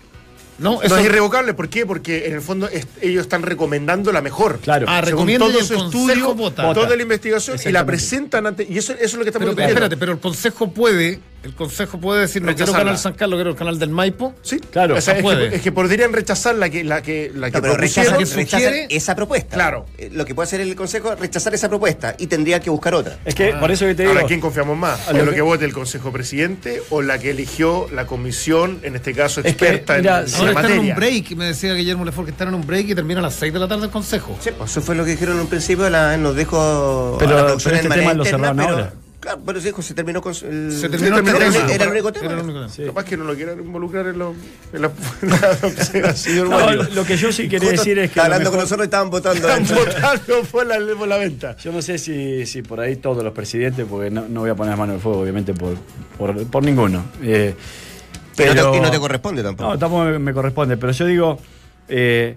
No, 0.59 0.73
No 0.73 0.81
eso 0.83 0.97
es 0.97 1.05
irrevocable, 1.05 1.53
¿por 1.55 1.67
qué? 1.69 1.85
Porque 1.85 2.27
en 2.27 2.33
el 2.33 2.41
fondo 2.41 2.67
es- 2.67 2.85
ellos 3.01 3.21
están 3.23 3.41
recomendando 3.41 4.11
la 4.11 4.21
mejor. 4.21 4.59
Claro. 4.59 4.85
Ah, 4.87 5.01
Según 5.03 5.27
recomienda 5.27 5.45
y 5.47 5.49
todo 5.49 5.59
el 5.59 5.65
su 5.65 5.73
estudio, 5.85 6.35
vota. 6.35 6.73
toda 6.73 6.95
la 6.95 7.01
investigación 7.01 7.57
y 7.65 7.71
la 7.71 7.85
presentan 7.85 8.45
ante. 8.45 8.67
Y 8.69 8.77
eso, 8.77 8.93
eso 8.93 9.03
es 9.03 9.13
lo 9.15 9.23
que 9.23 9.29
estamos 9.29 9.55
Pero 9.55 9.67
espérate, 9.67 9.97
pero 9.97 10.11
el 10.11 10.19
consejo 10.19 10.71
puede, 10.71 11.19
el 11.43 11.53
consejo 11.55 11.99
puede 11.99 12.21
decir, 12.21 12.41
no 12.41 12.55
quiero 12.55 12.71
canal 12.71 12.97
San 12.97 13.13
Carlos, 13.13 13.37
quiero 13.37 13.49
el 13.51 13.55
canal 13.55 13.77
del 13.79 13.89
Maipo. 13.89 14.33
Sí, 14.41 14.59
Claro. 14.71 14.95
O 14.95 15.01
sea, 15.01 15.15
es, 15.17 15.21
puede. 15.21 15.49
que, 15.49 15.55
es 15.57 15.61
que 15.61 15.71
podrían 15.71 16.13
rechazar 16.13 16.55
la 16.55 16.69
que, 16.69 16.83
la 16.83 17.01
que, 17.01 17.31
la 17.35 17.51
que 17.51 17.57
No, 17.57 17.61
pero 17.61 17.73
propusieron. 17.75 18.13
rechazan, 18.19 18.35
que 18.37 18.43
rechazan 18.59 18.73
esa 18.89 19.15
propuesta. 19.15 19.55
Claro. 19.55 19.85
Eh, 19.97 20.09
Lo 20.13 20.25
que 20.25 20.33
puede 20.33 20.47
hacer 20.47 20.61
el 20.61 20.75
Consejo 20.75 21.13
es 21.13 21.19
rechazar 21.19 21.53
esa 21.53 21.69
propuesta 21.69 22.15
y 22.17 22.27
tendría 22.27 22.59
que 22.59 22.69
buscar 22.69 22.95
otra. 22.95 23.17
Es 23.25 23.35
que 23.35 23.53
por 23.53 23.71
eso 23.71 23.85
que 23.85 23.95
te 23.95 24.03
digo. 24.03 24.13
Ahora, 24.13 24.27
¿quién 24.27 24.39
confiamos 24.41 24.77
más? 24.77 25.07
A 25.07 25.11
¿En 25.11 25.17
lo 25.17 25.25
lo 25.25 25.31
que- 25.31 25.35
que 25.37 25.41
vote 25.41 25.65
el 25.65 25.73
Consejo 25.73 26.11
Presidente 26.11 26.81
o 26.89 27.01
la 27.01 27.19
que 27.19 27.31
eligió 27.31 27.87
la 27.93 28.05
comisión, 28.05 28.79
en 28.83 28.95
este 28.95 29.13
caso 29.13 29.41
Es 29.41 29.43
que, 29.43 29.49
experta 29.51 29.97
mira, 29.97 30.21
en, 30.21 30.27
en 30.27 30.33
Ahora 30.35 30.45
la 30.45 30.49
están 30.61 30.65
en 30.65 30.79
un 30.79 30.87
materia? 30.89 30.95
break, 30.95 31.31
me 31.37 31.45
decía 31.45 31.73
Guillermo 31.73 32.05
Lefort 32.05 32.25
que 32.27 32.31
están 32.31 32.47
en 32.49 32.53
un 32.55 32.65
break 32.65 32.87
y 32.89 32.95
termina 32.95 33.19
a 33.19 33.23
las 33.23 33.35
6 33.35 33.51
de 33.53 33.59
la 33.59 33.67
tarde 33.67 33.85
el 33.85 33.91
consejo. 33.91 34.37
Sí, 34.39 34.49
pues, 34.57 34.71
eso 34.71 34.81
fue 34.81 34.95
lo 34.95 35.03
que 35.05 35.11
dijeron 35.11 35.35
en 35.35 35.41
un 35.41 35.47
principio, 35.47 35.89
la- 35.89 36.15
nos 36.17 36.35
dijo 36.35 37.17
Pero- 37.19 37.31
a 37.37 37.41
la 37.41 37.57
pero 37.57 37.75
este 37.75 37.87
en 37.87 37.89
tema 37.93 38.13
lo 38.13 38.23
cerraron 38.25 38.59
ahora. 38.59 38.93
Claro, 39.23 39.41
pero 39.45 39.59
se 39.61 39.67
dijo, 39.67 39.81
se 39.81 39.93
terminó 39.93 40.21
con 40.21 40.33
el, 40.33 40.71
Se 40.73 40.89
terminó 40.89 41.17
el 41.19 41.23
tema. 41.23 41.37
el- 41.37 41.71
era 41.71 41.85
el 41.85 41.91
único 41.91 42.11
tema. 42.11 42.25
Era 42.25 42.33
el 42.35 42.41
único 42.43 42.59
tema. 42.59 42.69
Sí. 42.69 42.83
Capaz 42.85 43.05
que 43.05 43.15
no 43.15 43.23
lo 43.23 43.33
quieran 43.35 43.57
involucrar 43.57 44.05
en, 44.07 44.19
lo, 44.19 44.35
en 44.73 44.81
la, 44.81 44.91
en 45.21 45.29
la 45.29 45.37
observación. 45.63 46.49
No, 46.49 46.73
lo 46.73 47.05
que 47.05 47.15
yo 47.15 47.31
sí 47.31 47.47
quería 47.47 47.71
decir 47.71 47.97
es 47.99 48.11
que. 48.11 48.19
Hablando 48.19 48.49
con 48.51 48.59
nosotros 48.59 48.85
y 48.85 48.87
estaban 48.87 49.09
votando. 49.09 49.47
Están 49.47 49.63
votando 49.75 50.43
por 50.51 50.65
la, 50.67 50.77
por 50.97 51.07
la 51.07 51.17
venta. 51.17 51.55
Yo 51.57 51.71
no 51.71 51.81
sé 51.81 51.97
si, 51.97 52.45
si 52.45 52.61
por 52.63 52.81
ahí 52.81 52.97
todos 52.97 53.23
los 53.23 53.31
presidentes, 53.31 53.85
porque 53.89 54.11
no, 54.11 54.27
no 54.27 54.41
voy 54.41 54.49
a 54.49 54.55
poner 54.55 54.71
las 54.71 54.79
manos 54.79 54.93
en 54.93 54.97
el 54.97 55.01
fuego, 55.01 55.19
obviamente, 55.21 55.53
por, 55.53 55.75
por, 56.17 56.45
por 56.47 56.61
ninguno. 56.63 57.05
Eh, 57.23 57.55
Y 57.55 58.41
no 58.41 58.47
te- 58.47 58.53
pero- 58.55 58.75
y 58.75 58.79
no 58.81 58.91
te 58.91 58.99
corresponde 58.99 59.41
tampoco. 59.41 59.69
No, 59.69 59.79
tampoco 59.79 60.03
me, 60.03 60.19
me 60.19 60.33
corresponde, 60.33 60.75
pero 60.75 60.91
yo 60.91 61.05
digo, 61.05 61.39
eh, 61.87 62.35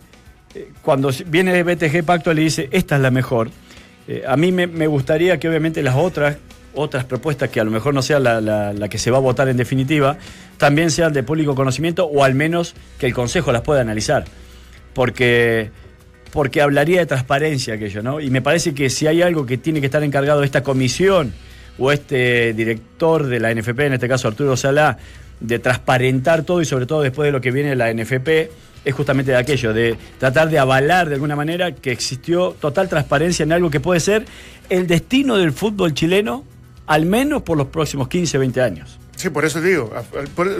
cuando 0.83 1.11
viene 1.27 1.63
BTG 1.65 2.05
Pacto 2.05 2.33
le 2.33 2.43
dice, 2.43 2.69
esta 2.71 2.95
es 2.97 3.03
la 3.03 3.11
mejor, 3.11 3.51
eh, 4.09 4.23
a 4.27 4.37
mí 4.37 4.53
me, 4.53 4.67
me 4.69 4.87
gustaría 4.87 5.39
que 5.41 5.49
obviamente 5.49 5.83
las 5.83 5.97
otras, 5.97 6.37
otras 6.77 7.05
propuestas 7.05 7.51
que 7.51 7.59
a 7.59 7.65
lo 7.65 7.71
mejor 7.71 7.95
no 7.95 8.03
sea 8.03 8.21
la, 8.21 8.89
que 8.89 8.99
se 8.99 9.11
va 9.11 9.19
a 9.19 9.21
votar 9.21 9.49
en 9.49 9.57
definitiva, 9.57 10.19
también 10.59 10.91
sean 10.91 11.13
de 11.13 11.23
público 11.23 11.55
conocimiento 11.55 12.07
o 12.07 12.23
al 12.23 12.35
menos 12.35 12.75
que 12.99 13.07
el 13.07 13.15
Consejo 13.15 13.51
las 13.51 13.63
pueda 13.63 13.81
analizar. 13.81 14.25
Porque 14.95 15.71
porque 16.33 16.61
hablaría 16.61 17.01
de 17.01 17.07
transparencia 17.07 17.75
aquello, 17.75 18.03
¿no? 18.03 18.21
Y 18.21 18.29
me 18.29 18.43
parece 18.43 18.75
que 18.75 18.91
si 18.91 19.07
hay 19.07 19.23
algo 19.23 19.47
que 19.47 19.57
tiene 19.57 19.81
que 19.81 19.87
estar 19.87 20.03
encargado 20.03 20.43
esta 20.43 20.63
comisión 20.63 21.33
o 21.79 21.93
este 21.93 22.53
director 22.53 23.27
de 23.27 23.41
la 23.41 23.55
NFP, 23.55 23.81
en 23.81 23.95
este 23.95 24.09
caso 24.09 24.29
Arturo 24.29 24.55
Salá, 24.57 24.99
de 25.41 25.59
transparentar 25.59 26.43
todo 26.43 26.61
y 26.61 26.67
sobre 26.67 26.85
todo 26.85 27.01
después 27.01 27.27
de 27.27 27.33
lo 27.33 27.41
que 27.41 27.51
viene 27.51 27.75
la 27.75 27.93
NFP, 27.93 28.51
es 28.85 28.95
justamente 28.95 29.33
de 29.33 29.37
aquello, 29.37 29.73
de 29.75 29.97
tratar 30.19 30.49
de 30.49 30.59
avalar 30.59 31.09
de 31.09 31.15
alguna 31.15 31.35
manera 31.35 31.73
que 31.73 31.91
existió 31.91 32.55
total 32.61 32.89
transparencia 32.89 33.43
en 33.43 33.53
algo 33.53 33.69
que 33.69 33.81
puede 33.81 33.99
ser 33.99 34.25
el 34.69 34.87
destino 34.87 35.37
del 35.37 35.53
fútbol 35.53 35.93
chileno, 35.93 36.45
al 36.87 37.07
menos 37.07 37.43
por 37.43 37.57
los 37.59 37.69
próximos 37.69 38.09
15, 38.09 38.39
20 38.39 38.61
años. 38.63 38.99
Sí, 39.17 39.31
por 39.31 39.47
eso 39.47 39.61
te 39.61 39.69
digo. 39.69 39.91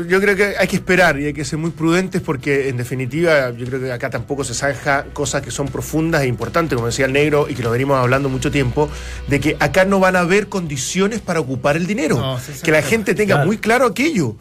Yo 0.09 0.19
creo 0.19 0.35
que 0.35 0.55
hay 0.59 0.67
que 0.67 0.77
esperar 0.77 1.21
y 1.21 1.27
hay 1.27 1.35
que 1.35 1.45
ser 1.45 1.59
muy 1.59 1.73
prudentes 1.73 2.23
porque, 2.23 2.71
en 2.71 2.79
definitiva, 2.79 3.51
yo 3.51 3.67
creo 3.67 3.79
que 3.81 3.93
acá 3.93 4.09
tampoco 4.09 4.45
se 4.45 4.55
zanja 4.55 5.05
cosas 5.13 5.43
que 5.43 5.51
son 5.51 5.69
profundas 5.69 6.23
e 6.23 6.27
importantes, 6.27 6.75
como 6.75 6.87
decía 6.87 7.05
el 7.05 7.13
negro, 7.13 7.47
y 7.51 7.55
que 7.55 7.63
lo 7.63 7.71
venimos 7.71 7.99
hablando 7.99 8.31
mucho 8.31 8.51
tiempo, 8.51 8.89
de 9.29 9.41
que 9.41 9.57
acá 9.61 9.85
no 9.85 10.01
van 10.01 10.17
a 10.17 10.21
haber 10.21 10.49
condiciones 10.49 11.21
para 11.21 11.39
ocupar 11.41 11.77
el 11.77 11.87
dinero. 11.87 12.17
No, 12.19 12.39
sí, 12.41 12.53
sí, 12.55 12.63
que 12.63 12.71
la 12.71 12.79
claro. 12.79 12.91
gente 12.91 13.15
tenga 13.15 13.35
Claro. 13.35 13.47
muy 13.47 13.59
claro 13.59 13.87
aquello. 13.87 14.37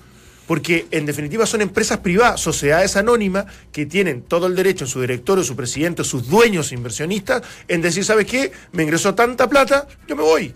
Porque 0.47 0.85
en 0.91 1.05
definitiva 1.07 1.45
son 1.47 1.61
empresas 1.61 1.97
privadas, 1.97 2.39
sociedades 2.39 2.95
anónimas, 2.95 3.45
que 3.73 3.85
tienen 3.87 4.21
todo 4.21 4.45
el 4.47 4.55
derecho 4.55 4.85
en 4.85 4.89
su 4.91 5.01
directorio, 5.01 5.43
su 5.43 5.55
presidente, 5.57 6.03
sus 6.05 6.29
dueños 6.29 6.71
inversionistas, 6.71 7.41
en 7.67 7.81
decir, 7.81 8.05
¿sabes 8.05 8.27
qué? 8.27 8.51
Me 8.71 8.83
ingresó 8.83 9.13
tanta 9.15 9.49
plata, 9.49 9.87
yo 10.07 10.15
me 10.15 10.21
voy. 10.23 10.53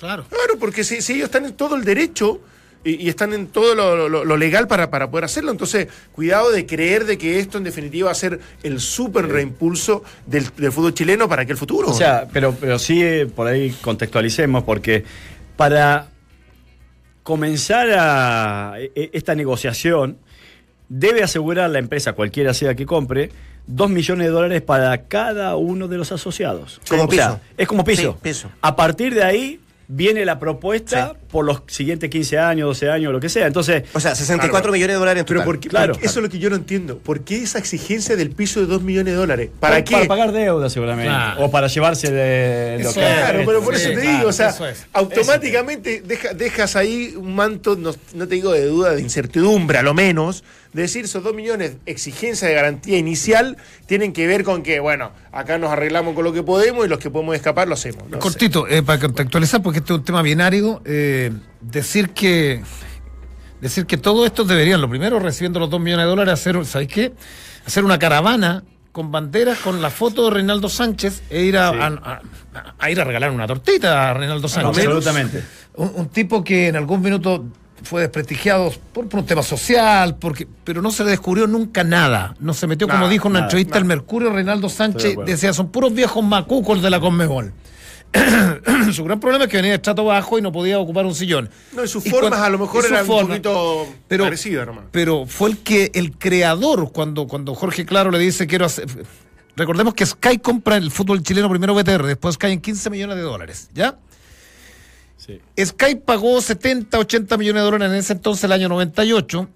Claro. 0.00 0.24
Claro, 0.28 0.58
porque 0.58 0.82
si, 0.82 1.00
si 1.02 1.12
ellos 1.12 1.26
están 1.26 1.44
en 1.44 1.52
todo 1.52 1.76
el 1.76 1.84
derecho 1.84 2.40
y, 2.82 3.04
y 3.04 3.08
están 3.10 3.32
en 3.34 3.48
todo 3.48 3.74
lo, 3.74 4.08
lo- 4.08 4.24
lo 4.24 4.36
legal 4.38 4.66
para, 4.66 4.90
para 4.90 5.10
poder 5.10 5.26
hacerlo, 5.26 5.50
entonces 5.52 5.86
cuidado 6.12 6.50
de 6.50 6.64
creer 6.64 7.04
de 7.04 7.18
que 7.18 7.38
esto 7.38 7.58
en 7.58 7.64
definitiva 7.64 8.06
va 8.06 8.12
a 8.12 8.14
ser 8.14 8.40
el 8.62 8.80
súper 8.80 9.28
reimpulso 9.28 10.02
del, 10.26 10.46
del 10.56 10.72
fútbol 10.72 10.94
chileno 10.94 11.28
para 11.28 11.42
aquel 11.42 11.58
futuro. 11.58 11.90
O 11.90 11.94
sea, 11.94 12.26
pero, 12.32 12.56
pero 12.58 12.78
sí, 12.78 13.02
eh, 13.02 13.26
por 13.26 13.46
ahí 13.46 13.70
contextualicemos, 13.82 14.64
porque 14.64 15.04
para 15.56 16.08
comenzar 17.22 17.88
a 17.98 18.74
e- 18.78 18.90
e- 18.94 19.10
esta 19.12 19.34
negociación, 19.34 20.16
debe 20.88 21.22
asegurar 21.22 21.70
la 21.70 21.78
empresa, 21.78 22.14
cualquiera 22.14 22.54
sea 22.54 22.74
que 22.74 22.86
compre, 22.86 23.30
dos 23.66 23.90
millones 23.90 24.26
de 24.26 24.32
dólares 24.32 24.62
para 24.62 25.02
cada 25.02 25.54
uno 25.56 25.86
de 25.86 25.98
los 25.98 26.10
asociados. 26.12 26.80
Como 26.88 27.04
O 27.04 27.10
sea, 27.12 27.26
piso. 27.36 27.40
es 27.58 27.68
como 27.68 27.84
piso. 27.84 28.12
Sí, 28.14 28.18
piso. 28.22 28.50
A 28.62 28.74
partir 28.74 29.14
de 29.14 29.22
ahí 29.22 29.60
viene 29.92 30.24
la 30.24 30.38
propuesta 30.38 31.14
por 31.30 31.44
los 31.44 31.62
siguientes 31.66 32.08
15 32.10 32.38
años, 32.38 32.68
12 32.68 32.90
años, 32.90 33.12
lo 33.12 33.18
que 33.18 33.28
sea. 33.28 33.46
Entonces, 33.48 33.82
O 33.92 33.98
sea, 34.00 34.14
64 34.14 34.60
Claro. 34.62 34.72
millones 34.72 34.94
de 34.94 34.98
dólares 35.00 35.20
en 35.22 35.26
pero 35.26 35.40
total. 35.40 35.46
¿por 35.46 35.60
qué- 35.60 35.68
claro. 35.68 35.92
por 35.94 36.00
qué- 36.00 36.06
eso 36.06 36.18
es 36.20 36.22
lo 36.22 36.28
que 36.30 36.38
yo 36.38 36.48
no 36.48 36.56
entiendo. 36.56 36.98
¿Por 36.98 37.22
qué 37.22 37.36
esa 37.42 37.58
exigencia 37.58 38.14
del 38.16 38.30
piso 38.30 38.60
de 38.60 38.66
2 38.66 38.82
millones 38.82 39.14
de 39.14 39.18
dólares? 39.18 39.50
¿Para 39.58 39.74
para, 39.74 39.84
qué? 39.84 39.94
para 39.94 40.06
pagar 40.06 40.32
deuda 40.32 40.70
seguramente. 40.70 41.08
Claro. 41.10 41.44
O 41.44 41.50
para 41.50 41.66
llevarse 41.66 42.10
de 42.12 42.78
lo 42.82 42.90
Eso 42.90 43.00
que 43.00 43.06
Claro, 43.06 43.42
pero 43.44 43.62
por 43.62 43.76
Sí, 43.76 43.82
eso 43.82 43.90
te 43.94 44.00
claro, 44.00 44.16
digo, 44.18 44.28
o 44.28 44.32
sea, 44.32 44.48
es. 44.50 44.86
automáticamente 44.92 46.02
deja- 46.04 46.34
dejas 46.34 46.76
ahí 46.76 47.14
un 47.16 47.34
manto, 47.34 47.76
no, 47.76 47.92
no 48.14 48.28
te 48.28 48.34
digo 48.36 48.52
de 48.52 48.66
duda, 48.66 48.92
de 48.94 49.02
incertidumbre, 49.02 49.78
a 49.78 49.82
lo 49.82 49.94
menos, 49.94 50.44
decir 50.72 51.04
esos 51.06 51.22
dos 51.22 51.34
millones, 51.34 51.76
exigencia 51.86 52.46
de 52.48 52.54
garantía 52.54 52.96
inicial, 52.98 53.56
tienen 53.86 54.12
que 54.12 54.26
ver 54.26 54.44
con 54.44 54.62
que, 54.62 54.78
bueno, 54.80 55.10
acá 55.32 55.58
nos 55.58 55.70
arreglamos 55.72 56.14
con 56.14 56.24
lo 56.24 56.32
que 56.32 56.42
podemos 56.42 56.86
y 56.86 56.88
los 56.88 56.98
que 56.98 57.10
podemos 57.10 57.34
escapar 57.34 57.66
lo 57.68 57.74
hacemos. 57.74 58.08
No. 58.08 58.18
Cortito, 58.18 58.68
eh, 58.68 58.82
para 58.82 59.00
contextualizar, 59.00 59.62
porque 59.62 59.80
este 59.80 59.92
es 59.92 59.98
un 59.98 60.04
tema 60.04 60.22
bien 60.22 60.40
árido, 60.40 60.80
eh, 60.84 61.32
decir 61.60 62.10
que 62.10 62.62
decir 63.60 63.84
que 63.86 63.98
todo 63.98 64.24
esto 64.24 64.44
deberían, 64.44 64.80
lo 64.80 64.88
primero, 64.88 65.18
recibiendo 65.18 65.60
los 65.60 65.68
dos 65.68 65.80
millones 65.80 66.04
de 66.06 66.08
dólares, 66.10 66.32
hacer, 66.34 66.64
¿sabéis 66.64 66.90
qué? 66.92 67.12
Hacer 67.66 67.84
una 67.84 67.98
caravana 67.98 68.64
con 68.92 69.12
banderas 69.12 69.58
con 69.58 69.82
la 69.82 69.90
foto 69.90 70.24
de 70.24 70.30
Reinaldo 70.30 70.68
Sánchez 70.68 71.22
e 71.30 71.42
ir 71.42 71.56
a, 71.58 71.70
Sí. 71.70 71.76
a- 71.78 71.86
a- 72.54 72.74
a 72.78 72.90
ir 72.90 73.00
a 73.00 73.04
regalar 73.04 73.30
una 73.30 73.46
tortita 73.46 74.10
a 74.10 74.14
Reinaldo 74.14 74.48
Sánchez. 74.48 74.84
Absolutamente. 74.86 75.44
Un, 75.74 75.92
un 75.94 76.08
tipo 76.08 76.42
que 76.42 76.68
en 76.68 76.76
algún 76.76 77.00
minuto 77.02 77.44
fue 77.82 78.02
desprestigiado 78.02 78.72
por, 78.92 79.08
por 79.08 79.20
un 79.20 79.26
tema 79.26 79.42
social, 79.42 80.16
porque, 80.16 80.46
pero 80.64 80.82
no 80.82 80.90
se 80.90 81.04
le 81.04 81.10
descubrió 81.10 81.46
nunca 81.46 81.84
nada. 81.84 82.34
No 82.40 82.54
se 82.54 82.66
metió, 82.66 82.86
como 82.88 83.08
dijo 83.08 83.28
en 83.28 83.32
una 83.32 83.40
nada, 83.40 83.48
entrevista 83.50 83.78
el 83.78 83.84
Mercurio, 83.84 84.30
Reinaldo 84.32 84.68
de 84.68 84.74
Sánchez 84.74 85.12
acuerdo. 85.12 85.30
decía, 85.30 85.52
son 85.52 85.68
puros 85.70 85.92
viejos 85.94 86.24
macucos 86.24 86.82
de 86.82 86.90
la 86.90 87.00
Conmebol. 87.00 87.52
Su 88.92 89.04
gran 89.04 89.20
problema 89.20 89.44
es 89.44 89.50
que 89.50 89.56
venía 89.58 89.70
de 89.70 89.76
estrato 89.76 90.04
bajo 90.04 90.36
y 90.38 90.42
no 90.42 90.50
podía 90.50 90.78
ocupar 90.80 91.06
un 91.06 91.14
sillón. 91.14 91.48
No, 91.76 91.84
y 91.84 91.88
sus 91.88 92.04
Y 92.06 92.10
formas 92.10 92.40
a 92.40 92.50
lo 92.50 92.58
mejor 92.58 92.84
eran 92.84 93.06
forma. 93.06 93.22
un 93.22 93.28
poquito 93.28 93.86
Pero- 94.08 94.24
parecidas, 94.24 94.62
hermano. 94.66 94.88
Pero 94.90 95.26
fue 95.26 95.50
el 95.50 95.58
que 95.58 95.92
el 95.94 96.16
creador 96.18 96.90
cuando, 96.92 97.26
cuando 97.28 97.54
Jorge 97.54 97.84
Claro 97.86 98.10
le 98.10 98.18
dice 98.18 98.46
quiero 98.48 98.66
hacer. 98.66 98.86
Recordemos 99.56 99.94
que 99.94 100.06
Sky 100.06 100.38
compra 100.38 100.76
el 100.76 100.90
fútbol 100.90 101.22
chileno 101.22 101.48
primero 101.50 101.74
BTR, 101.74 102.04
después 102.06 102.34
Sky 102.34 102.48
en 102.52 102.60
15 102.60 102.90
millones 102.90 103.16
de 103.16 103.22
dólares, 103.22 103.68
¿ya? 103.74 103.96
Sí. 105.56 105.64
Sky 105.66 105.94
pagó 105.96 106.40
70, 106.40 106.98
80 106.98 107.36
millones 107.36 107.60
de 107.60 107.64
dólares 107.64 107.88
en 107.92 107.94
ese 107.98 108.12
entonces, 108.14 108.44
el 108.44 108.52
año 108.52 108.68
98. 108.68 109.48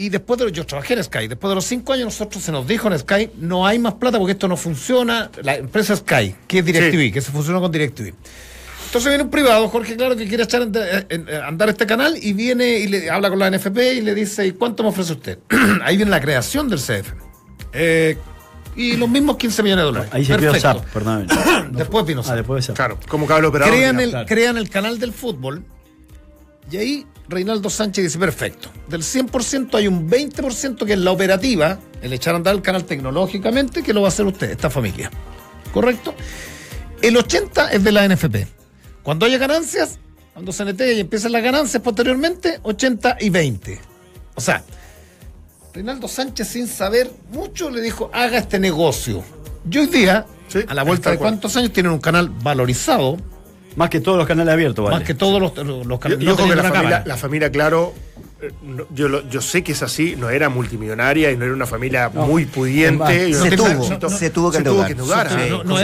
Y 0.00 0.10
después 0.10 0.38
de 0.38 0.44
los, 0.44 0.52
yo 0.52 0.64
trabajé 0.64 0.94
en 0.94 1.02
Sky, 1.02 1.26
después 1.26 1.48
de 1.50 1.54
los 1.56 1.64
cinco 1.64 1.92
años 1.92 2.04
nosotros 2.06 2.42
se 2.44 2.52
nos 2.52 2.66
dijo 2.68 2.86
en 2.88 2.96
Sky, 2.98 3.30
no 3.38 3.66
hay 3.66 3.78
más 3.80 3.94
plata 3.94 4.18
porque 4.18 4.32
esto 4.32 4.46
no 4.46 4.56
funciona. 4.56 5.30
La 5.42 5.56
empresa 5.56 5.96
Sky, 5.96 6.36
que 6.46 6.60
es 6.60 6.64
DirecTV, 6.64 7.00
Sí. 7.06 7.12
que 7.12 7.20
se 7.20 7.32
funcionó 7.32 7.60
con 7.60 7.72
DirecTV. 7.72 8.14
Entonces 8.86 9.10
viene 9.10 9.24
un 9.24 9.30
privado, 9.30 9.68
Jorge 9.68 9.96
Claro, 9.96 10.16
que 10.16 10.26
quiere 10.28 10.44
echar 10.44 10.62
en- 10.62 10.72
en- 10.74 11.28
en- 11.28 11.34
andar 11.42 11.68
este 11.68 11.84
canal 11.84 12.14
y 12.22 12.32
viene 12.32 12.78
y 12.78 12.86
le 12.86 13.10
habla 13.10 13.28
con 13.28 13.38
la 13.40 13.48
NFP 13.48 13.94
y 13.94 14.00
le 14.00 14.14
dice, 14.14 14.46
¿y 14.46 14.52
cuánto 14.52 14.82
me 14.84 14.90
ofrece 14.90 15.12
usted? 15.12 15.38
Ahí 15.82 15.96
viene 15.96 16.10
la 16.10 16.20
creación 16.20 16.68
del 16.68 16.78
CF. 16.78 17.12
Eh, 17.72 18.16
y 18.78 18.96
los 18.96 19.08
mismos 19.08 19.36
15 19.36 19.62
millones 19.62 19.82
de 19.82 19.86
dólares. 19.86 20.10
Ahí 20.12 20.24
se 20.24 20.34
Perfecto. 20.38 20.60
SAP, 20.60 20.84
perdóname. 20.92 21.26
Después 21.72 22.06
vino 22.06 22.20
Ah, 22.20 22.24
SAP. 22.24 22.36
después 22.36 22.62
de 22.64 22.66
SAP. 22.68 22.76
Claro, 22.76 22.98
como 23.08 23.26
cable 23.26 23.48
operador. 23.48 23.74
crean, 23.74 24.00
el, 24.00 24.10
claro. 24.10 24.26
crean 24.26 24.56
el 24.56 24.68
canal 24.70 24.98
del 24.98 25.12
fútbol 25.12 25.64
y 26.70 26.76
ahí 26.76 27.06
Reinaldo 27.28 27.68
Sánchez 27.70 28.04
dice, 28.04 28.18
perfecto, 28.18 28.70
del 28.88 29.02
100% 29.02 29.74
hay 29.74 29.86
un 29.88 30.08
20% 30.08 30.84
que 30.86 30.92
es 30.94 30.98
la 30.98 31.10
operativa, 31.12 31.78
el 32.00 32.12
echar 32.12 32.34
a 32.34 32.36
andar 32.38 32.54
el 32.54 32.62
canal 32.62 32.84
tecnológicamente, 32.84 33.82
que 33.82 33.92
lo 33.92 34.00
va 34.02 34.08
a 34.08 34.08
hacer 34.08 34.24
usted, 34.26 34.50
esta 34.50 34.70
familia. 34.70 35.10
¿Correcto? 35.72 36.14
El 37.02 37.16
80% 37.16 37.68
es 37.72 37.84
de 37.84 37.92
la 37.92 38.08
NFP. 38.08 38.46
Cuando 39.02 39.26
haya 39.26 39.36
ganancias, 39.38 39.98
cuando 40.32 40.52
se 40.52 40.64
netee 40.64 40.94
y 40.94 41.00
empiezan 41.00 41.32
las 41.32 41.42
ganancias 41.42 41.82
posteriormente, 41.82 42.60
80 42.62 43.16
y 43.20 43.30
20. 43.30 43.80
O 44.34 44.40
sea, 44.40 44.62
Reinaldo 45.78 46.08
Sánchez 46.08 46.48
sin 46.48 46.66
saber 46.66 47.08
mucho 47.30 47.70
le 47.70 47.80
dijo, 47.80 48.10
haga 48.12 48.38
este 48.38 48.58
negocio. 48.58 49.22
Y 49.70 49.78
hoy 49.78 49.86
día, 49.86 50.26
Sí, 50.48 50.58
a 50.66 50.74
la 50.74 50.82
vuelta 50.82 51.12
de 51.12 51.18
cuántos 51.18 51.56
años, 51.56 51.72
tienen 51.72 51.92
un 51.92 52.00
canal 52.00 52.30
valorizado, 52.42 53.16
Más 53.76 53.88
que 53.88 54.00
todos 54.00 54.18
los 54.18 54.26
canales 54.26 54.52
abiertos, 54.52 54.84
vale. 54.84 54.96
más 54.96 55.06
que 55.06 55.14
todos 55.14 55.40
los, 55.40 55.56
los, 55.56 55.86
los 55.86 55.86
Yo, 55.86 56.00
canales. 56.00 56.36
que 56.36 56.46
la 56.88 57.02
la 57.06 57.16
familia, 57.16 57.52
claro, 57.52 57.94
no, 57.94 58.07
yo, 58.94 59.08
lo- 59.08 59.28
yo 59.28 59.40
sé 59.40 59.62
que 59.64 59.72
es 59.72 59.82
así, 59.82 60.14
no 60.16 60.30
era 60.30 60.48
multimillonaria 60.48 61.32
y 61.32 61.36
no 61.36 61.44
era 61.44 61.54
una 61.54 61.66
familia 61.66 62.10
No. 62.14 62.26
muy 62.26 62.46
pudiente. 62.46 63.34
se 63.34 63.50
no- 63.50 63.56
tuvo, 63.56 63.68
no- 63.68 64.08
se 64.10 64.30
tuvo 64.30 64.50
que 64.50 64.58
se 64.58 64.62
tuvo 64.64 64.84
que 64.84 64.92
endeudar. 64.92 65.30
No- 65.32 65.64
no 65.64 65.64
no, 65.64 65.64
no. 65.64 65.78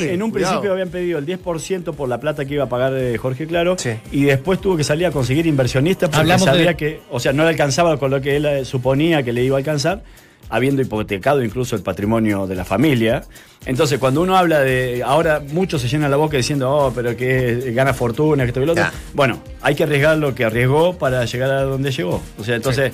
En 0.00 0.22
un 0.22 0.30
Cuidado. 0.30 0.54
principio 0.54 0.72
habían 0.72 0.88
pedido 0.88 1.18
el 1.18 1.26
10% 1.26 1.92
por 1.94 2.08
la 2.08 2.18
plata 2.20 2.44
que 2.44 2.54
iba 2.54 2.64
a 2.64 2.68
pagar 2.68 2.92
eh, 2.96 3.16
Jorge 3.18 3.46
Claro 3.46 3.76
Sí. 3.78 3.90
y 4.10 4.24
después 4.24 4.60
tuvo 4.60 4.76
que 4.76 4.84
salir 4.84 5.06
a 5.06 5.10
conseguir 5.10 5.46
inversionistas 5.46 6.08
porque 6.08 6.20
Hablamos 6.20 6.44
sabía 6.46 6.68
de- 6.70 6.76
que, 6.76 7.00
o 7.10 7.20
sea, 7.20 7.32
no 7.32 7.42
le 7.44 7.50
alcanzaba 7.50 7.96
con 7.98 8.10
lo 8.10 8.20
que 8.20 8.36
él 8.36 8.46
eh, 8.46 8.64
suponía 8.64 9.22
que 9.22 9.32
le 9.32 9.42
iba 9.44 9.56
a 9.56 9.58
alcanzar, 9.58 10.02
habiendo 10.48 10.82
hipotecado 10.82 11.42
incluso 11.42 11.76
el 11.76 11.82
patrimonio 11.82 12.46
de 12.46 12.54
la 12.54 12.64
familia. 12.64 13.22
Entonces, 13.64 13.98
cuando 13.98 14.22
uno 14.22 14.36
habla 14.36 14.60
de, 14.60 15.02
ahora 15.04 15.40
muchos 15.40 15.82
se 15.82 15.88
llenan 15.88 16.10
la 16.10 16.16
boca 16.16 16.36
diciendo, 16.36 16.70
oh, 16.70 16.92
pero 16.94 17.16
que 17.16 17.72
gana 17.72 17.92
fortuna, 17.92 18.44
que 18.44 18.48
esto 18.48 18.62
y 18.62 18.66
lo 18.66 18.72
otro. 18.72 18.84
Bueno, 19.12 19.40
hay 19.60 19.74
que 19.74 19.82
arriesgar 19.82 20.18
lo 20.18 20.34
que 20.34 20.44
arriesgó 20.44 20.96
para 20.96 21.24
llegar 21.24 21.50
a 21.50 21.62
donde 21.62 21.90
llegó. 21.90 22.22
O 22.38 22.44
sea, 22.44 22.56
entonces, 22.56 22.92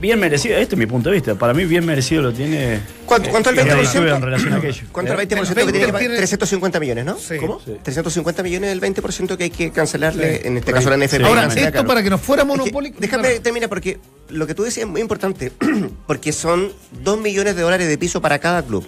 bien 0.00 0.18
merecido, 0.18 0.56
este 0.56 0.74
es 0.74 0.78
mi 0.78 0.86
punto 0.86 1.10
de 1.10 1.14
vista, 1.16 1.34
para 1.34 1.52
mí 1.54 1.64
bien 1.64 1.84
merecido 1.84 2.22
lo 2.22 2.32
tiene. 2.32 2.80
¿Cuánto, 3.06 3.30
cuánto 3.30 3.50
el 3.50 3.58
eh, 3.58 3.64
20%? 3.64 4.16
en 4.16 4.22
relación 4.22 4.52
a 4.52 4.56
aquello. 4.56 4.82
¿Cuánto 4.92 5.12
el 5.12 5.20
¿Eh? 5.20 5.28
20% 5.28 5.46
que 5.48 5.54
tiene 5.72 5.86
que 5.86 5.92
pagar? 5.92 6.00
20 6.00 6.16
350 6.16 6.80
millones, 6.80 7.04
¿no? 7.04 7.18
Sí. 7.18 7.36
¿Cómo? 7.38 7.60
Sí. 7.60 7.76
350 7.82 8.42
millones 8.42 8.70
del 8.70 8.80
20% 8.80 9.36
que 9.36 9.44
hay 9.44 9.50
que 9.50 9.70
cancelarle, 9.70 10.40
Sí. 10.40 10.48
en 10.48 10.56
este 10.56 10.72
caso 10.72 10.90
la 10.90 10.96
NFP. 10.96 11.16
Sí. 11.18 11.22
Ahora, 11.24 11.46
esto 11.46 11.70
claro. 11.72 11.86
para 11.86 12.02
que 12.02 12.10
no 12.10 12.18
fuera 12.18 12.42
Es 12.42 12.48
que, 12.48 12.56
monopólico. 12.56 12.96
déjame 13.00 13.22
claro. 13.28 13.42
terminar 13.42 13.68
porque 13.68 13.98
lo 14.28 14.46
que 14.46 14.54
tú 14.54 14.62
decías 14.62 14.86
es 14.86 14.90
muy 14.90 15.00
importante, 15.00 15.52
porque 16.06 16.32
son 16.32 16.72
2 17.02 17.20
millones 17.20 17.56
de 17.56 17.62
dólares 17.62 17.88
de 17.88 17.98
piso 17.98 18.20
para 18.20 18.38
cada 18.38 18.62
club, 18.62 18.86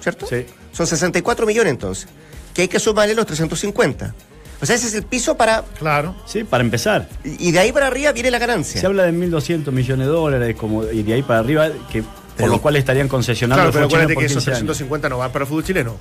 ¿cierto? 0.00 0.26
Sí. 0.26 0.44
Son 0.72 0.86
64 0.86 1.46
millones 1.46 1.70
entonces, 1.72 2.08
que 2.54 2.62
hay 2.62 2.68
que 2.68 2.78
sumarle 2.80 3.14
los 3.14 3.26
350. 3.26 4.14
O 4.62 4.66
sea, 4.66 4.76
ese 4.76 4.88
es 4.88 4.94
el 4.94 5.04
piso 5.04 5.36
para... 5.36 5.62
Claro. 5.78 6.14
Sí, 6.26 6.44
para 6.44 6.62
empezar. 6.62 7.08
Y 7.24 7.48
y 7.48 7.52
de 7.52 7.58
ahí 7.60 7.72
para 7.72 7.86
arriba 7.86 8.12
viene 8.12 8.30
la 8.30 8.38
ganancia. 8.38 8.80
Se 8.80 8.86
habla 8.86 9.04
de 9.04 9.12
1.200 9.12 9.70
millones 9.72 10.06
de 10.06 10.12
dólares 10.12 10.56
como, 10.56 10.84
y 10.84 11.02
de 11.02 11.14
ahí 11.14 11.22
para 11.22 11.40
arriba, 11.40 11.68
que, 11.90 12.02
por 12.38 12.48
lo 12.48 12.60
cual 12.60 12.76
estarían 12.76 13.08
concesionando 13.08 13.62
Claro, 13.62 13.72
pero 13.72 13.86
acuérdate 13.86 14.16
que 14.16 14.26
esos 14.26 14.44
15 14.44 14.50
años. 14.50 14.58
350 14.76 15.08
no 15.08 15.18
van 15.18 15.32
para 15.32 15.44
el 15.44 15.48
fútbol 15.48 15.64
chileno. 15.64 15.96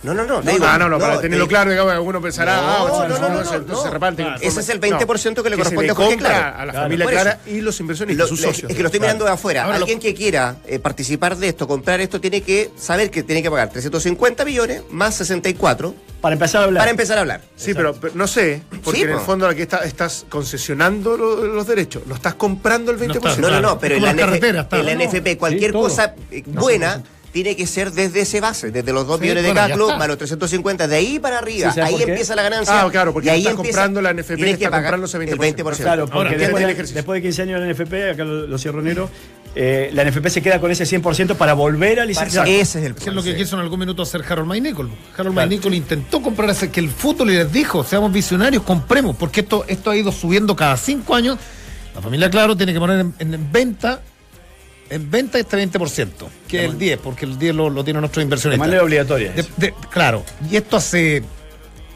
No, 0.00 0.14
no, 0.14 0.24
no. 0.24 0.40
No, 0.40 0.52
digo- 0.52 0.64
ah, 0.64 0.78
no, 0.78 0.88
no, 0.88 0.96
para 0.98 1.16
te 1.16 1.22
tenerlo 1.22 1.48
claro, 1.48 1.70
digamos, 1.72 1.92
alguno 1.92 2.22
pensará, 2.22 2.56
No, 2.56 2.62
ah, 2.62 2.78
no, 2.78 2.86
no, 2.86 2.88
no, 2.88 3.04
entonces 3.04 3.20
no, 3.20 3.40
entonces 3.56 3.66
no. 3.68 3.82
se 3.82 3.90
reparten. 3.90 4.26
Claro. 4.26 4.40
en 4.40 4.48
Ese 4.48 4.60
es 4.60 4.68
el 4.68 4.78
forma- 4.80 4.98
20% 5.00 5.42
que 5.42 5.50
le 5.50 5.56
se 5.56 5.62
corresponde 5.62 5.90
a 5.90 5.94
Jorge 5.96 6.16
Clara. 6.18 6.48
A 6.50 6.66
la 6.66 6.72
Claro, 6.72 6.84
familia. 6.84 7.06
Clara 7.08 7.40
y 7.46 7.60
los 7.60 7.80
inversionistas, 7.80 8.30
Lo- 8.30 8.36
sus 8.36 8.40
socios. 8.40 8.70
es 8.70 8.76
que 8.76 8.82
lo 8.82 8.86
estoy 8.88 9.00
mirando 9.00 9.24
de 9.24 9.32
afuera. 9.32 9.64
Ahora 9.64 9.78
lo- 9.78 9.84
Alguien 9.84 9.98
que 9.98 10.14
quiera 10.14 10.56
eh, 10.66 10.78
participar 10.78 11.36
de 11.36 11.48
esto, 11.48 11.66
comprar 11.66 12.00
esto, 12.00 12.20
tiene 12.20 12.42
que 12.42 12.70
saber 12.78 13.10
que 13.10 13.24
tiene 13.24 13.42
que 13.42 13.50
pagar 13.50 13.70
350 13.70 14.44
millones 14.44 14.82
más 14.90 15.16
64 15.16 15.94
Para 16.20 16.32
empezar 16.34 16.62
a 16.62 16.64
hablar. 16.64 16.80
para 16.80 16.90
empezar 16.90 17.16
a 17.18 17.20
hablar. 17.20 17.40
Sí, 17.56 17.74
pero, 17.74 17.94
pero 17.94 18.12
no 18.16 18.26
sé, 18.26 18.62
porque 18.82 18.98
Sí, 19.00 19.04
en 19.04 19.10
el 19.12 19.20
fondo 19.20 19.46
aquí 19.46 19.62
está- 19.62 19.84
estás 19.84 20.26
concesionando 20.28 21.16
lo- 21.16 21.44
los 21.46 21.66
derechos, 21.66 22.02
lo 22.08 22.14
estás 22.16 22.34
comprando 22.34 22.90
el 22.90 22.98
20%. 22.98 23.28
está- 23.30 23.40
No, 23.40 23.48
no, 23.48 23.54
no, 23.54 23.60
Claro. 23.60 23.78
pero 23.80 23.94
en 23.96 24.02
la, 24.02 24.08
las 24.08 24.14
NF 24.16 24.26
carreteras, 24.26 24.64
está. 24.64 24.78
en 24.80 24.86
la 24.86 24.94
No, 24.94 25.00
NFP 25.02 25.36
cualquier 25.38 25.70
sí, 25.70 25.76
cosa 25.76 26.14
eh, 26.32 26.42
buena 26.46 27.02
tiene 27.30 27.54
que 27.54 27.66
ser 27.66 27.92
desde 27.92 28.22
ese 28.22 28.40
base, 28.40 28.70
desde 28.72 28.90
los 28.92 29.06
2 29.06 29.16
Sí, 29.18 29.22
millones 29.22 29.42
de 29.44 29.52
bueno, 29.52 29.60
está. 29.86 29.98
más 29.98 30.08
los 30.08 30.18
350, 30.18 30.88
de 30.88 30.96
ahí 30.96 31.18
para 31.20 31.38
arriba, 31.38 31.70
Sí, 31.70 31.78
¿sabes 31.80 31.94
ahí 31.94 32.02
empieza 32.02 32.34
la 32.34 32.42
ganancia. 32.42 32.80
Ah, 32.82 32.90
claro, 32.90 33.12
porque 33.12 33.28
y 33.28 33.30
ahí 33.30 33.38
está 33.40 33.50
empieza- 33.50 33.68
comprando 33.78 34.00
la 34.02 34.10
NFP, 34.10 34.50
está 34.50 34.80
ese 35.04 35.18
20%. 35.18 35.32
El 35.32 35.38
20%. 35.38 35.84
Claro, 35.84 36.02
Ahora, 36.04 36.14
porque 36.14 36.28
¿qué 36.30 36.34
es 36.36 36.40
el 36.40 36.54
después, 36.54 36.64
ejercicio? 36.72 36.94
después 36.96 37.16
de 37.18 37.22
15 37.22 37.42
años 37.42 37.54
en 37.56 37.60
la 37.60 37.66
NFP, 37.68 38.10
acá 38.10 38.24
lo- 38.24 38.46
los 38.46 38.60
cierroneros, 38.60 39.10
eh, 39.54 39.90
la 39.92 40.04
NFP 40.04 40.26
se 40.28 40.42
queda 40.42 40.60
con 40.60 40.70
ese 40.70 40.84
100% 40.84 41.34
para 41.36 41.54
volver 41.54 42.00
a 42.00 42.04
licenciar. 42.04 42.46
Ese 42.46 42.78
es 42.80 42.84
el 42.86 42.92
Eso 42.96 43.10
es 43.10 43.14
lo 43.14 43.22
que 43.22 43.34
quiso 43.36 43.56
en 43.56 43.62
algún 43.62 43.80
minuto 43.80 44.02
hacer 44.02 44.22
Harold 44.28 44.46
Maynicol. 44.48 44.90
Harold 45.16 45.34
Claro. 45.34 45.74
Intentó 45.74 46.22
comprar 46.22 46.50
ese 46.50 46.70
que 46.70 46.80
el 46.80 46.90
fútbol 46.90 47.30
y 47.30 47.34
les 47.36 47.52
dijo, 47.52 47.82
seamos 47.84 48.12
visionarios, 48.12 48.62
compremos, 48.62 49.16
porque 49.16 49.40
esto, 49.40 49.64
esto 49.68 49.90
ha 49.90 49.96
ido 49.96 50.12
subiendo 50.12 50.54
cada 50.54 50.76
cinco 50.76 51.14
años. 51.14 51.38
La 51.94 52.00
familia 52.02 52.30
Claro 52.30 52.56
tiene 52.56 52.72
que 52.72 52.78
poner 52.78 53.00
en, 53.00 53.14
en 53.34 53.52
venta 53.52 54.00
en 54.90 55.10
venta 55.10 55.38
este 55.38 55.58
20%, 55.62 56.08
que 56.48 56.64
es 56.64 56.70
el 56.70 56.78
10, 56.78 56.98
porque 57.00 57.26
el 57.26 57.38
10 57.38 57.54
lo, 57.54 57.68
lo 57.68 57.84
tienen 57.84 58.00
nuestros 58.00 58.22
de 58.22 58.24
inversionistas. 58.24 58.66
manera 58.66 58.82
obligatoria. 58.82 59.32
De- 59.32 59.44
de- 59.58 59.74
claro, 59.90 60.24
y 60.50 60.56
esto 60.56 60.78
hace 60.78 61.22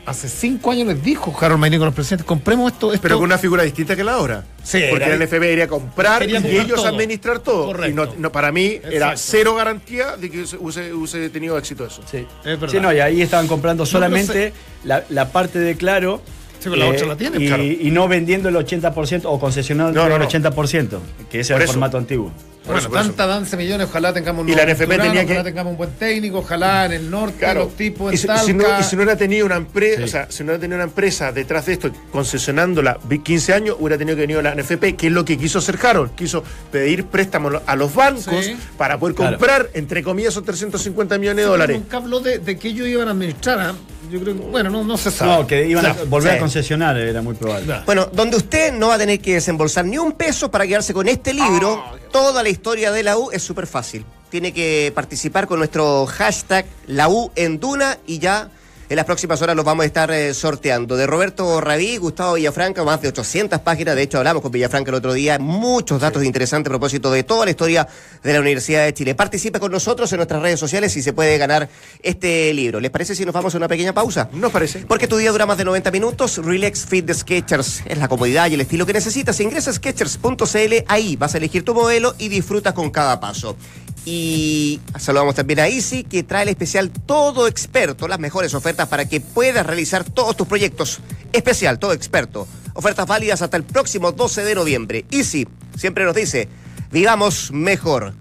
hace 0.06 0.28
cinco 0.28 0.70
años 0.70 0.86
les 0.88 1.02
dijo 1.02 1.34
Harold 1.40 1.60
Maynicol 1.60 1.84
a 1.84 1.86
los 1.88 1.94
presidentes, 1.94 2.26
compremos 2.26 2.72
esto, 2.72 2.92
esto 2.92 3.02
Pero 3.02 3.16
con 3.16 3.24
una 3.24 3.38
figura 3.38 3.62
distinta 3.62 3.94
que 3.96 4.04
la 4.04 4.14
ahora. 4.14 4.44
Sí, 4.62 4.80
Porque 4.90 5.04
era- 5.06 5.16
la 5.16 5.24
NFB 5.24 5.52
iría 5.52 5.64
a 5.64 5.68
comprar 5.68 6.22
y 6.28 6.32
comprar 6.32 6.54
ellos 6.54 6.76
todo. 6.76 6.86
administrar 6.88 7.38
todo. 7.40 7.66
Correcto. 7.66 7.88
Y 7.90 7.94
no, 7.94 8.14
no, 8.18 8.32
para 8.32 8.52
mí 8.52 8.80
era 8.90 9.16
cero 9.16 9.54
garantía 9.54 10.16
de 10.16 10.30
que 10.30 10.42
hubiese- 10.58 11.30
tenido 11.30 11.56
éxito 11.58 11.86
eso. 11.86 12.02
Sí. 12.10 12.26
Es 12.44 12.60
verdad. 12.60 12.68
Sí, 12.68 12.80
no, 12.80 12.92
y 12.92 13.00
ahí 13.00 13.22
estaban 13.22 13.46
comprando 13.48 13.86
solamente 13.86 14.52
la, 14.84 15.04
la 15.08 15.30
parte 15.32 15.58
de 15.58 15.76
Claro. 15.76 16.20
Sí, 16.62 16.68
pero 16.70 16.76
la 16.76 16.88
otra 16.90 17.06
la 17.08 17.16
tienen, 17.16 17.42
y, 17.42 17.46
claro. 17.48 17.62
y 17.64 17.90
no 17.90 18.06
vendiendo 18.06 18.48
el 18.48 18.54
80% 18.54 19.22
o 19.24 19.40
concesionando 19.40 19.92
No, 20.00 20.08
no, 20.08 20.14
el 20.14 20.20
no. 20.22 20.28
80%, 20.28 20.98
que 21.30 21.40
era 21.40 21.56
el 21.56 21.62
eso. 21.62 21.72
formato 21.72 21.98
antiguo. 21.98 22.30
Por 22.62 22.74
Bueno, 22.74 22.80
eso, 22.80 22.90
tanta 22.90 23.26
danza 23.26 23.56
millones, 23.56 23.88
ojalá 23.88 24.12
tengamos 24.12 24.42
un 24.44 24.48
Y 24.48 24.54
la 24.54 24.62
NFP 24.62 24.84
cultural, 24.86 25.06
tenía 25.08 25.22
ojalá 25.24 25.38
que- 25.42 25.50
tengamos 25.50 25.70
un 25.72 25.76
buen 25.78 25.90
técnico, 25.94 26.38
ojalá 26.38 26.86
en 26.86 26.92
el 26.92 27.10
norte 27.10 27.38
Claro. 27.40 27.64
los 27.64 27.74
tipos 27.76 28.12
y 28.12 28.14
en 28.14 28.20
si, 28.20 28.26
Talca. 28.28 28.42
si 28.44 28.54
no, 28.54 28.64
y 28.78 28.82
si 28.84 28.94
no 28.94 29.02
hubiera 29.02 29.18
tenido 29.18 29.46
una 29.46 29.56
empresa, 29.56 29.96
Sí. 29.96 30.02
o 30.04 30.06
sea, 30.06 30.26
si 30.30 30.44
no 30.44 30.50
hubiera 30.50 30.60
tenido 30.60 30.76
una 30.76 30.84
empresa 30.84 31.32
detrás 31.32 31.66
de 31.66 31.72
esto 31.72 31.90
concesionándola 32.12 32.98
15 33.24 33.52
años, 33.52 33.76
hubiera 33.80 33.98
tenido 33.98 34.14
que 34.16 34.22
venir 34.28 34.40
la 34.42 34.52
NFP, 34.54 34.94
que 34.96 35.08
es 35.08 35.12
lo 35.12 35.24
que 35.24 35.36
quiso 35.36 35.58
hacer 35.58 35.76
Harold, 35.84 36.14
quiso 36.14 36.44
pedir 36.70 37.04
préstamos 37.06 37.54
a 37.66 37.74
los 37.74 37.92
bancos 37.92 38.44
Sí. 38.44 38.56
para 38.78 38.96
poder 38.96 39.16
Claro. 39.16 39.36
comprar, 39.38 39.70
entre 39.74 40.04
comillas, 40.04 40.32
esos 40.34 40.44
350 40.44 41.18
millones 41.18 41.44
de 41.44 41.50
dólares. 41.50 41.76
Nunca 41.80 41.96
habló 41.96 42.20
de, 42.20 42.38
de 42.38 42.56
que 42.58 42.68
ellos 42.68 42.86
iban 42.86 43.08
a 43.08 43.10
administrar. 43.10 43.58
¿ah? 43.58 43.74
Yo 44.12 44.20
creo 44.20 44.36
que, 44.36 44.42
bueno, 44.42 44.68
no, 44.68 44.84
no 44.84 44.98
se 44.98 45.10
sabe. 45.10 45.32
No, 45.32 45.46
que 45.46 45.66
iban 45.66 45.86
a 45.86 45.94
volver 46.04 46.32
sí. 46.32 46.36
a 46.36 46.40
concesionar, 46.40 46.98
era 46.98 47.22
muy 47.22 47.34
probable. 47.34 47.64
Claro. 47.64 47.82
Bueno, 47.86 48.10
donde 48.12 48.36
usted 48.36 48.70
no 48.70 48.88
va 48.88 48.96
a 48.96 48.98
tener 48.98 49.20
que 49.20 49.34
desembolsar 49.34 49.86
ni 49.86 49.96
un 49.96 50.12
peso 50.12 50.50
para 50.50 50.66
quedarse 50.66 50.92
con 50.92 51.08
este 51.08 51.32
libro, 51.32 51.82
toda 52.10 52.42
la 52.42 52.50
historia 52.50 52.92
de 52.92 53.02
la 53.04 53.16
U 53.16 53.30
es 53.30 53.42
súper 53.42 53.66
fácil. 53.66 54.04
Tiene 54.28 54.52
que 54.52 54.92
participar 54.94 55.46
con 55.46 55.60
nuestro 55.60 56.04
hashtag 56.04 56.66
la 56.88 57.08
U 57.08 57.32
en 57.36 57.58
Duna 57.58 57.96
y 58.06 58.18
ya 58.18 58.50
en 58.88 58.96
las 58.96 59.04
próximas 59.04 59.40
horas 59.40 59.56
los 59.56 59.64
vamos 59.64 59.84
a 59.84 59.86
estar 59.86 60.10
eh, 60.10 60.34
sorteando. 60.34 60.96
De 60.96 61.06
Roberto 61.06 61.60
Rabí, 61.60 61.96
Gustavo 61.96 62.34
Villafranca, 62.34 62.84
más 62.84 63.00
de 63.00 63.08
800 63.08 63.60
páginas. 63.60 63.96
De 63.96 64.02
hecho, 64.02 64.18
hablamos 64.18 64.42
con 64.42 64.52
Villafranca 64.52 64.90
el 64.90 64.96
otro 64.96 65.12
día. 65.12 65.38
Muchos 65.38 66.00
datos 66.00 66.24
interesantes 66.24 66.68
a 66.68 66.72
propósito 66.72 67.10
de 67.10 67.22
toda 67.22 67.44
la 67.44 67.50
historia 67.50 67.88
de 68.22 68.32
la 68.32 68.40
Universidad 68.40 68.84
de 68.84 68.92
Chile. 68.94 69.14
Participe 69.14 69.60
con 69.60 69.72
nosotros 69.72 70.12
en 70.12 70.18
nuestras 70.18 70.42
redes 70.42 70.60
sociales 70.60 70.96
y 70.96 71.02
se 71.02 71.12
puede 71.12 71.38
ganar 71.38 71.68
este 72.02 72.52
libro. 72.52 72.80
¿Les 72.80 72.90
parece 72.90 73.14
si 73.14 73.24
nos 73.24 73.34
vamos 73.34 73.54
a 73.54 73.58
una 73.58 73.68
pequeña 73.68 73.92
pausa? 73.92 74.28
Nos 74.32 74.52
parece. 74.52 74.80
Porque 74.80 75.08
tu 75.08 75.16
día 75.16 75.30
dura 75.30 75.46
más 75.46 75.58
de 75.58 75.64
90 75.64 75.90
minutos. 75.90 76.38
Relax 76.38 76.86
Fit 76.86 77.06
de 77.06 77.14
Sketchers 77.14 77.82
es 77.86 77.98
la 77.98 78.08
comodidad 78.08 78.50
y 78.50 78.54
el 78.54 78.60
estilo 78.60 78.86
que 78.86 78.92
necesitas. 78.92 79.38
Ingresa 79.40 79.70
a 79.70 79.74
Sketchers.cl, 79.74 80.74
ahí 80.88 81.16
vas 81.16 81.34
a 81.34 81.38
elegir 81.38 81.64
tu 81.64 81.74
modelo 81.74 82.14
y 82.18 82.28
disfrutas 82.28 82.74
con 82.74 82.90
cada 82.90 83.20
paso. 83.20 83.56
Y 84.04 84.80
saludamos 84.98 85.34
también 85.34 85.60
a 85.60 85.68
Easy, 85.68 86.02
que 86.02 86.24
trae 86.24 86.42
el 86.42 86.48
especial 86.48 86.90
Todo 86.90 87.46
Experto, 87.46 88.08
las 88.08 88.18
mejores 88.18 88.52
ofertas 88.54 88.88
para 88.88 89.08
que 89.08 89.20
puedas 89.20 89.64
realizar 89.64 90.04
todos 90.04 90.36
tus 90.36 90.48
proyectos. 90.48 91.00
Especial 91.32 91.78
Todo 91.78 91.92
Experto. 91.92 92.48
Ofertas 92.74 93.06
válidas 93.06 93.42
hasta 93.42 93.56
el 93.56 93.64
próximo 93.64 94.12
12 94.12 94.44
de 94.44 94.54
noviembre. 94.54 95.04
Easy 95.10 95.46
siempre 95.76 96.04
nos 96.04 96.14
dice, 96.14 96.48
vivamos 96.90 97.52
mejor. 97.52 98.14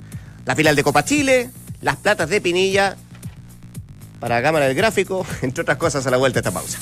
La 0.45 0.55
final 0.55 0.75
de 0.75 0.83
Copa 0.83 1.03
Chile, 1.03 1.49
las 1.81 1.97
platas 1.97 2.29
de 2.29 2.41
Pinilla, 2.41 2.97
para 4.19 4.41
cámara 4.41 4.67
del 4.67 4.75
gráfico, 4.75 5.25
entre 5.41 5.63
otras 5.63 5.77
cosas 5.77 6.05
a 6.05 6.11
la 6.11 6.17
vuelta 6.17 6.41
de 6.41 6.47
esta 6.47 6.59
pausa. 6.59 6.77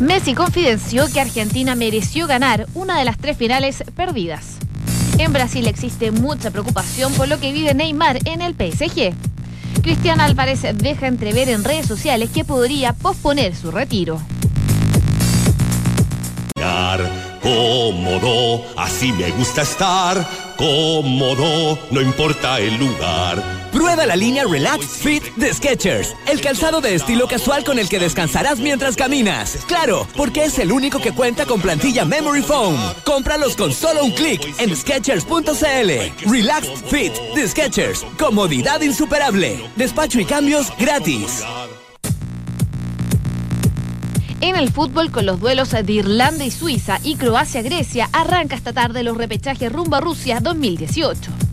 Messi 0.00 0.34
confidenció 0.34 1.12
que 1.12 1.20
Argentina 1.20 1.74
mereció 1.74 2.26
ganar 2.26 2.66
una 2.74 2.98
de 2.98 3.04
las 3.04 3.18
tres 3.18 3.36
finales 3.36 3.84
perdidas. 3.94 4.56
En 5.18 5.32
Brasil 5.32 5.66
existe 5.66 6.10
mucha 6.10 6.50
preocupación 6.50 7.12
por 7.14 7.28
lo 7.28 7.38
que 7.38 7.52
vive 7.52 7.74
Neymar 7.74 8.18
en 8.26 8.42
el 8.42 8.54
PSG. 8.54 9.12
Cristian 9.82 10.20
Álvarez 10.20 10.62
deja 10.74 11.06
entrever 11.06 11.48
en 11.48 11.64
redes 11.64 11.86
sociales 11.86 12.30
que 12.30 12.44
podría 12.44 12.92
posponer 12.92 13.54
su 13.54 13.70
retiro. 13.70 14.20
Prueba 23.72 24.04
la 24.06 24.16
línea 24.16 24.44
Relax 24.44 24.84
Fit 24.86 25.22
de 25.36 25.54
Skechers, 25.54 26.14
el 26.26 26.40
calzado 26.40 26.80
de 26.80 26.94
estilo 26.94 27.28
casual 27.28 27.64
con 27.64 27.78
el 27.78 27.88
que 27.88 27.98
descansarás 27.98 28.58
mientras 28.58 28.96
caminas. 28.96 29.58
Claro, 29.66 30.06
porque 30.16 30.44
es 30.44 30.58
el 30.58 30.72
único 30.72 31.00
que 31.00 31.12
cuenta 31.12 31.46
con 31.46 31.60
plantilla 31.60 32.04
Memory 32.04 32.42
Foam. 32.42 32.76
Cómpralos 33.04 33.56
con 33.56 33.72
solo 33.72 34.04
un 34.04 34.10
clic 34.12 34.40
en 34.58 34.74
Skechers.cl. 34.74 36.30
Relax 36.30 36.68
Fit 36.88 37.12
de 37.34 37.48
Skechers, 37.48 38.04
comodidad 38.18 38.80
insuperable. 38.80 39.60
Despacho 39.76 40.20
y 40.20 40.24
cambios 40.24 40.72
gratis. 40.78 41.44
En 44.40 44.56
el 44.56 44.70
fútbol, 44.70 45.10
con 45.10 45.26
los 45.26 45.38
duelos 45.38 45.70
de 45.70 45.92
Irlanda 45.92 46.44
y 46.44 46.50
Suiza 46.50 46.98
y 47.02 47.16
Croacia-Grecia, 47.16 48.08
arranca 48.12 48.56
esta 48.56 48.72
tarde 48.72 49.02
los 49.02 49.16
repechajes 49.16 49.70
rumbo 49.70 49.96
a 49.96 50.00
Rusia 50.00 50.40
2018. 50.40 51.49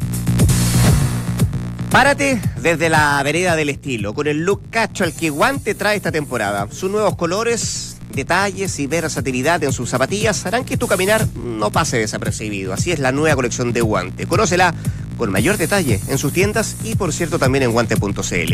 Párate 1.92 2.42
desde 2.62 2.90
la 2.90 3.22
vereda 3.24 3.56
del 3.56 3.70
estilo, 3.70 4.14
con 4.14 4.28
el 4.28 4.44
look 4.44 4.70
cacho 4.70 5.04
al 5.04 5.14
que 5.14 5.30
Guante 5.30 5.74
trae 5.74 5.96
esta 5.96 6.12
temporada. 6.12 6.68
Sus 6.70 6.92
nuevos 6.92 7.16
colores, 7.16 7.98
detalles 8.14 8.78
y 8.80 8.88
versatilidad 8.88 9.64
en 9.64 9.72
sus 9.72 9.90
zapatillas 9.90 10.46
harán 10.46 10.66
que 10.66 10.76
tu 10.76 10.88
caminar 10.88 11.26
no 11.36 11.72
pase 11.72 11.98
desapercibido. 11.98 12.74
Así 12.74 12.92
es 12.92 13.00
la 13.00 13.14
nueva 13.14 13.36
colección 13.36 13.72
de 13.72 13.82
Guante. 13.82 14.28
Conócela 14.28 14.74
con 15.18 15.32
mayor 15.32 15.58
detalle 15.58 16.00
en 16.08 16.18
sus 16.18 16.34
tiendas 16.34 16.76
y 16.84 16.96
por 16.96 17.14
cierto 17.14 17.40
también 17.40 17.64
en 17.64 17.72
guante.cl. 17.72 18.54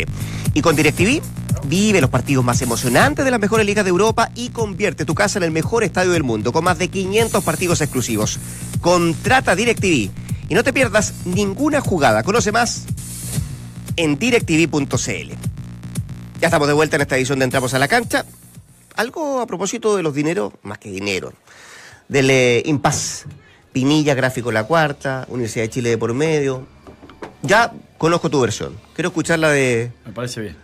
Y 0.53 0.61
con 0.61 0.75
DirecTV, 0.75 1.21
vive 1.65 2.01
los 2.01 2.09
partidos 2.09 2.45
más 2.45 2.61
emocionantes 2.61 3.25
de 3.25 3.31
las 3.31 3.39
mejores 3.39 3.65
ligas 3.65 3.83
de 3.83 3.89
Europa 3.89 4.29
y 4.35 4.49
convierte 4.49 5.05
tu 5.05 5.15
casa 5.15 5.39
en 5.39 5.43
el 5.43 5.51
mejor 5.51 5.83
estadio 5.83 6.11
del 6.11 6.23
mundo 6.23 6.53
con 6.53 6.63
más 6.63 6.77
de 6.77 6.87
500 6.87 7.43
partidos 7.43 7.81
exclusivos. 7.81 8.39
Contrata 8.79 9.55
DirecTV 9.55 10.11
y 10.49 10.53
no 10.53 10.63
te 10.63 10.71
pierdas 10.71 11.13
ninguna 11.25 11.81
jugada. 11.81 12.23
Conoce 12.23 12.51
más 12.51 12.85
en 13.95 14.17
directv.cl. 14.17 15.31
Ya 16.39 16.47
estamos 16.47 16.67
de 16.67 16.73
vuelta 16.73 16.95
en 16.97 17.01
esta 17.01 17.15
edición 17.17 17.39
de 17.39 17.45
Entramos 17.45 17.73
a 17.73 17.79
la 17.79 17.87
Cancha. 17.87 18.25
Algo 18.95 19.39
a 19.41 19.47
propósito 19.47 19.95
de 19.95 20.03
los 20.03 20.13
dineros, 20.13 20.53
más 20.63 20.77
que 20.77 20.89
dinero, 20.89 21.33
del 22.07 22.29
eh, 22.29 22.61
impasse. 22.65 23.25
Pinilla, 23.71 24.13
Gráfico 24.13 24.51
La 24.51 24.65
Cuarta, 24.65 25.25
Universidad 25.29 25.63
de 25.65 25.69
Chile 25.71 25.89
de 25.89 25.97
por 25.97 26.13
medio. 26.13 26.67
Ya 27.41 27.71
conozco 27.97 28.29
tu 28.29 28.39
versión. 28.39 28.77
Quiero 28.93 29.07
escuchar 29.09 29.39
la 29.39 29.49
de 29.49 29.89
Me 30.05 30.11
parece 30.11 30.41
bien. 30.41 30.55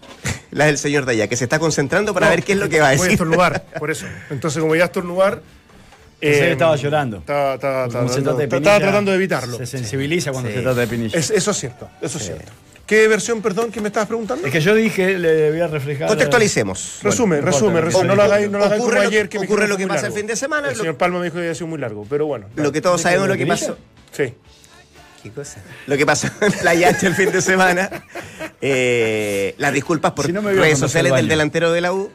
la 0.50 0.64
del 0.66 0.76
señor 0.76 1.04
de 1.06 1.12
allá, 1.12 1.28
que 1.28 1.36
se 1.36 1.44
está 1.44 1.60
concentrando 1.60 2.12
para 2.12 2.26
No, 2.26 2.30
ver 2.30 2.42
qué 2.42 2.52
es 2.54 2.58
lo 2.58 2.68
que 2.68 2.80
va 2.80 2.86
a 2.88 2.90
Voy 2.90 2.98
a 2.98 3.02
decir. 3.02 3.12
estornudar, 3.12 3.64
por 3.78 3.90
eso. 3.92 4.06
Entonces, 4.30 4.58
como 4.58 4.70
voy 4.70 4.80
a 4.80 4.86
estornudar. 4.86 5.42
Eh, 6.20 6.48
estaba 6.52 6.74
llorando. 6.76 7.18
Estaba, 7.18 7.56
tratando, 7.58 7.90
trata 8.12 8.32
de 8.34 8.44
estaba 8.44 8.58
Pinilla, 8.60 8.78
tratando 8.80 9.10
de 9.12 9.16
evitarlo. 9.18 9.58
Se 9.58 9.66
sensibiliza 9.66 10.32
cuando 10.32 10.48
Sí. 10.50 10.56
se 10.56 10.62
trata 10.62 10.80
de 10.80 10.86
Pinilla. 10.88 11.16
Es- 11.18 11.30
eso 11.30 11.50
es 11.52 11.56
cierto, 11.58 11.88
eso 12.00 12.18
es 12.18 12.24
cierto. 12.24 12.50
¿Qué 12.86 13.08
versión, 13.08 13.42
perdón, 13.42 13.72
que 13.72 13.80
me 13.80 13.88
estabas 13.88 14.06
preguntando? 14.06 14.46
Es 14.46 14.52
que 14.52 14.60
yo 14.60 14.72
dije, 14.74 15.18
le 15.18 15.50
voy 15.50 15.60
a 15.60 15.66
reflejar. 15.66 16.06
Contextualicemos. 16.08 17.00
Resume, 17.02 17.36
no 17.40 17.42
resume, 17.46 17.66
importa, 17.80 17.86
resume. 17.86 18.06
No 18.06 18.14
lo 18.14 18.22
hagáis, 18.22 18.48
no 18.50 18.58
Ocurre 18.58 18.78
como 18.78 18.90
lo- 18.92 19.00
ayer 19.00 19.28
que 19.28 19.38
me 19.40 19.44
ocurre 19.46 19.66
lo 19.68 19.76
que 19.76 19.86
pasa 19.88 20.06
el 20.06 20.12
fin 20.12 20.26
de 20.26 20.36
semana, 20.36 20.68
El 20.68 20.74
lo- 20.74 20.80
señor 20.80 20.96
Palma 20.96 21.18
me 21.18 21.24
dijo 21.24 21.34
que 21.34 21.40
había 21.40 21.54
sido 21.54 21.66
muy 21.66 21.78
largo, 21.80 22.06
pero 22.08 22.26
bueno. 22.26 22.46
Lo 22.54 22.70
que 22.70 22.80
todos 22.80 23.00
sabemos 23.00 23.26
lo 23.28 23.36
que 23.36 23.46
pasó. 23.46 23.76
Sí. 24.12 24.34
¿Qué 25.22 25.30
cosa? 25.32 25.60
Lo 25.88 25.96
que 25.96 26.06
pasó 26.06 26.28
en 26.40 26.52
Playa 26.52 26.96
el 27.02 27.14
fin 27.14 27.32
de 27.32 27.42
semana. 27.42 27.90
Eh, 28.60 29.54
las 29.58 29.72
disculpas 29.72 30.12
por 30.12 30.26
Si 30.26 30.32
no 30.32 30.40
me 30.42 30.52
veo 30.52 30.62
redes 30.62 30.78
sociales 30.78 31.12
del 31.12 31.26
delantero 31.28 31.72
de 31.72 31.80
la 31.80 31.92
U. 31.92 32.10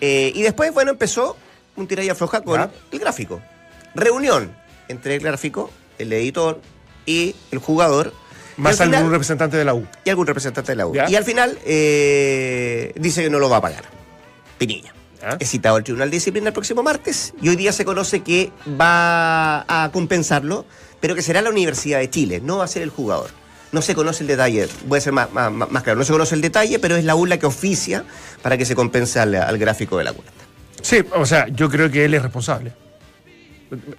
Eh, 0.00 0.32
y 0.34 0.42
después, 0.42 0.72
bueno, 0.74 0.90
empezó 0.90 1.36
un 1.76 1.86
tira 1.86 2.02
y 2.02 2.08
afloja 2.08 2.40
con 2.42 2.58
Ya. 2.60 2.70
el 2.90 2.98
gráfico. 2.98 3.40
Reunión 3.94 4.52
entre 4.88 5.14
el 5.14 5.20
gráfico, 5.22 5.70
el 5.98 6.12
editor 6.12 6.60
y 7.06 7.36
el 7.52 7.58
jugador. 7.60 8.12
Más 8.56 8.80
al 8.80 8.86
final- 8.86 8.98
algún 8.98 9.12
representante 9.12 9.56
de 9.56 9.64
la 9.64 9.74
U. 9.74 9.86
y 10.04 10.10
algún 10.10 10.26
representante 10.26 10.72
de 10.72 10.76
la 10.76 10.86
U. 10.86 10.94
Ya. 10.94 11.08
Y 11.10 11.16
al 11.16 11.24
final 11.24 11.58
eh, 11.64 12.92
dice 12.96 13.22
que 13.22 13.30
no 13.30 13.38
lo 13.38 13.48
va 13.48 13.58
a 13.58 13.60
pagar. 13.60 13.84
Pinilla. 14.58 14.92
Ya. 15.20 15.36
Es 15.40 15.50
citado 15.50 15.76
al 15.76 15.84
Tribunal 15.84 16.10
de 16.10 16.16
Disciplina 16.16 16.48
el 16.48 16.52
próximo 16.52 16.82
martes 16.82 17.32
y 17.40 17.48
hoy 17.48 17.56
día 17.56 17.72
se 17.72 17.84
conoce 17.84 18.20
que 18.22 18.52
va 18.80 19.64
a 19.66 19.90
compensarlo, 19.92 20.66
pero 21.00 21.14
que 21.14 21.22
será 21.22 21.40
la 21.42 21.50
Universidad 21.50 21.98
de 21.98 22.10
Chile, 22.10 22.40
no 22.42 22.58
va 22.58 22.64
a 22.64 22.68
ser 22.68 22.82
el 22.82 22.90
jugador. 22.90 23.30
No 23.72 23.82
se 23.82 23.94
conoce 23.94 24.22
el 24.22 24.28
detalle, 24.28 24.68
voy 24.86 24.98
a 24.98 25.00
ser 25.00 25.12
más, 25.12 25.32
más- 25.32 25.50
más 25.50 25.82
claro, 25.82 25.98
no 25.98 26.04
se 26.04 26.12
conoce 26.12 26.34
el 26.34 26.40
detalle, 26.42 26.78
pero 26.78 26.94
es 26.96 27.04
la 27.04 27.16
U 27.16 27.26
la 27.26 27.38
que 27.38 27.46
oficia 27.46 28.04
para 28.42 28.56
que 28.58 28.64
se 28.66 28.74
compense 28.76 29.18
al, 29.18 29.34
al 29.34 29.58
gráfico 29.58 29.98
de 29.98 30.04
la 30.04 30.12
cuenta. 30.12 30.32
Sí, 30.82 30.98
o 31.16 31.24
sea, 31.26 31.48
yo 31.48 31.68
creo 31.70 31.90
que 31.90 32.04
él 32.04 32.14
es 32.14 32.22
responsable. 32.22 32.72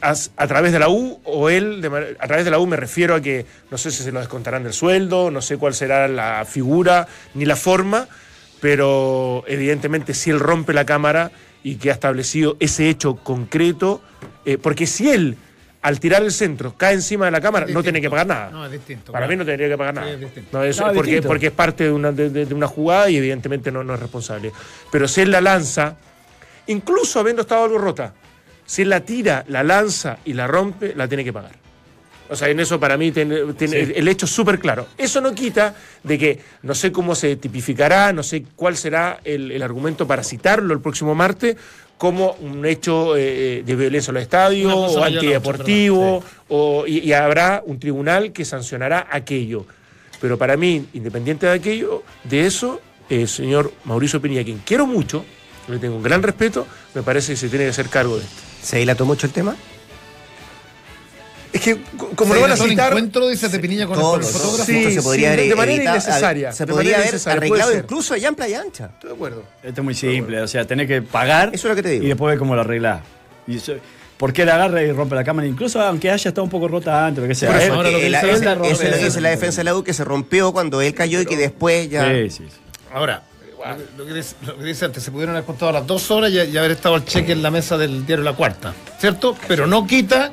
A, 0.01 0.13
a 0.37 0.47
través 0.47 0.71
de 0.71 0.79
la 0.79 0.89
U 0.89 1.19
o 1.25 1.49
él, 1.49 1.81
de 1.81 2.15
a 2.19 2.27
través 2.27 2.45
de 2.45 2.51
la 2.51 2.59
U 2.59 2.65
me 2.67 2.77
refiero 2.77 3.15
a 3.15 3.21
que 3.21 3.45
no 3.71 3.77
sé 3.77 3.91
si 3.91 4.03
se 4.03 4.11
lo 4.11 4.19
descontarán 4.19 4.63
del 4.63 4.73
sueldo, 4.73 5.31
no 5.31 5.41
sé 5.41 5.57
cuál 5.57 5.73
será 5.73 6.07
la 6.07 6.45
figura 6.45 7.07
ni 7.33 7.45
la 7.45 7.55
forma, 7.55 8.07
pero 8.61 9.43
evidentemente 9.47 10.13
si 10.13 10.29
él 10.29 10.39
rompe 10.39 10.71
la 10.73 10.85
cámara 10.85 11.31
y 11.63 11.75
que 11.75 11.89
ha 11.89 11.93
establecido 11.93 12.57
ese 12.59 12.89
hecho 12.89 13.15
concreto, 13.17 14.01
eh, 14.45 14.57
porque 14.57 14.87
si 14.87 15.09
él 15.09 15.35
al 15.81 15.99
tirar 15.99 16.23
el 16.23 16.31
centro 16.31 16.75
cae 16.77 16.93
encima 16.95 17.25
de 17.25 17.31
la 17.31 17.41
cámara, 17.41 17.67
no 17.69 17.83
tiene 17.83 18.01
que 18.01 18.09
pagar 18.09 18.25
nada. 18.27 18.49
No, 18.51 18.65
es 18.65 18.71
distinto, 18.71 19.11
Para 19.11 19.25
claro. 19.27 19.31
mí 19.33 19.37
no 19.37 19.45
tendría 19.45 19.69
que 19.69 19.77
pagar 19.77 19.93
Sí, 19.93 19.99
nada. 19.99 20.11
es 20.13 20.19
distinto. 20.19 20.49
No, 20.57 20.63
es- 20.63 20.79
No, 20.79 20.87
es 20.89 21.21
porque, 21.25 21.47
es 21.47 21.51
parte 21.53 21.83
de 21.83 21.91
una, 21.91 22.11
de 22.11 22.53
una 22.55 22.67
jugada 22.67 23.07
y 23.09 23.17
evidentemente 23.17 23.71
no, 23.71 23.83
no 23.83 23.93
es 23.93 23.99
responsable. 23.99 24.51
Pero 24.91 25.07
si 25.07 25.21
él 25.21 25.29
la 25.31 25.41
lanza, 25.41 25.95
incluso 26.67 27.19
habiendo 27.19 27.43
estado 27.43 27.65
algo 27.65 27.77
rota, 27.77 28.13
si 28.65 28.83
él 28.83 28.89
la 28.89 29.01
tira, 29.01 29.45
la 29.47 29.63
lanza 29.63 30.17
y 30.25 30.33
la 30.33 30.47
rompe, 30.47 30.93
la 30.95 31.07
tiene 31.07 31.23
que 31.23 31.33
pagar. 31.33 31.65
O 32.27 32.35
sea, 32.35 32.49
en 32.49 32.59
eso 32.59 32.79
para 32.79 32.97
mí 32.97 33.11
tiene, 33.11 33.53
tiene 33.53 33.81
el 33.81 34.07
hecho 34.07 34.25
súper 34.25 34.57
claro. 34.57 34.87
Eso 34.97 35.21
no 35.21 35.35
quita 35.35 35.75
de 36.03 36.17
que 36.17 36.39
no 36.63 36.73
sé 36.73 36.91
cómo 36.91 37.13
se 37.13 37.35
tipificará, 37.35 38.11
no 38.13 38.23
sé 38.23 38.45
cuál 38.55 38.75
será 38.75 39.19
el, 39.23 39.51
el 39.51 39.61
argumento 39.61 40.07
para 40.07 40.23
citarlo 40.23 40.73
el 40.73 40.81
próximo 40.81 41.13
martes 41.13 41.55
como 41.97 42.31
un 42.41 42.65
hecho 42.65 43.15
eh, 43.15 43.63
de 43.65 43.75
violencia 43.75 44.11
en 44.11 44.15
los 44.15 44.23
estadios 44.23 44.73
o 44.73 45.03
antideportivo, 45.03 46.23
o, 46.49 46.85
y, 46.85 46.99
y 46.99 47.13
habrá 47.13 47.63
un 47.65 47.79
tribunal 47.79 48.33
que 48.33 48.43
sancionará 48.43 49.07
aquello. 49.09 49.65
Pero 50.19 50.37
para 50.37 50.57
mí, 50.57 50.87
independiente 50.93 51.45
de 51.45 51.53
aquello, 51.53 52.03
de 52.23 52.47
eso, 52.47 52.81
el 53.09 53.27
señor 53.27 53.71
Mauricio 53.85 54.21
Pinilla, 54.21 54.43
quien 54.43 54.61
quiero 54.65 54.87
mucho, 54.87 55.23
le 55.67 55.77
tengo 55.77 55.95
un 55.95 56.03
gran 56.03 56.21
respeto, 56.21 56.67
me 56.93 57.01
parece 57.01 57.33
que 57.33 57.37
se 57.37 57.49
tiene 57.49 57.65
que 57.65 57.71
hacer 57.71 57.87
cargo 57.87 58.17
de 58.17 58.23
esto. 58.23 58.41
¿Se 58.65 58.77
dilató 58.77 59.05
mucho 59.05 59.27
el 59.27 59.33
tema? 59.33 59.55
Es 61.53 61.61
que, 61.61 61.77
co- 61.97 62.09
como 62.15 62.33
Se 62.33 62.39
lo 62.39 62.41
van 62.47 62.51
a 62.51 62.57
citar, 62.57 62.87
encuentro, 62.89 63.27
dice 63.29 63.47
Tepinilla, 63.47 63.85
con 63.85 63.95
el, 63.95 64.01
Todo, 64.01 64.11
con 64.13 64.21
el 64.23 64.27
fotógrafo. 64.27 64.65
Sí, 64.65 64.91
se 64.91 65.01
podría 65.01 65.29
sí, 65.29 65.33
haber 65.39 65.49
de 65.49 65.55
manera 65.55 65.83
innecesaria, 65.83 66.51
Se 66.51 66.67
podría 66.67 66.97
haber 66.97 67.15
arreglado 67.27 67.77
incluso 67.77 68.13
allá 68.13 68.27
en 68.27 68.35
Playa 68.35 68.61
Ancha. 68.61 68.85
Estoy 68.95 69.09
de 69.09 69.15
acuerdo. 69.15 69.43
Esto 69.63 69.81
es 69.81 69.85
muy 69.85 69.93
simple, 69.95 70.41
o 70.41 70.47
sea, 70.47 70.65
tenés 70.65 70.87
que 70.87 71.01
pagar 71.01 71.51
Eso 71.53 71.67
es 71.67 71.71
lo 71.71 71.75
que 71.75 71.83
te 71.83 71.89
digo. 71.91 72.03
y 72.03 72.07
después 72.09 72.31
ver 72.31 72.39
cómo 72.39 72.55
lo 72.55 72.61
arreglás. 72.61 73.01
Y 73.47 73.57
eso- 73.57 73.75
¿Por 74.17 74.31
qué 74.33 74.45
la 74.45 74.55
agarra 74.55 74.81
y 74.81 74.91
rompe 74.91 75.13
la 75.15 75.23
cámara? 75.25 75.47
Incluso 75.47 75.79
aunque 75.81 76.09
haya 76.09 76.29
estado 76.29 76.43
un 76.43 76.49
poco 76.49 76.67
rota 76.67 77.05
antes, 77.05 77.21
lo 77.21 77.27
que 77.27 77.35
sea. 77.35 77.51
Por 77.51 77.57
eso, 77.61 77.65
Él- 77.67 77.71
ahora 77.77 77.91
lo 77.91 77.99
que 77.99 78.09
la- 78.09 78.21
dice 78.21 78.31
eso 78.31 78.37
es 78.51 78.57
lo 78.57 78.61
que 78.63 78.69
dice 79.05 79.21
la 79.21 79.29
defensa 79.29 79.57
de 79.57 79.63
la 79.65 79.75
U, 79.75 79.83
que 79.83 79.93
se 79.93 80.03
rompió 80.03 80.51
cuando 80.53 80.81
él 80.81 80.93
cayó 80.93 81.21
y 81.21 81.25
que 81.25 81.35
después 81.37 81.89
ya... 81.89 82.05
Sí, 82.09 82.29
sí, 82.31 82.43
sí. 82.49 82.59
Ahora, 83.65 83.83
lo 83.97 84.05
que, 84.05 84.13
dice, 84.13 84.35
lo 84.45 84.57
que 84.57 84.63
dice 84.63 84.85
antes, 84.85 85.01
se 85.03 85.11
pudieron 85.11 85.35
haber 85.35 85.45
contado 85.45 85.71
las 85.71 85.87
dos 85.87 86.11
horas 86.11 86.31
y, 86.31 86.35
y 86.39 86.57
haber 86.57 86.71
estado 86.71 86.95
el 86.97 87.05
cheque 87.05 87.31
en 87.31 87.41
la 87.41 87.49
mesa 87.49 87.77
del 87.77 88.05
diario 88.05 88.23
La 88.23 88.33
Cuarta, 88.33 88.73
¿cierto? 88.99 89.35
Pero 89.47 89.65
no 89.65 89.87
quita 89.87 90.31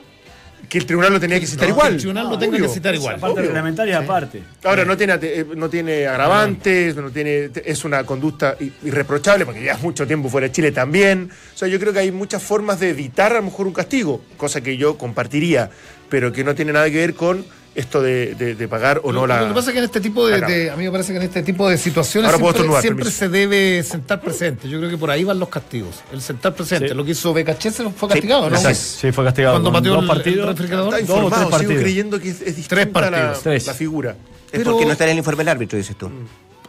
Que 0.68 0.78
el 0.78 0.86
tribunal 0.86 1.12
lo 1.14 1.20
tenía 1.20 1.38
que 1.40 1.46
citar 1.46 1.68
no, 1.68 1.74
igual. 1.74 1.88
que 1.88 1.94
el 1.94 2.00
tribunal 2.00 2.28
lo 2.30 2.38
tenga 2.38 2.56
Obvio. 2.56 2.66
que 2.66 2.72
citar 2.74 2.94
igual. 2.94 3.16
Aparte 3.16 3.40
reglamentaria, 3.42 3.98
aparte. 3.98 4.42
Ahora, 4.64 4.84
no 4.84 4.96
tiene, 4.96 5.18
eh, 5.20 5.46
no 5.56 5.68
tiene 5.68 6.06
agravantes, 6.06 6.94
no 6.96 7.10
tiene, 7.10 7.50
es 7.64 7.84
una 7.84 8.04
conducta 8.04 8.56
irreprochable, 8.82 9.44
porque 9.46 9.64
ya 9.64 9.76
mucho 9.78 10.06
tiempo 10.06 10.28
fuera 10.28 10.46
de 10.48 10.52
Chile 10.52 10.70
también. 10.72 11.30
O 11.54 11.58
sea, 11.58 11.68
yo 11.68 11.78
creo 11.80 11.92
que 11.92 11.98
hay 12.00 12.12
muchas 12.12 12.42
formas 12.42 12.80
de 12.80 12.90
evitar 12.90 13.32
a 13.32 13.36
lo 13.36 13.42
mejor 13.44 13.66
un 13.66 13.72
castigo, 13.72 14.22
cosa 14.36 14.60
que 14.60 14.76
yo 14.76 14.96
compartiría, 14.98 15.70
pero 16.08 16.32
que 16.32 16.44
no 16.44 16.54
tiene 16.54 16.72
nada 16.72 16.88
que 16.90 16.96
ver 16.98 17.14
con 17.14 17.44
esto 17.74 18.02
de, 18.02 18.34
de- 18.34 18.54
de 18.54 18.68
pagar 18.68 19.00
o 19.02 19.12
no 19.12 19.20
Lo- 19.20 19.26
la. 19.26 19.40
Lo 19.42 19.48
que 19.48 19.54
pasa 19.54 19.70
es 19.70 19.72
que 19.72 19.78
en 19.78 19.84
este 19.86 20.00
tipo 20.00 20.26
de, 20.26 20.40
de- 20.42 20.70
a 20.70 20.76
mí 20.76 20.84
me 20.84 20.90
parece 20.90 21.12
que 21.12 21.18
en 21.18 21.24
este 21.24 21.42
tipo 21.42 21.68
de 21.68 21.78
situaciones 21.78 22.30
siempre, 22.30 22.50
estornudar, 22.50 22.82
siempre 22.82 23.10
se 23.10 23.28
debe 23.28 23.82
sentar 23.82 24.20
presente. 24.20 24.68
Yo 24.68 24.78
creo 24.78 24.90
que 24.90 24.98
por 24.98 25.10
ahí 25.10 25.24
van 25.24 25.38
los 25.38 25.48
castigos. 25.48 26.02
El 26.12 26.20
sentar 26.20 26.54
presente. 26.54 26.88
Sí. 26.90 26.94
Lo 26.94 27.04
que 27.04 27.12
hizo 27.12 27.32
Becaché 27.32 27.70
se 27.70 27.88
fue 27.90 28.08
castigado, 28.08 28.50
¿no? 28.50 28.56
Exacto. 28.56 28.78
Sí, 28.78 29.10
fue 29.12 29.24
castigado. 29.24 29.54
Cuando 29.54 29.72
pateó 29.72 29.92
dos 29.92 29.98
el- 30.04 30.10
el 30.10 30.16
partidos. 30.16 30.48
refrigerador. 30.48 30.94
Está 30.94 31.06
Dos 31.06 31.10
o 31.10 31.14
tres 31.14 31.24
informado, 31.24 31.42
sigo 31.44 31.50
partidos. 31.58 31.82
creyendo 31.82 32.20
que 32.20 32.28
es, 32.28 32.40
es 32.42 32.56
distinta 32.56 32.74
Tres 32.76 32.86
partidos, 32.88 33.36
la, 33.36 33.42
tres. 33.42 33.66
la 33.66 33.74
figura. 33.74 34.10
Es 34.10 34.16
Pero- 34.58 34.70
porque 34.72 34.84
no 34.86 34.92
está 34.92 35.04
en 35.04 35.10
el 35.10 35.18
informe 35.18 35.38
del 35.38 35.48
árbitro, 35.48 35.78
dices 35.78 35.96
tú. 35.96 36.10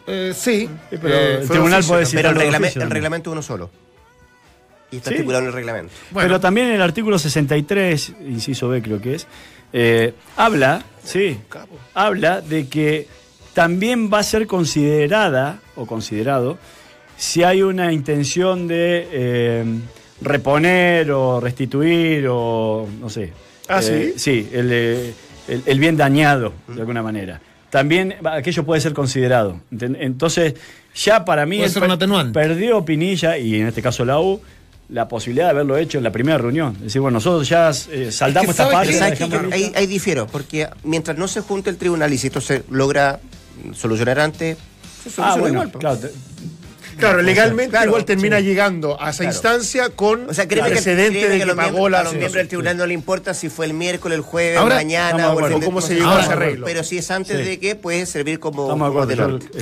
Eh, 0.06 0.32
sí, 0.34 0.68
Sí, 0.90 0.96
pero 1.00 1.14
Eh, 1.14 1.34
el 1.42 1.48
tribunal 1.48 1.74
oficio 1.80 1.88
puede 1.92 2.00
decir 2.00 2.16
Pero 2.18 2.30
el, 2.30 2.36
reglame- 2.36 2.64
oficio 2.64 2.82
el 2.82 2.90
reglamento 2.90 3.30
es 3.30 3.32
uno 3.32 3.42
solo. 3.42 3.70
Y 4.90 4.98
está 4.98 5.10
Sí. 5.10 5.16
estipulado 5.16 5.42
en 5.42 5.48
el 5.48 5.54
reglamento. 5.54 5.92
Bueno. 6.10 6.28
Pero 6.28 6.40
también 6.40 6.68
el 6.68 6.80
artículo 6.80 7.18
63, 7.18 8.12
inciso 8.26 8.68
B 8.68 8.80
creo 8.80 9.00
que 9.00 9.14
es, 9.16 9.26
eh, 9.72 10.14
habla, 10.36 10.84
sí, 11.04 11.38
habla 11.94 12.40
de 12.40 12.68
que 12.68 13.06
también 13.52 14.10
va 14.12 14.18
a 14.18 14.22
ser 14.22 14.46
considerada 14.46 15.60
o 15.76 15.86
considerado 15.86 16.58
si 17.16 17.42
hay 17.44 17.62
una 17.62 17.92
intención 17.92 18.66
de 18.66 19.08
eh, 19.12 19.64
reponer 20.20 21.10
o 21.12 21.40
restituir 21.40 22.26
o 22.28 22.88
no 23.00 23.08
sé. 23.08 23.32
Ah, 23.68 23.80
Eh, 23.82 24.14
¿sí? 24.16 24.18
Sí, 24.18 24.48
el, 24.52 24.68
eh, 24.72 25.14
el- 25.48 25.62
el 25.66 25.78
bien 25.78 25.96
dañado 25.96 26.52
de 26.68 26.80
alguna 26.80 27.02
manera. 27.02 27.40
También 27.70 28.14
aquello 28.24 28.64
puede 28.64 28.80
ser 28.80 28.92
considerado. 28.92 29.60
Entonces, 29.70 30.54
ya 30.94 31.24
para 31.24 31.44
mí 31.44 31.58
Puede 31.58 31.70
ser 31.70 31.82
un 31.82 31.90
atenuante. 31.90 32.32
perdió 32.38 32.84
Pinilla, 32.84 33.36
y 33.38 33.56
en 33.60 33.66
este 33.66 33.82
caso 33.82 34.04
la 34.04 34.20
U, 34.20 34.40
la 34.88 35.08
posibilidad 35.08 35.46
de 35.46 35.50
haberlo 35.50 35.76
hecho 35.76 35.98
en 35.98 36.04
la 36.04 36.12
primera 36.12 36.38
reunión. 36.38 36.74
Es 36.76 36.82
decir, 36.84 37.00
bueno, 37.00 37.16
nosotros 37.16 37.48
ya 37.48 37.70
eh, 37.90 38.10
saldamos 38.12 38.50
Es 38.50 38.56
que 38.56 38.62
esta 38.62 38.70
parte. 38.70 39.52
Ahí, 39.52 39.72
ahí 39.74 39.86
difiero, 39.86 40.26
porque 40.26 40.68
mientras 40.82 41.16
no 41.16 41.26
se 41.28 41.40
junte 41.40 41.70
el 41.70 41.76
tribunal 41.76 42.12
y 42.12 42.18
si 42.18 42.26
esto 42.28 42.40
se 42.40 42.64
logra 42.70 43.20
solucionar 43.74 44.20
antes, 44.20 44.58
se 45.02 45.10
soluciona 45.10 45.32
Ah, 45.32 45.36
bueno, 45.38 45.54
igual. 45.54 45.70
po. 45.70 45.78
claro, 45.78 45.98
te- 45.98 46.10
Claro, 46.98 47.22
legalmente 47.22 47.70
Claro, 47.70 47.86
igual 47.88 48.04
termina 48.04 48.38
sí. 48.38 48.44
llegando 48.44 49.00
a 49.00 49.10
esa 49.10 49.18
Claro. 49.24 49.32
instancia 49.34 49.88
con 49.90 50.28
O 50.30 50.34
sea, 50.34 50.46
créeme 50.48 50.68
que, 50.68 50.72
antecedente 50.78 51.18
créeme 51.18 51.34
de 51.34 51.40
que 51.44 51.50
que, 51.50 51.56
pagó 51.56 51.88
la 51.88 52.00
a 52.00 52.02
los 52.04 52.12
miembros 52.12 52.32
del 52.34 52.48
tribunal 52.48 52.76
no 52.76 52.86
le 52.86 52.94
importa 52.94 53.34
si 53.34 53.48
fue 53.48 53.66
el 53.66 53.74
miércoles, 53.74 54.16
el 54.16 54.22
jueves, 54.22 54.58
Ahora, 54.58 54.76
mañana 54.76 55.14
o 55.14 55.18
el 55.18 55.24
acuerdo. 55.38 55.48
fin 55.48 55.60
de- 55.60 55.66
¿Cómo 55.66 55.80
se 55.80 55.94
llegó 55.94 56.10
a 56.10 56.20
ese 56.22 56.32
arreglo? 56.32 56.66
Pero 56.66 56.82
si 56.84 56.98
es 56.98 57.10
antes 57.10 57.36
Sí. 57.38 57.42
de 57.44 57.58
que 57.60 57.74
puede 57.76 58.06
servir 58.06 58.38
como, 58.38 58.68
como 58.68 58.84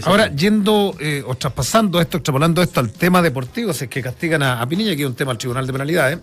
Ahora, 0.05 0.31
yendo 0.35 0.95
eh, 1.01 1.23
o 1.27 1.35
traspasando 1.35 2.01
esto, 2.01 2.19
extrapolando 2.19 2.63
esto 2.63 2.81
al 2.81 2.91
tema 2.93 3.23
deportivo, 3.23 3.73
si 3.73 3.85
es 3.85 3.91
que 3.91 4.03
castigan 4.03 4.43
a, 4.43 4.61
a 4.61 4.67
Pinilla, 4.69 4.95
que 4.97 5.03
es 5.03 5.09
un 5.09 5.15
tema 5.15 5.33
al 5.33 5.39
Tribunal 5.39 5.67
de 5.67 5.73
Penalidades, 5.73 6.19
eh, 6.19 6.21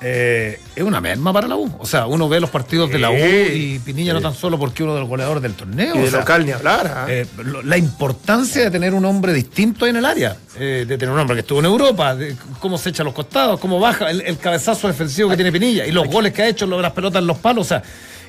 es 0.00 0.82
una 0.82 1.00
merma 1.00 1.32
para 1.32 1.48
la 1.48 1.56
U. 1.56 1.74
O 1.78 1.86
sea, 1.86 2.06
uno 2.06 2.28
ve 2.28 2.38
los 2.38 2.50
partidos 2.50 2.90
de 2.90 2.98
la 2.98 3.10
U 3.10 3.14
y 3.16 3.78
Pinilla 3.84 4.12
no 4.12 4.20
tan 4.20 4.34
solo 4.34 4.58
porque 4.58 4.82
uno 4.82 4.94
de 4.94 5.00
los 5.00 5.08
goleadores 5.08 5.42
del 5.42 5.54
torneo. 5.54 5.94
Y 5.96 5.98
o 5.98 6.02
de 6.02 6.10
sea, 6.10 6.20
local 6.20 6.44
ni 6.44 6.52
hablar. 6.52 6.86
¿ah? 6.94 7.06
eh, 7.08 7.26
lo- 7.44 7.62
la 7.62 7.78
importancia 7.78 8.64
de 8.64 8.70
tener 8.70 8.92
un 8.94 9.04
hombre 9.06 9.32
distinto 9.32 9.84
ahí 9.84 9.90
en 9.90 9.96
el 9.96 10.04
área, 10.04 10.36
eh, 10.58 10.84
de 10.86 10.98
tener 10.98 11.12
un 11.14 11.18
hombre 11.20 11.34
que 11.36 11.40
estuvo 11.40 11.60
en 11.60 11.64
Europa, 11.66 12.14
de 12.14 12.36
cómo 12.60 12.76
se 12.78 12.90
echa 12.90 13.02
a 13.02 13.04
los 13.04 13.14
costados, 13.14 13.58
cómo 13.58 13.80
baja, 13.80 14.10
el, 14.10 14.20
el 14.20 14.38
cabezazo 14.38 14.86
defensivo 14.88 15.30
que 15.30 15.36
tiene 15.36 15.50
Pinilla 15.50 15.86
y 15.86 15.92
los 15.92 16.06
goles 16.08 16.32
que 16.32 16.42
ha 16.42 16.48
hecho, 16.48 16.66
lo- 16.66 16.80
las 16.82 16.92
pelotas 16.92 17.20
en 17.22 17.26
los 17.26 17.38
palos. 17.38 17.66
O 17.66 17.68
sea, 17.68 17.82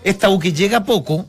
esta 0.04 0.30
U 0.30 0.40
que 0.40 0.54
llega 0.54 0.84
poco, 0.86 1.26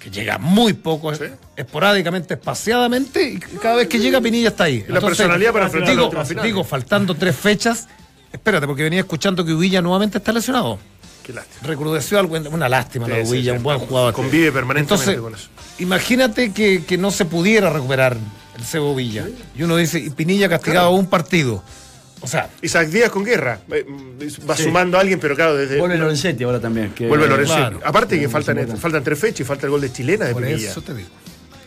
que 0.00 0.10
llega 0.10 0.38
muy 0.38 0.72
poco, 0.72 1.14
Sí. 1.14 1.24
esporádicamente, 1.56 2.34
espaciadamente, 2.34 3.22
y 3.30 3.38
cada 3.38 3.76
vez 3.76 3.88
que 3.88 3.98
llega 3.98 4.20
Pinilla 4.20 4.48
está 4.48 4.64
ahí. 4.64 4.84
Y 4.88 4.92
la 4.92 5.00
personalidad 5.00 5.52
para 5.52 5.66
enfrentar 5.66 5.94
digo, 5.94 6.10
digo, 6.42 6.64
faltando 6.64 7.14
tres 7.14 7.34
fechas, 7.36 7.88
espérate, 8.36 8.66
porque 8.66 8.82
venía 8.82 9.00
escuchando 9.00 9.44
que 9.44 9.52
Uvilla 9.52 9.82
nuevamente 9.82 10.18
está 10.18 10.32
lesionado. 10.32 10.78
Qué 11.22 11.32
lástima. 11.32 11.66
Recrudeció 11.66 12.18
algo, 12.20 12.36
una 12.52 12.68
lástima 12.68 13.06
Sí, 13.06 13.10
la 13.12 13.18
de 13.18 13.24
sí, 13.24 13.30
Uvilla, 13.32 13.52
sí. 13.52 13.56
un 13.58 13.62
buen 13.64 13.78
jugador. 13.80 14.14
Convive 14.14 14.52
permanentemente 14.52 15.10
Entonces, 15.12 15.20
con 15.20 15.34
eso. 15.34 15.48
Imagínate 15.82 16.52
que, 16.52 16.84
que 16.84 16.96
no 16.96 17.10
se 17.10 17.24
pudiera 17.24 17.68
recuperar 17.70 18.16
el 18.56 18.64
Cebo 18.64 18.94
Villa. 18.94 19.26
Y 19.56 19.62
uno 19.64 19.76
dice, 19.76 19.98
y 19.98 20.10
Pinilla 20.10 20.48
castigado 20.48 20.90
un 20.90 21.06
partido. 21.08 21.62
O 22.20 22.28
sea, 22.28 22.48
Isaac 22.62 22.88
Díaz 22.88 23.10
con 23.10 23.24
guerra. 23.24 23.58
Eh, 23.70 23.84
Va 24.48 24.56
sumando 24.56 24.96
a 24.96 25.00
alguien, 25.00 25.20
pero 25.20 25.34
claro, 25.36 25.54
desde. 25.56 25.78
Vuelve 25.78 25.98
Lorenzetti 25.98 26.44
ahora 26.44 26.58
también. 26.60 26.92
que- 26.94 27.06
Vuelve 27.08 27.26
Lorenzo. 27.28 27.54
claro. 27.54 27.80
Aparte 27.84 28.18
que 28.18 28.28
faltan, 28.28 28.78
faltan 28.78 29.04
tres 29.04 29.18
fechas 29.18 29.40
y 29.40 29.44
falta 29.44 29.66
el 29.66 29.70
gol 29.72 29.80
de 29.82 29.92
chilena 29.92 30.24
de 30.26 30.32
por 30.32 30.42
Pinilla. 30.44 30.70
eso 30.70 30.80
te 30.80 30.94
digo. 30.94 31.08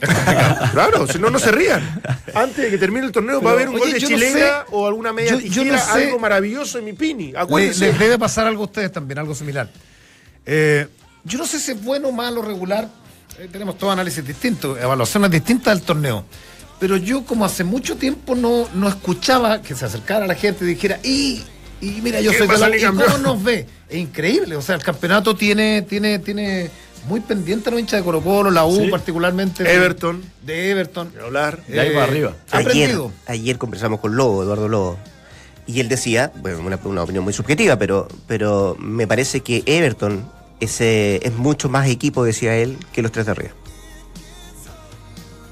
Claro, 0.72 1.08
si 1.08 1.20
no, 1.20 1.30
no 1.30 1.40
se 1.40 1.52
rían. 1.52 2.02
Antes 2.34 2.58
de 2.58 2.70
que 2.70 2.78
termine 2.78 3.06
el 3.08 3.12
torneo 3.12 3.42
va 3.42 3.52
a 3.52 3.54
haber 3.54 3.70
un 3.70 3.76
oye, 3.76 3.84
gol 3.86 3.94
de 3.94 4.00
no 4.00 4.08
chilena 4.08 4.40
sé- 4.40 4.54
o 4.72 4.88
alguna 4.88 5.14
media 5.14 5.32
yo- 5.32 5.40
yo 5.40 5.64
no 5.66 5.72
tijera, 5.76 5.80
sé- 5.80 6.06
algo 6.06 6.20
maravilloso 6.20 6.78
en 6.80 6.86
mi 6.86 6.94
pini. 6.94 7.32
Le- 7.32 7.38
les 7.88 8.00
debe 8.00 8.18
pasar 8.20 8.48
algo 8.48 8.64
a 8.64 8.66
ustedes 8.66 8.92
también, 8.92 9.20
algo 9.20 9.36
similar. 9.36 9.70
Eh, 10.46 10.88
yo 11.24 11.38
no 11.38 11.46
sé 11.46 11.60
si 11.60 11.72
es 11.72 11.84
bueno, 11.84 12.12
malo, 12.12 12.42
regular. 12.42 12.88
Eh, 13.38 13.48
tenemos 13.52 13.78
todo 13.78 13.92
análisis 13.92 14.26
distintos, 14.26 14.80
evaluaciones 14.80 15.32
distintas 15.32 15.76
del 15.78 15.86
torneo. 15.86 16.26
Pero 16.80 16.96
yo, 16.98 17.26
como 17.26 17.44
hace 17.46 17.64
mucho 17.64 17.98
tiempo 17.98 18.36
no, 18.36 18.68
no 18.74 18.88
escuchaba 18.88 19.62
que 19.62 19.76
se 19.76 19.86
acercara 19.86 20.26
la 20.28 20.36
gente 20.36 20.64
y 20.64 20.68
dijera, 20.70 20.98
y, 21.04 21.44
y 21.82 22.00
mira, 22.02 22.22
yo 22.22 22.32
¿Qué 22.32 22.38
soy 22.38 22.48
de 22.48 22.58
la 22.58 22.76
¿y 22.78 22.82
cómo 22.84 23.18
nos 23.18 23.44
ve? 23.44 23.66
Es 23.90 23.98
increíble. 23.98 24.56
O 24.56 24.62
sea, 24.62 24.76
el 24.76 24.82
campeonato 24.84 25.36
tiene, 25.36 25.82
tiene, 25.82 26.20
tiene 26.20 26.70
muy 27.08 27.20
pendiente 27.22 27.70
a 27.70 27.72
los 27.72 27.80
hinchas 27.80 28.00
de 28.00 28.04
Colo 28.04 28.22
Colo, 28.22 28.52
la 28.52 28.66
U 28.66 28.76
Sí. 28.76 28.88
particularmente. 28.90 29.64
de- 29.64 29.74
Everton. 29.74 30.24
De 30.44 30.72
Everton. 30.72 31.12
Ni 31.16 31.24
hablar. 31.24 31.64
De 31.68 31.80
ahí 31.80 31.90
para 31.92 32.04
arriba. 32.04 32.34
Ayer, 32.52 32.98
ayer 33.28 33.58
conversamos 33.58 34.00
con 34.00 34.16
Lobo, 34.16 34.44
Eduardo 34.44 34.68
Lobo, 34.68 34.98
y 35.68 35.80
él 35.80 35.88
decía, 35.90 36.32
bueno, 36.42 36.60
una, 36.60 36.80
una 36.84 37.04
opinión 37.04 37.24
muy 37.24 37.34
subjetiva, 37.34 37.78
pero, 37.78 38.08
pero 38.28 38.76
me 38.80 39.08
parece 39.08 39.42
que 39.42 39.64
Everton 39.66 40.30
es, 40.60 40.82
eh, 40.82 41.20
es 41.24 41.34
mucho 41.34 41.70
más 41.70 41.88
equipo, 41.88 42.24
decía 42.24 42.56
él, 42.56 42.78
que 42.92 43.02
los 43.02 43.12
tres 43.12 43.26
de 43.28 43.32
arriba. 43.32 43.52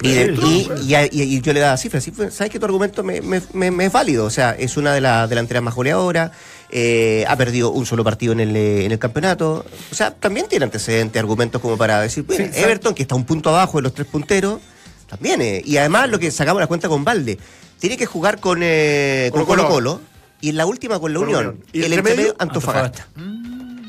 Y, 0.01 0.11
de- 0.13 0.33
y- 0.43 0.69
y 0.89 0.93
a- 0.95 1.05
y- 1.07 1.09
y 1.23 1.41
yo 1.41 1.53
le 1.53 1.59
daba 1.59 1.75
cifras. 1.75 2.03
¿Sabes 2.31 2.51
que 2.51 2.59
tu 2.59 2.65
argumento 2.65 3.03
me, 3.03 3.19
me- 3.21 3.41
me- 3.53 3.71
me 3.71 3.85
es 3.85 3.91
válido? 3.91 4.25
O 4.25 4.29
sea, 4.29 4.51
es 4.51 4.77
una 4.77 4.93
de 4.93 5.01
las 5.01 5.27
delanteras 5.27 5.63
más 5.63 5.73
goleadoras, 5.73 6.31
eh, 6.69 7.25
ha 7.27 7.35
perdido 7.35 7.71
un 7.71 7.85
solo 7.85 8.03
partido 8.03 8.33
en 8.33 8.39
el, 8.41 8.55
eh, 8.55 8.85
en 8.85 8.91
el 8.91 8.99
campeonato. 8.99 9.65
O 9.91 9.95
sea, 9.95 10.11
también 10.13 10.47
tiene 10.47 10.65
antecedentes, 10.65 11.19
argumentos 11.19 11.61
como 11.61 11.77
para 11.77 12.01
decir, 12.01 12.23
bueno, 12.23 12.45
Sí, 12.53 12.59
Everton, 12.61 12.93
que 12.93 13.03
está 13.03 13.15
un 13.15 13.25
punto 13.25 13.49
abajo 13.49 13.77
de 13.77 13.83
los 13.83 13.93
tres 13.93 14.07
punteros, 14.07 14.59
también. 15.07 15.41
eh, 15.41 15.61
y 15.65 15.77
además, 15.77 16.09
lo 16.09 16.19
que 16.19 16.29
sacamos 16.31 16.59
la 16.59 16.67
cuenta 16.67 16.89
con 16.89 17.03
Valde, 17.05 17.37
tiene 17.79 17.95
que 17.97 18.05
jugar 18.05 18.39
con 18.39 18.59
eh, 18.63 19.29
con 19.31 19.45
Colo-Colo. 19.45 19.69
Colo-Colo 19.69 20.01
y 20.41 20.49
en 20.49 20.57
la 20.57 20.65
última 20.65 20.99
con 20.99 21.13
la 21.13 21.19
Unión. 21.19 21.39
Unión. 21.47 21.63
¿Y 21.71 21.79
el 21.79 21.85
entre 21.85 21.99
entremedio, 21.99 22.23
medio? 22.33 22.35
Antofagasta. 22.39 23.07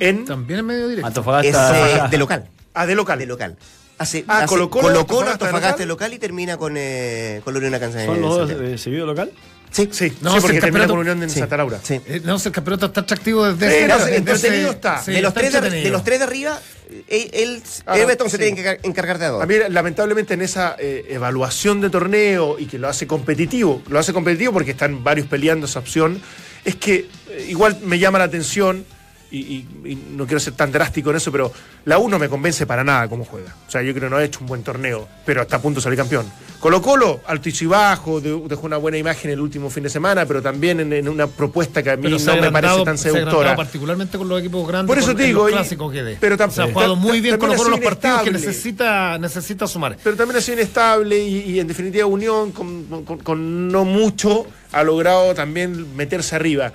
En. 0.00 0.24
También 0.24 0.60
en 0.60 0.66
medio 0.66 0.88
directo. 0.88 1.08
Es 1.08 1.16
Antofagasta. 1.16 2.06
eh, 2.06 2.08
de 2.10 2.18
local. 2.18 2.48
Ah, 2.74 2.86
de 2.86 2.94
local. 2.94 3.18
De 3.18 3.26
local. 3.26 3.56
Hace, 3.98 4.24
Ah, 4.28 4.38
hace 4.38 4.46
Colo-Colo, 4.46 4.82
Colo-Colo, 4.88 4.92
Antofagasta 4.98 5.26
de 5.26 5.32
Antofagasta 5.32 5.70
local. 5.70 5.78
de 5.78 5.86
local 5.86 6.12
y 6.14 6.18
termina 6.18 6.56
con, 6.56 6.74
eh, 6.76 7.40
con 7.42 7.52
la 7.54 7.58
Unión 7.58 7.74
en 7.74 7.92
¿Son 8.06 8.20
los 8.20 8.48
dos 8.48 8.50
eh, 8.50 8.78
seguido 8.78 9.06
local? 9.06 9.32
Sí, 9.70 9.88
Sí, 9.92 10.12
No, 10.20 10.32
sí, 10.34 10.40
porque 10.40 10.56
el 10.56 10.62
termina 10.62 10.86
con 10.88 10.98
Unión 10.98 11.22
en 11.22 11.30
sí, 11.30 11.38
Santa 11.40 11.56
Laura. 11.56 11.78
sí. 11.82 12.00
Eh, 12.06 12.20
no, 12.24 12.36
el 12.36 12.52
campeonato 12.52 12.86
está 12.86 13.00
atractivo 13.02 13.46
desde 13.52 13.66
Eh, 13.66 13.78
ese- 13.80 13.88
no, 13.88 13.98
desde 13.98 14.16
entretenido 14.16 14.62
ese- 14.68 14.70
está. 14.76 15.02
sí, 15.02 15.12
de, 15.12 15.22
los 15.22 15.28
está 15.28 15.40
tres 15.40 15.52
de, 15.52 15.58
entretenido. 15.58 15.84
de 15.84 15.90
los 15.92 16.04
tres 16.04 16.18
de 16.18 16.24
arriba, 16.24 16.60
él, 17.08 17.30
él- 17.32 17.62
Ahora, 17.86 18.02
Everton 18.02 18.30
se 18.30 18.38
tiene 18.38 18.56
que 18.56 18.62
encar- 18.62 18.80
encargar 18.82 19.18
de 19.18 19.26
dos. 19.26 19.42
A 19.42 19.46
mí, 19.46 19.54
lamentablemente, 19.68 20.34
en 20.34 20.42
esa 20.42 20.74
eh, 20.78 21.04
evaluación 21.10 21.80
de 21.80 21.90
torneo 21.90 22.58
y 22.58 22.66
que 22.66 22.78
lo 22.78 22.88
hace 22.88 23.06
competitivo, 23.06 23.82
lo 23.88 23.98
hace 23.98 24.12
competitivo 24.12 24.52
porque 24.54 24.70
están 24.72 25.04
varios 25.04 25.26
peleando 25.26 25.66
esa 25.66 25.78
opción, 25.80 26.20
es 26.64 26.76
que 26.76 27.06
eh, 27.30 27.46
igual 27.48 27.78
me 27.84 27.98
llama 27.98 28.18
la 28.18 28.24
atención, 28.24 28.84
y, 29.30 29.38
y- 29.40 29.68
y 29.84 29.94
no 30.16 30.24
quiero 30.26 30.40
ser 30.40 30.54
tan 30.54 30.72
drástico 30.72 31.10
en 31.10 31.16
eso, 31.16 31.30
pero 31.30 31.52
la 31.84 31.98
U 31.98 32.08
no 32.08 32.18
me 32.18 32.30
convence 32.30 32.64
para 32.64 32.82
nada 32.82 33.06
cómo 33.08 33.26
juega. 33.26 33.54
O 33.68 33.70
sea, 33.70 33.82
yo 33.82 33.92
creo 33.92 34.04
que 34.08 34.10
no 34.10 34.16
ha 34.16 34.24
hecho 34.24 34.38
un 34.40 34.46
buen 34.46 34.62
torneo, 34.62 35.06
pero 35.26 35.42
está 35.42 35.56
a 35.56 35.60
punto 35.62 35.80
de 35.80 35.84
salir 35.84 35.98
campeón. 35.98 36.24
Colo 36.60 36.82
Colo, 36.82 37.20
alto 37.26 37.48
y 37.48 37.66
bajo, 37.66 38.20
de- 38.20 38.42
dejó 38.48 38.66
una 38.66 38.78
buena 38.78 38.98
imagen 38.98 39.30
el 39.30 39.40
último 39.40 39.70
fin 39.70 39.84
de 39.84 39.90
semana, 39.90 40.26
pero 40.26 40.42
también 40.42 40.80
en, 40.80 40.92
en 40.92 41.08
una 41.08 41.28
propuesta 41.28 41.84
que 41.84 41.90
a 41.90 41.96
mí 41.96 42.02
Pero 42.02 42.18
se 42.18 42.26
no 42.34 42.42
me 42.42 42.50
parece 42.50 42.82
tan 42.82 42.98
se 42.98 43.10
seductora. 43.12 43.54
particularmente 43.54 44.18
con 44.18 44.28
los 44.28 44.40
equipos 44.40 44.66
grandes. 44.66 44.88
Por 44.88 44.98
eso 44.98 45.14
te 45.14 45.22
digo, 45.22 45.46
que 45.46 46.02
de. 46.02 46.16
pero 46.18 46.36
tam- 46.36 46.48
o 46.48 46.50
sea, 46.50 46.64
ha 46.64 46.72
jugado 46.72 46.96
muy 46.96 47.20
bien 47.20 47.38
con 47.38 47.50
también 47.50 47.70
los, 47.70 47.80
partidos 47.80 48.22
que 48.22 48.30
necesita, 48.32 49.18
necesita 49.18 49.68
sumar. 49.68 49.96
pero 50.02 50.16
también 50.16 50.38
ha 50.38 50.40
sido 50.40 50.58
inestable 50.58 51.16
y, 51.16 51.50
y, 51.52 51.60
en 51.60 51.68
definitiva 51.68 52.06
Unión 52.06 52.50
con, 52.50 53.04
con- 53.04 53.18
con 53.18 53.68
no 53.68 53.84
mucho 53.84 54.44
ha 54.72 54.82
logrado 54.82 55.34
también 55.34 55.94
meterse 55.96 56.34
arriba. 56.34 56.72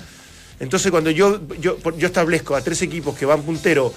Entonces 0.62 0.92
cuando 0.92 1.10
yo, 1.12 1.42
yo, 1.60 1.78
yo 1.98 2.08
establezco 2.08 2.56
a 2.56 2.62
tres 2.62 2.82
equipos 2.84 3.18
que 3.18 3.26
van 3.26 3.42
puntero, 3.42 3.94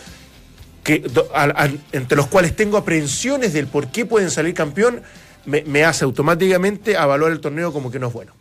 que, 0.83 0.99
do- 0.99 1.29
a- 1.33 1.45
a- 1.45 1.71
entre 1.93 2.17
los 2.17 2.27
cuales 2.27 2.57
tengo 2.57 2.77
aprehensiones 2.77 3.53
del 3.53 3.69
por 3.69 3.87
qué 3.89 4.05
pueden 4.05 4.33
salir 4.33 4.53
campeón, 4.53 5.03
me, 5.47 5.63
me 5.63 5.85
hace 5.85 6.05
automáticamente 6.05 6.93
evaluar 6.93 7.33
el 7.33 7.41
torneo 7.41 7.73
como 7.73 7.91
que 7.91 7.99
no 7.99 8.09
es 8.09 8.13
bueno. 8.13 8.33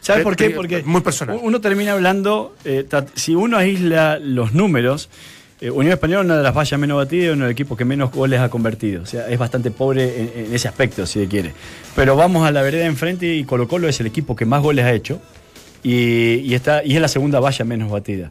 ¿Sabes 0.00 0.24
por 0.24 0.36
qué? 0.36 0.50
Porque 0.50 0.82
muy 0.82 1.02
personal. 1.02 1.38
uno 1.42 1.60
termina 1.60 1.92
hablando, 1.92 2.54
eh, 2.64 2.86
si 3.14 3.34
uno 3.34 3.56
aísla 3.56 4.18
los 4.18 4.54
números, 4.54 5.10
eh, 5.60 5.70
Unión 5.70 5.92
Española 5.92 6.20
es 6.20 6.24
una 6.24 6.36
de 6.38 6.42
las 6.42 6.56
vallas 6.56 6.80
menos 6.80 6.96
batidas 6.96 7.26
y 7.26 7.28
uno 7.28 7.44
de 7.44 7.50
los 7.50 7.52
equipos 7.52 7.76
que 7.76 7.84
menos 7.84 8.10
goles 8.10 8.40
ha 8.40 8.48
convertido. 8.48 9.02
O 9.02 9.06
sea, 9.06 9.28
es 9.28 9.38
bastante 9.38 9.70
pobre 9.70 10.22
en, 10.22 10.46
en 10.46 10.54
ese 10.54 10.68
aspecto, 10.68 11.04
si 11.06 11.20
se 11.20 11.28
quiere. 11.28 11.52
Pero 11.94 12.16
vamos 12.16 12.46
a 12.46 12.50
la 12.50 12.62
vereda 12.62 12.86
enfrente 12.86 13.34
y 13.34 13.44
Colo 13.44 13.68
Colo 13.68 13.88
es 13.88 14.00
el 14.00 14.06
equipo 14.06 14.34
que 14.34 14.46
más 14.46 14.62
goles 14.62 14.86
ha 14.86 14.92
hecho 14.92 15.20
y, 15.82 16.36
y 16.36 16.54
está, 16.54 16.82
y 16.84 16.94
es 16.94 17.00
la 17.00 17.08
segunda 17.08 17.40
valla 17.40 17.64
menos 17.64 17.90
batida. 17.90 18.30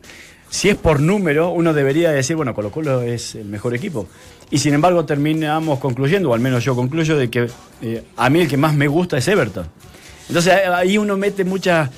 Si 0.50 0.68
es 0.70 0.76
por 0.76 1.00
número, 1.00 1.52
uno 1.52 1.74
debería 1.74 2.12
decir, 2.12 2.36
bueno, 2.36 2.56
Colo 2.56 2.72
Colo 2.72 3.02
es 3.04 3.36
el 3.36 3.46
mejor 3.46 3.76
equipo. 3.76 4.08
Y 4.50 4.58
sin 4.58 4.74
embargo 4.74 5.06
terminamos 5.06 5.80
concluyendo, 5.80 6.32
o 6.32 6.34
al 6.34 6.40
menos 6.40 6.64
yo 6.66 6.76
concluyo, 6.76 7.16
de 7.18 7.30
que 7.30 7.48
eh, 7.84 8.04
a 8.18 8.30
mí 8.32 8.42
el 8.42 8.48
que 8.48 8.58
más 8.58 8.74
me 8.74 8.88
gusta 8.88 9.18
es 9.18 9.28
Everton. 9.28 9.68
Entonces 10.28 10.54
ahí- 10.54 10.98
uno 10.98 11.18
mete 11.18 11.44
mucha, 11.44 11.92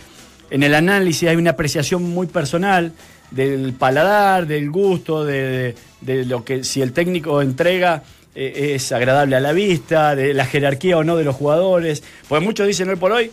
en 0.50 0.64
el 0.64 0.76
análisis 0.76 1.30
hay 1.30 1.38
una 1.38 1.52
apreciación 1.52 2.04
muy 2.04 2.28
personal 2.28 2.92
del 3.32 3.72
paladar, 3.74 4.48
del 4.48 4.70
gusto, 4.70 5.24
de, 5.24 5.76
lo 6.06 6.44
que 6.44 6.66
si 6.66 6.82
el 6.82 6.92
técnico 6.92 7.42
entrega 7.42 8.04
eh, 8.36 8.74
es 8.76 8.92
agradable 8.92 9.38
a 9.38 9.40
la 9.40 9.54
vista, 9.54 10.14
de 10.16 10.34
la 10.34 10.46
jerarquía 10.46 10.98
o 10.98 11.06
no 11.06 11.16
de 11.16 11.24
los 11.24 11.36
jugadores. 11.38 12.04
Porque 12.28 12.44
muchos 12.44 12.68
dicen 12.68 12.90
hoy 12.90 12.98
por 12.98 13.14
hoy, 13.14 13.32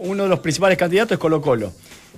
uno 0.00 0.24
de 0.24 0.28
los 0.28 0.40
principales 0.40 0.76
candidatos 0.76 1.12
es 1.12 1.18
Colo 1.18 1.40
Colo. 1.40 1.72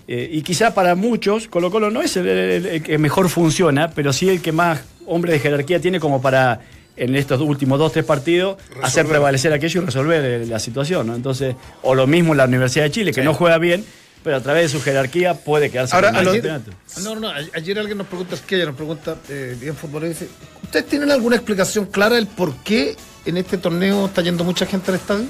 Eh, 0.09 0.29
y 0.33 0.43
quizá 0.43 0.73
para 0.73 0.95
muchos 0.95 1.49
Colo 1.49 1.71
Colo 1.71 1.91
no 1.91 2.01
es 2.01 2.17
el, 2.17 2.29
el- 2.29 2.67
el 2.67 2.83
que 2.83 2.97
mejor 2.99 3.29
funciona, 3.29 3.91
pero 3.91 4.13
sí 4.13 4.29
el 4.29 4.41
que 4.41 4.53
más 4.53 4.81
hombre 5.07 5.33
de 5.33 5.41
jerarquía 5.41 5.81
tiene 5.81 5.99
como 6.01 6.23
para 6.23 6.61
en 6.97 7.15
estos 7.17 7.41
últimos 7.41 7.79
dos, 7.79 7.93
tres 7.93 8.05
partidos 8.05 8.57
hacer 8.83 9.07
prevalecer 9.07 9.53
aquello 9.53 9.83
y 9.83 9.85
resolver 9.85 10.25
eh, 10.25 10.47
la 10.47 10.59
situación. 10.59 11.07
¿no? 11.09 11.15
Entonces, 11.17 11.55
o 11.83 11.95
lo 11.95 12.07
mismo 12.07 12.35
la 12.35 12.45
Universidad 12.45 12.85
de 12.85 12.91
Chile, 12.93 13.13
que 13.13 13.23
no 13.23 13.35
juega 13.35 13.59
bien, 13.59 13.85
pero 14.25 14.37
a 14.37 14.41
través 14.41 14.63
de 14.73 14.79
su 14.79 14.83
jerarquía 14.83 15.35
puede 15.35 15.71
quedarse 15.71 15.95
Ahora, 15.95 16.11
con 16.11 16.21
el 16.21 16.25
campeonato. 16.27 16.71
No, 17.03 17.15
no, 17.17 17.31
Ayer 17.55 17.79
alguien 17.79 17.99
nos 17.99 18.07
pregunta, 18.07 18.35
es 18.37 18.41
que 18.41 18.57
ella 18.57 18.67
nos 18.67 18.77
pregunta, 18.77 19.17
eh, 19.29 19.57
bien 19.61 19.75
futbolista, 19.77 20.25
dice, 20.25 20.35
¿ustedes 20.63 20.87
tienen 20.87 21.11
alguna 21.11 21.37
explicación 21.37 21.87
clara 21.87 22.15
del 22.17 22.27
por 22.27 22.55
qué 22.59 22.97
en 23.25 23.37
este 23.37 23.59
torneo 23.59 24.07
está 24.07 24.23
yendo 24.23 24.43
mucha 24.45 24.67
gente 24.67 24.91
al 24.91 24.97
estadio? 24.97 25.27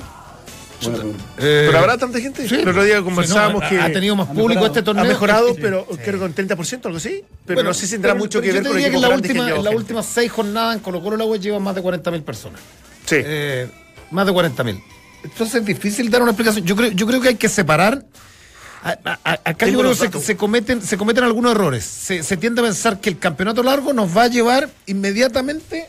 Buena 0.82 0.98
pregunta. 0.98 1.24
¿Pero 1.36 1.78
habrá 1.78 1.96
tanta 1.98 2.20
gente? 2.20 2.48
Sí. 2.48 2.54
El 2.56 2.68
otro 2.68 2.84
día 2.84 2.98
Sí, 2.98 3.02
conversábamos 3.04 3.60
no, 3.62 3.66
ha- 3.66 3.70
que 3.70 3.80
ha 3.80 3.92
tenido 3.92 4.14
más 4.16 4.26
público 4.28 4.48
mejorado. 4.48 4.66
este 4.66 4.82
torneo. 4.82 5.04
ha 5.04 5.08
mejorado, 5.08 5.48
Sí. 5.54 5.58
pero 5.60 5.86
Sí. 5.90 5.96
creo 5.98 6.12
que 6.14 6.18
con 6.18 6.34
30%, 6.34 6.86
algo 6.88 6.98
así. 6.98 7.22
Pero 7.46 7.56
Bueno, 7.56 7.70
no 7.70 7.74
sé 7.74 7.86
si 7.86 7.92
tendrá 7.92 8.12
pero- 8.12 8.24
mucho 8.24 8.40
pero 8.40 8.42
que 8.42 8.48
yo 8.48 8.54
ver 8.54 8.62
te 8.62 8.68
con 8.68 8.76
diría 8.76 8.90
que 8.90 8.96
en 8.96 9.02
la 9.02 9.08
última, 9.08 9.44
llevan 9.46 9.58
en 9.58 9.64
las 9.64 9.74
últimas 9.74 10.06
seis 10.06 10.30
jornadas 10.32 10.76
en 10.76 10.82
Colo 10.82 11.02
Colo 11.02 11.16
la 11.16 11.24
U 11.24 11.36
lleva 11.36 11.58
más 11.58 11.74
de 11.74 11.82
40.000 11.82 12.22
personas. 12.22 12.60
Sí. 13.06 13.16
Eh, 13.18 13.68
más 14.10 14.26
de 14.26 14.32
40.000. 14.32 14.82
Entonces 15.24 15.60
es 15.60 15.64
difícil 15.66 16.10
dar 16.10 16.22
una 16.22 16.32
explicación. 16.32 16.64
Yo 16.64 16.76
creo, 16.76 16.90
yo 16.92 17.06
creo 17.06 17.20
que 17.20 17.28
hay 17.28 17.34
que 17.36 17.48
separar. 17.48 18.04
A- 18.84 18.98
a- 19.04 19.18
a- 19.24 19.40
acá 19.50 19.66
yo 19.66 19.80
creo 19.80 19.90
que 19.96 20.20
se, 20.20 20.36
cometen, 20.36 20.80
se 20.80 20.96
cometen 20.96 21.24
algunos 21.24 21.50
errores. 21.52 21.84
Se, 21.84 22.22
se 22.22 22.36
tiende 22.36 22.60
a 22.60 22.64
pensar 22.64 23.00
que 23.00 23.08
el 23.10 23.18
campeonato 23.18 23.62
largo 23.64 23.92
nos 23.92 24.16
va 24.16 24.24
a 24.24 24.28
llevar 24.28 24.68
inmediatamente 24.86 25.88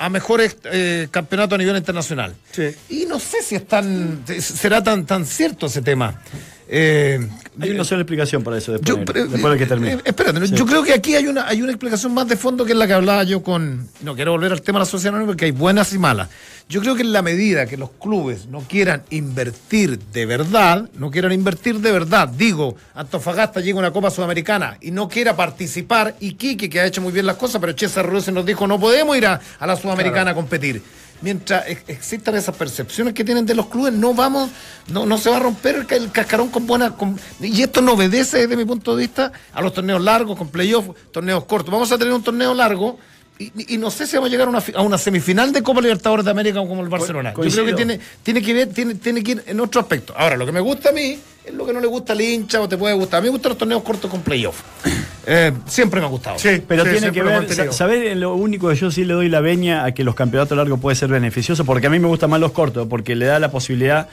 a 0.00 0.08
mejores 0.08 0.56
eh, 0.64 1.08
campeonatos 1.10 1.56
a 1.56 1.58
nivel 1.58 1.76
internacional. 1.76 2.34
Sí. 2.52 2.74
Y 2.88 3.04
no 3.04 3.20
sé 3.20 3.42
si 3.42 3.54
es 3.54 3.66
tan, 3.66 4.24
será 4.40 4.82
tan, 4.82 5.04
tan 5.04 5.26
cierto 5.26 5.66
ese 5.66 5.82
tema. 5.82 6.22
Eh, 6.66 7.20
Hay 7.60 7.70
una 7.70 7.84
sola 7.84 8.02
explicación 8.02 8.42
para 8.44 8.58
eso 8.58 8.72
después, 8.72 8.88
yo, 8.88 8.96
negro, 8.98 9.12
pero, 9.12 9.26
después 9.26 9.52
de 9.52 9.58
que 9.58 9.64
eh, 9.64 9.66
termine. 9.66 9.92
eh, 9.94 10.00
espérate, 10.04 10.46
Sí. 10.46 10.54
yo 10.54 10.66
creo 10.66 10.82
que 10.82 10.92
aquí 10.92 11.14
hay 11.16 11.26
una, 11.26 11.48
hay 11.48 11.62
una 11.62 11.72
explicación 11.72 12.14
más 12.14 12.28
de 12.28 12.36
fondo 12.36 12.64
que 12.64 12.72
es 12.72 12.78
la 12.78 12.86
que 12.86 12.92
hablaba 12.92 13.24
yo 13.24 13.42
con. 13.42 13.88
No 14.02 14.14
quiero 14.14 14.32
volver 14.32 14.52
al 14.52 14.62
tema 14.62 14.78
de 14.78 14.84
la 14.84 14.90
sociedad 14.90 15.14
anónima 15.14 15.32
porque 15.32 15.46
hay 15.46 15.50
buenas 15.50 15.92
y 15.92 15.98
malas. 15.98 16.28
Yo 16.68 16.80
creo 16.80 16.94
que 16.94 17.02
en 17.02 17.12
la 17.12 17.22
medida 17.22 17.66
que 17.66 17.76
los 17.76 17.90
clubes 17.90 18.46
no 18.46 18.60
quieran 18.60 19.02
invertir 19.10 19.98
de 19.98 20.26
verdad, 20.26 20.88
no 20.96 21.10
quieran 21.10 21.32
invertir 21.32 21.80
de 21.80 21.90
verdad, 21.90 22.28
digo, 22.28 22.76
Antofagasta 22.94 23.60
llega 23.60 23.76
a 23.78 23.80
una 23.80 23.90
Copa 23.90 24.10
Sudamericana 24.10 24.76
y 24.80 24.92
no 24.92 25.08
quiera 25.08 25.34
participar, 25.34 26.14
y 26.20 26.34
Quique, 26.34 26.70
que 26.70 26.80
ha 26.80 26.86
hecho 26.86 27.00
muy 27.02 27.10
bien 27.12 27.26
las 27.26 27.36
cosas, 27.36 27.60
pero 27.60 27.76
César 27.76 28.08
Ruiz 28.08 28.28
nos 28.30 28.46
dijo, 28.46 28.68
no 28.68 28.78
podemos 28.78 29.16
ir 29.16 29.26
a, 29.26 29.40
a 29.58 29.66
la 29.66 29.74
Sudamericana 29.74 30.30
a 30.30 30.34
competir. 30.34 30.80
Mientras 31.22 31.68
ex- 31.68 31.82
existan 31.88 32.34
esas 32.36 32.56
percepciones 32.56 33.12
que 33.14 33.24
tienen 33.24 33.44
de 33.46 33.54
los 33.54 33.66
clubes, 33.66 33.92
no 33.92 34.14
vamos, 34.14 34.50
no, 34.88 35.04
no 35.06 35.18
se 35.18 35.28
va 35.30 35.36
a 35.36 35.40
romper 35.40 35.74
el, 35.76 35.86
ca- 35.86 35.96
el 35.96 36.10
cascarón 36.10 36.48
con 36.48 36.66
buena. 36.66 36.92
con- 36.96 37.18
y 37.40 37.62
esto 37.62 37.80
no 37.82 37.92
obedece, 37.92 38.38
desde 38.38 38.56
mi 38.56 38.64
punto 38.64 38.96
de 38.96 39.02
vista, 39.02 39.32
a 39.52 39.60
los 39.62 39.74
torneos 39.74 40.00
largos, 40.02 40.38
con 40.38 40.48
playoff, 40.48 40.86
torneos 41.12 41.44
cortos. 41.44 41.70
Vamos 41.72 41.92
a 41.92 41.98
tener 41.98 42.12
un 42.14 42.22
torneo 42.22 42.54
largo. 42.54 42.98
Y, 43.38 43.74
y 43.74 43.78
no 43.78 43.90
sé 43.90 44.06
si 44.06 44.16
vamos 44.16 44.28
a 44.28 44.30
llegar 44.30 44.48
a 44.48 44.50
una, 44.50 44.62
a 44.74 44.82
una 44.82 44.98
semifinal 44.98 45.50
de 45.50 45.62
Copa 45.62 45.80
Libertadores 45.80 46.26
de 46.26 46.30
América 46.30 46.58
como 46.58 46.82
el 46.82 46.90
Barcelona. 46.90 47.32
Yo 47.48 47.62
creo 47.64 47.64
que 47.64 47.70
tiene, 47.86 48.00
tiene 48.22 48.42
que 48.42 48.52
ver, 48.52 48.68
tiene, 48.68 48.94
tiene 48.96 49.22
que 49.22 49.30
ir 49.32 49.42
en 49.46 49.60
otro 49.60 49.80
aspecto. 49.80 50.12
Ahora, 50.16 50.36
lo 50.36 50.44
que 50.44 50.52
me 50.52 50.60
gusta 50.60 50.90
a 50.90 50.92
mí 50.92 51.18
es 51.44 51.54
lo 51.54 51.66
que 51.66 51.72
no 51.72 51.80
le 51.80 51.86
gusta 51.86 52.12
al 52.12 52.20
hincha 52.20 52.60
o 52.60 52.68
te 52.68 52.76
puede 52.76 52.94
gustar. 52.94 53.18
A 53.18 53.20
mí 53.22 53.26
me 53.28 53.32
gustan 53.32 53.50
los 53.50 53.58
torneos 53.58 53.82
cortos 53.82 54.10
con 54.10 54.22
playoff. 54.22 54.60
Eh, 55.26 55.52
siempre 55.66 56.00
me 56.00 56.06
ha 56.06 56.08
gustado. 56.08 56.38
Sí, 56.38 56.62
Pero 56.66 56.82
sí, 56.82 56.92
tiene 56.92 57.12
que 57.12 57.22
ver, 57.22 57.34
mantenido. 57.40 57.72
sa- 57.72 57.78
¿sabés 57.78 58.16
lo 58.16 58.34
único 58.34 58.70
que 58.70 58.74
yo 58.74 58.90
sí 58.90 59.04
le 59.04 59.12
doy 59.12 59.28
la 59.28 59.40
veña 59.40 59.84
a 59.84 59.92
que 59.92 60.02
los 60.02 60.14
campeonatos 60.14 60.56
largos 60.56 60.80
puede 60.80 60.96
ser 60.96 61.10
beneficioso? 61.10 61.64
Porque 61.66 61.86
a 61.88 61.90
mí 61.90 61.98
me 61.98 62.08
gustan 62.08 62.30
más 62.30 62.40
los 62.40 62.52
cortos, 62.52 62.88
porque 62.88 63.14
le 63.14 63.26
da 63.26 63.38
la 63.38 63.50
posibilidad 63.50 64.08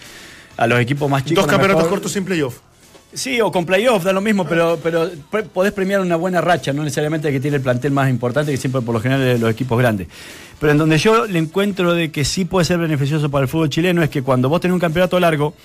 a 0.58 0.68
los 0.68 0.80
equipos 0.82 1.10
más 1.10 1.24
chicos. 1.24 1.46
Dos 1.46 1.50
campeonatos 1.50 1.84
mejor- 1.84 1.92
cortos 2.00 2.12
sin 2.12 2.26
playoff. 2.26 2.58
Sí, 3.14 3.40
o 3.40 3.52
con 3.54 3.66
playoff, 3.66 4.04
da 4.04 4.12
lo 4.12 4.20
mismo, 4.20 4.46
pero, 4.46 4.78
pero 4.84 5.10
pre- 5.32 5.44
podés 5.44 5.72
premiar 5.72 6.02
una 6.02 6.18
buena 6.18 6.42
racha, 6.42 6.74
no 6.74 6.84
necesariamente 6.84 7.32
que 7.32 7.40
tiene 7.40 7.56
el 7.56 7.64
plantel 7.64 7.94
más 7.94 8.10
importante, 8.10 8.52
que 8.52 8.58
siempre 8.58 8.82
por 8.82 8.94
lo 8.94 9.00
general 9.00 9.26
es 9.26 9.40
los 9.40 9.50
equipos 9.50 9.80
grandes. 9.80 10.10
Pero 10.60 10.74
en 10.74 10.78
donde 10.78 10.98
yo 10.98 11.26
le 11.26 11.40
encuentro 11.40 11.94
de 11.94 12.12
que 12.12 12.26
sí 12.26 12.44
puede 12.44 12.66
ser 12.66 12.80
beneficioso 12.80 13.32
para 13.32 13.44
el 13.44 13.48
fútbol 13.48 13.70
chileno 13.70 14.04
es 14.04 14.10
que 14.10 14.22
cuando 14.24 14.50
vos 14.50 14.60
tenés 14.60 14.74
un 14.74 14.82
campeonato 14.82 15.18
largo, 15.22 15.56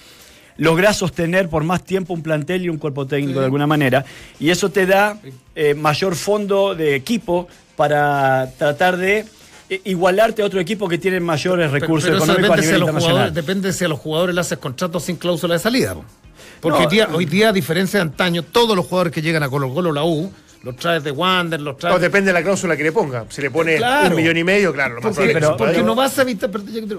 lográs 0.56 0.96
sostener 0.96 1.48
por 1.48 1.64
más 1.64 1.84
tiempo 1.84 2.14
un 2.14 2.22
plantel 2.22 2.64
y 2.64 2.68
un 2.68 2.78
cuerpo 2.78 3.06
técnico 3.06 3.38
de 3.40 3.46
alguna 3.46 3.66
manera, 3.66 4.04
y 4.38 4.50
eso 4.50 4.70
te 4.70 4.86
da 4.86 5.18
eh, 5.54 5.74
mayor 5.74 6.14
fondo 6.16 6.74
de 6.74 6.94
equipo 6.94 7.48
para 7.76 8.50
tratar 8.58 8.96
de 8.96 9.24
eh, 9.70 9.80
igualarte 9.84 10.42
a 10.42 10.46
otro 10.46 10.60
equipo 10.60 10.88
que 10.88 10.98
tiene 10.98 11.20
mayores 11.20 11.70
recursos 11.70 12.10
Pero 12.10 12.22
eso 12.22 12.32
económicos 12.32 12.50
a 12.50 12.56
depende 12.56 12.68
si 12.68 12.74
a 12.74 12.78
los 12.78 12.88
internacional. 12.88 13.10
jugadores, 13.12 13.34
depende 13.34 13.72
si 13.72 13.84
a 13.84 13.88
los 13.88 13.98
jugadores 13.98 14.34
le 14.34 14.40
haces 14.40 14.58
contratos 14.58 15.02
sin 15.04 15.16
cláusula 15.16 15.54
de 15.54 15.60
salida. 15.60 15.94
po. 15.94 16.04
Porque 16.60 16.78
No, 16.78 16.84
hoy, 16.84 16.90
día, 16.90 17.08
hoy 17.12 17.24
día, 17.24 17.48
a 17.48 17.52
diferencia 17.52 17.98
de 17.98 18.02
antaño, 18.02 18.42
todos 18.42 18.76
los 18.76 18.86
jugadores 18.86 19.12
que 19.12 19.22
llegan 19.22 19.42
a 19.42 19.48
Colo 19.48 19.72
Colo 19.72 19.92
la 19.92 20.04
U 20.04 20.30
Los 20.62 20.76
traes 20.76 21.02
de 21.02 21.10
Wander, 21.10 21.60
los 21.60 21.74
No, 21.74 21.78
traes. 21.78 22.00
depende 22.00 22.28
de 22.28 22.34
la 22.34 22.42
cláusula 22.42 22.76
que 22.76 22.84
le 22.84 22.92
ponga. 22.92 23.24
Si 23.28 23.42
le 23.42 23.50
pone 23.50 23.76
Claro. 23.78 24.10
un 24.10 24.16
millón 24.22 24.36
y 24.36 24.44
medio, 24.44 24.72
claro, 24.72 24.94
lo 24.96 25.00
más 25.00 25.14
Porque, 25.16 25.30
probable 25.32 25.40
que 25.40 25.52
se 25.52 25.58
porque 25.58 25.82
no 25.82 25.94
vas 25.96 26.18
a 26.18 26.22
evitar, 26.22 26.50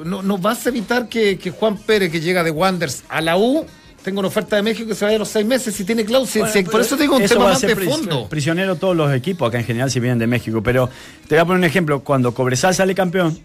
no, 0.05 0.21
no 0.21 0.37
vas 0.37 0.65
a 0.65 0.69
evitar 0.69 1.07
que, 1.07 1.37
que 1.37 1.51
Juan 1.51 1.77
Pérez, 1.77 2.11
que 2.11 2.19
llega 2.19 2.43
de 2.43 2.51
Wanders 2.51 3.03
a 3.07 3.21
la 3.21 3.37
U, 3.37 3.65
tenga 4.03 4.19
una 4.19 4.27
oferta 4.27 4.57
de 4.57 4.63
México 4.63 4.89
que 4.89 4.95
se 4.95 5.05
vaya 5.05 5.15
a 5.15 5.19
los 5.19 5.29
seis 5.29 5.45
meses 5.45 5.73
si 5.73 5.85
tiene 5.85 6.03
cláusula. 6.03 6.45
Bueno, 6.49 6.63
por 6.65 6.71
pero 6.71 6.83
eso 6.83 6.97
te 6.97 7.03
digo 7.03 7.15
un 7.15 7.23
tema 7.25 7.45
más 7.45 7.61
de 7.61 7.73
fondo. 7.75 8.27
Prisionero 8.27 8.75
todos 8.75 8.97
los 8.97 9.13
equipos 9.13 9.47
acá 9.47 9.59
en 9.59 9.65
general 9.65 9.89
si 9.89 10.01
vienen 10.01 10.19
de 10.19 10.27
México. 10.27 10.61
Pero 10.61 10.89
te 11.29 11.35
voy 11.35 11.41
a 11.41 11.45
poner 11.45 11.59
un 11.59 11.63
ejemplo. 11.63 12.01
Cuando 12.03 12.33
Cobresal 12.33 12.75
sale 12.75 12.93
campeón, 12.93 13.39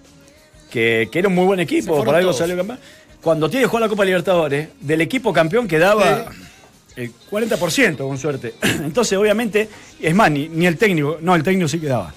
que, 0.69 1.09
que 1.13 1.19
era 1.21 1.29
un 1.29 1.35
muy 1.37 1.45
buen 1.45 1.61
equipo, 1.61 2.03
por 2.05 2.13
algo 2.15 2.31
todos. 2.31 2.39
salió 2.39 2.57
campeón. 2.57 2.81
Cuando 3.21 3.49
tiene 3.49 3.67
jugó 3.67 3.79
la 3.79 3.89
Copa 3.89 4.05
Libertadores, 4.05 4.69
del 4.81 5.01
equipo 5.01 5.33
campeón 5.33 5.69
quedaba 5.69 6.27
el 6.99 7.13
40% 7.31 7.97
con 7.99 8.19
suerte. 8.19 8.55
Entonces, 8.63 9.17
obviamente, 9.19 9.69
es 10.01 10.15
más, 10.15 10.31
ni, 10.31 10.49
ni 10.49 10.67
el 10.67 10.77
técnico, 10.77 11.19
no, 11.21 11.35
el 11.35 11.43
técnico 11.43 11.69
sí 11.69 11.79
quedaba. 11.79 12.13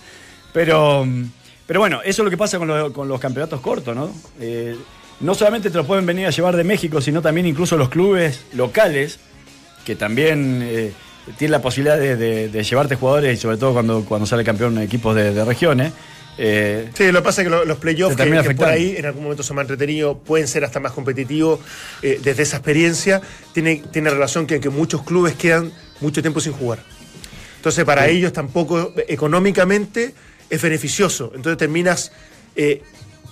Pero, 0.53 1.07
pero 1.65 1.79
bueno, 1.79 2.01
eso 2.03 2.21
es 2.21 2.25
lo 2.25 2.29
que 2.29 2.37
pasa 2.37 2.57
con, 2.57 2.67
lo- 2.67 2.91
con 2.91 3.07
los 3.07 3.19
campeonatos 3.19 3.61
cortos, 3.61 3.95
¿no? 3.95 4.11
Eh, 4.39 4.75
no 5.21 5.35
solamente 5.35 5.69
te 5.69 5.77
los 5.77 5.85
pueden 5.85 6.05
venir 6.05 6.25
a 6.25 6.31
llevar 6.31 6.55
de 6.55 6.63
México, 6.63 6.99
sino 6.99 7.21
también 7.21 7.45
incluso 7.45 7.77
los 7.77 7.89
clubes 7.89 8.41
locales, 8.53 9.19
que 9.85 9.95
también 9.95 10.59
eh, 10.63 10.91
tienen 11.37 11.51
la 11.51 11.61
posibilidad 11.61 11.97
de, 11.99 12.15
de- 12.15 12.63
llevarte 12.63 12.95
jugadores, 12.95 13.37
y 13.37 13.41
sobre 13.41 13.57
todo 13.57 13.73
cuando, 13.73 14.03
cuando 14.03 14.25
sale 14.25 14.43
campeón 14.43 14.77
equipos 14.79 15.15
de, 15.15 15.45
regiones. 15.45 15.93
Sí, 16.95 17.11
lo 17.11 17.19
que 17.21 17.23
pasa 17.25 17.41
es 17.41 17.45
que 17.47 17.49
lo- 17.51 17.65
los 17.65 17.77
playoffs 17.77 18.15
que, 18.43 18.49
por 18.55 18.65
ahí 18.73 18.95
en 18.97 19.05
algún 19.05 19.23
momento 19.23 19.43
son 19.43 19.55
más 19.57 19.63
entretenidos, 19.63 20.17
pueden 20.25 20.47
ser 20.47 20.63
hasta 20.65 20.79
más 20.79 20.91
competitivos 20.91 21.59
eh, 22.01 22.19
desde 22.23 22.43
esa 22.43 22.57
experiencia, 22.57 23.21
tiene, 23.53 23.83
tiene 23.91 24.09
relación 24.09 24.47
que, 24.47 24.59
que 24.59 24.69
muchos 24.69 25.03
clubes 25.03 25.35
quedan 25.35 25.71
mucho 25.99 26.21
tiempo 26.21 26.39
sin 26.39 26.53
jugar. 26.53 26.79
Entonces 27.57 27.85
para 27.85 28.07
ellos 28.07 28.33
tampoco 28.33 28.93
eh, 28.97 29.05
económicamente 29.09 30.13
es 30.49 30.61
beneficioso. 30.61 31.31
Entonces 31.35 31.57
terminas 31.57 32.11
eh, 32.55 32.81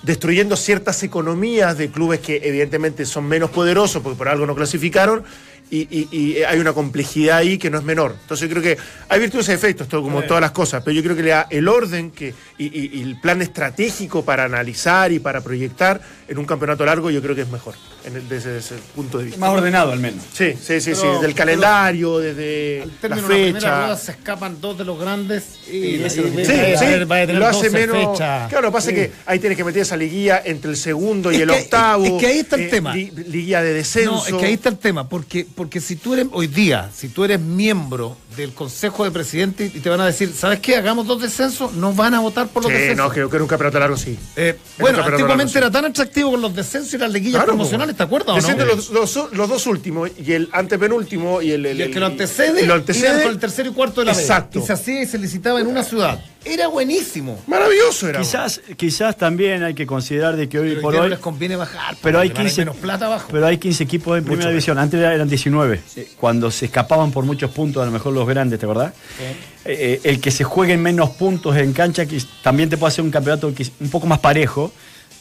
destruyendo 0.04 0.56
ciertas 0.56 1.02
economías 1.04 1.78
de 1.78 1.90
clubes 1.90 2.20
que 2.20 2.40
evidentemente 2.44 3.06
son 3.06 3.26
menos 3.28 3.50
poderosos 3.50 4.02
porque 4.02 4.18
por 4.18 4.30
algo 4.30 4.46
no 4.46 4.56
clasificaron. 4.56 5.24
Y, 5.72 5.82
y- 5.92 6.08
y 6.12 6.44
hay 6.44 6.58
una 6.60 6.74
complejidad 6.74 7.38
ahí 7.38 7.58
que 7.60 7.70
no 7.70 7.78
es 7.78 7.84
menor. 7.84 8.16
Entonces 8.22 8.50
yo 8.50 8.56
creo 8.56 8.64
que 8.76 8.82
hay 9.08 9.20
virtudes 9.20 9.50
y 9.50 9.52
efectos, 9.52 9.88
todo, 9.88 10.02
como 10.02 10.24
todas 10.24 10.42
las 10.42 10.52
cosas, 10.52 10.82
pero 10.84 10.96
yo 10.96 11.04
creo 11.04 11.16
que 11.16 11.22
le 11.24 11.30
da 11.30 11.46
el 11.52 11.68
orden 11.68 12.10
que, 12.10 12.34
y, 12.58 12.66
y- 12.66 12.90
y 13.00 13.02
el 13.04 13.20
plan 13.22 13.42
estratégico 13.44 14.26
para 14.26 14.46
analizar 14.46 15.12
y 15.12 15.20
para 15.20 15.42
proyectar 15.42 16.02
en 16.28 16.38
un 16.40 16.46
campeonato 16.46 16.84
largo, 16.86 17.12
yo 17.12 17.22
creo 17.22 17.36
que 17.36 17.42
es 17.42 17.50
mejor, 17.50 17.76
en 18.06 18.16
el- 18.16 18.30
desde 18.30 18.58
ese 18.58 18.76
punto 18.96 19.18
de 19.18 19.26
vista. 19.26 19.40
más 19.40 19.50
ordenado 19.52 19.92
al 19.92 20.00
menos. 20.00 20.24
Sí, 20.34 20.54
sí, 20.54 20.80
sí, 20.82 20.96
sí, 20.96 21.02
desde 21.06 21.26
el 21.26 21.34
calendario, 21.36 22.20
desde 22.20 22.82
Al 22.84 22.88
la 22.90 22.94
término 23.02 23.28
de 23.28 23.34
la 23.38 23.44
primera 23.44 23.60
rueda 23.82 23.96
fecha. 23.96 24.06
se 24.06 24.12
escapan 24.12 24.62
dos 24.62 24.78
de 24.78 24.86
los 24.86 25.00
grandes 25.00 25.44
y, 25.72 25.78
Y 25.78 25.96
y- 26.06 26.10
Sí, 26.10 26.22
sí, 26.22 26.32
tener- 26.44 27.06
vaya 27.06 27.24
a 27.24 27.28
tener 27.28 27.40
lo 27.42 27.48
hace 27.48 27.70
12 27.70 27.88
menos. 27.88 27.98
fechas. 28.18 28.50
Claro, 28.50 28.62
lo 28.64 28.68
que 28.70 28.74
pasa 28.74 28.90
Sí. 28.90 28.96
es 28.96 29.08
que 29.08 29.14
ahí 29.26 29.40
tienes 29.40 29.58
que 29.58 29.64
meter 29.64 29.82
esa 29.82 29.98
liguilla 29.98 30.42
entre 30.46 30.72
el 30.72 30.78
segundo 30.78 31.32
y 31.32 31.36
Es 31.36 31.42
el 31.42 31.50
que- 31.50 31.56
octavo. 31.56 32.06
es 32.06 32.12
que 32.14 32.28
ahí 32.28 32.40
está 32.40 32.56
el 32.56 32.70
tema. 32.70 32.94
li- 32.94 33.12
liguilla 33.28 33.62
de 33.62 33.74
descenso. 33.74 34.12
No, 34.12 34.26
es 34.26 34.34
que 34.34 34.46
ahí 34.46 34.54
está 34.54 34.70
el 34.70 34.78
tema, 34.78 35.08
porque, 35.10 35.46
porque 35.56 35.80
si 35.82 35.96
tú 35.96 36.14
eres, 36.14 36.28
hoy 36.32 36.48
día, 36.48 36.90
si 36.96 37.10
tú 37.10 37.24
eres 37.24 37.40
miembro 37.40 38.18
del 38.36 38.54
Consejo 38.54 39.04
de 39.04 39.12
Presidentes 39.12 39.76
y 39.76 39.80
te 39.80 39.90
van 39.90 40.00
a 40.02 40.06
decir, 40.06 40.32
¿sabes 40.38 40.60
qué? 40.60 40.76
Hagamos 40.78 41.06
dos 41.08 41.22
descensos, 41.22 41.74
no 41.74 41.94
van 41.94 42.14
a 42.14 42.20
votar 42.20 42.48
por 42.48 42.64
los 42.64 42.72
Sí, 42.72 42.78
descensos. 42.78 43.06
no, 43.08 43.12
creo 43.14 43.30
que 43.30 43.36
era 43.36 43.44
un 43.44 43.50
campeonato 43.50 43.80
largo, 43.80 43.98
sí. 43.98 44.18
Eh, 44.36 44.56
bueno, 44.80 45.04
antiguamente 45.04 45.54
largo, 45.56 45.68
era 45.68 45.72
tan 45.72 45.86
atractivo 45.92 46.32
con 46.32 46.42
los 46.42 46.56
descensos 46.56 46.94
y 46.94 46.98
las 46.98 47.12
liguillas 47.12 47.36
Claro, 47.40 47.48
promocionales, 47.54 47.89
¿te 47.94 48.04
acuerdas 48.04 48.44
o 48.44 48.56
no? 48.56 48.66
Los, 48.66 48.90
los- 48.90 49.32
los 49.34 49.50
dos 49.50 49.68
últimos 49.68 50.10
y 50.24 50.34
el 50.34 50.50
antepenúltimo 50.52 51.42
y 51.42 51.52
el, 51.52 51.66
Y 51.66 51.82
el 51.82 51.92
que 51.92 52.00
lo 52.00 52.06
antecede, 52.06 52.64
y 52.64 52.66
lo 52.66 52.74
antecede. 52.76 53.24
con 53.24 53.32
el 53.32 53.40
tercero 53.40 53.70
y 53.70 53.74
cuarto 53.74 54.02
de 54.02 54.06
la. 54.06 54.12
Exacto. 54.14 54.60
Y 54.60 54.62
se 54.62 54.74
hacía 54.74 55.02
y 55.02 55.06
se 55.06 55.18
licitaba 55.18 55.60
en 55.60 55.68
una 55.68 55.84
ciudad. 55.84 56.24
Era 56.46 56.68
buenísimo. 56.68 57.38
Maravilloso 57.48 58.08
era. 58.08 58.20
Quizás, 58.20 58.62
quizás 58.78 59.18
también 59.18 59.62
hay 59.64 59.74
que 59.74 59.86
considerar 59.86 60.38
de 60.38 60.48
que 60.48 60.58
hoy 60.58 60.70
Pero 60.70 60.82
por 60.82 60.94
hoy 60.96 61.02
no 61.02 61.08
les 61.10 61.20
conviene 61.20 61.56
bajar. 61.58 61.98
Pero 62.02 62.20
hay 62.20 62.30
porque 62.30 62.38
van 62.40 62.46
a 62.46 62.50
15, 62.50 62.62
menos 62.62 62.76
plata 62.78 63.06
abajo. 63.08 63.28
pero 63.32 63.46
hay 63.46 63.58
15 63.58 63.84
equipos 63.84 64.18
en 64.18 64.24
primera 64.24 64.44
Mucho 64.46 64.50
división. 64.50 64.78
Antes 64.78 65.00
eran 65.02 65.28
19. 65.28 65.82
Eh, 65.98 66.08
Cuando 66.18 66.50
se 66.50 66.66
escapaban 66.66 67.12
por 67.12 67.26
muchos 67.26 67.52
puntos, 67.52 67.84
a 67.84 67.86
lo 67.86 67.92
mejor 67.92 68.14
los 68.14 68.26
grandes, 68.28 68.58
¿te 68.60 68.66
acordás? 68.66 68.94
Eh, 69.20 69.36
eh, 69.66 70.00
el 70.04 70.22
que 70.22 70.32
se 70.32 70.46
jueguen 70.46 70.82
menos 70.82 71.10
puntos 71.12 71.58
en 71.58 71.74
cancha 71.74 72.06
que 72.06 72.22
también 72.42 72.70
te 72.70 72.78
puede 72.78 72.90
hacer 72.94 73.04
un 73.04 73.12
campeonato 73.12 73.48
un 73.80 73.90
poco 73.90 74.08
más 74.08 74.20
parejo. 74.20 74.72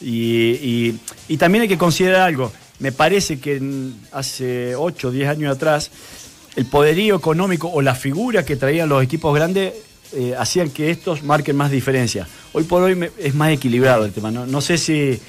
Y, 0.01 0.95
y- 1.27 1.37
también 1.37 1.63
hay 1.63 1.67
que 1.67 1.77
considerar 1.77 2.21
algo. 2.21 2.51
Me 2.79 2.91
parece 2.91 3.39
que 3.39 3.61
hace 4.11 4.75
8 4.75 5.07
o 5.09 5.11
10 5.11 5.29
años 5.29 5.55
atrás, 5.55 5.91
el 6.55 6.65
poderío 6.65 7.15
económico 7.15 7.67
o 7.69 7.81
la 7.81 7.95
figura 7.95 8.45
que 8.45 8.55
traían 8.55 8.87
los 8.89 9.03
equipos 9.03 9.35
grandes 9.35 9.73
eh, 10.13 10.33
hacían 10.37 10.69
que 10.71 10.89
estos 10.89 11.23
marquen 11.23 11.55
más 11.55 11.69
diferencia. 11.71 12.27
Hoy 12.53 12.63
por 12.63 12.81
hoy 12.83 12.95
me- 12.95 13.11
es 13.17 13.35
más 13.35 13.51
equilibrado 13.51 14.05
el 14.05 14.11
tema. 14.13 14.31
No, 14.31 14.45
no 14.45 14.61
sé 14.61 14.77
si, 14.77 15.19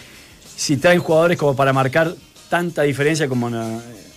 si 0.57 0.77
traen 0.77 1.01
jugadores 1.01 1.37
como 1.37 1.55
para 1.57 1.73
marcar 1.73 2.15
tanta 2.49 2.83
diferencia 2.83 3.29
como 3.29 3.51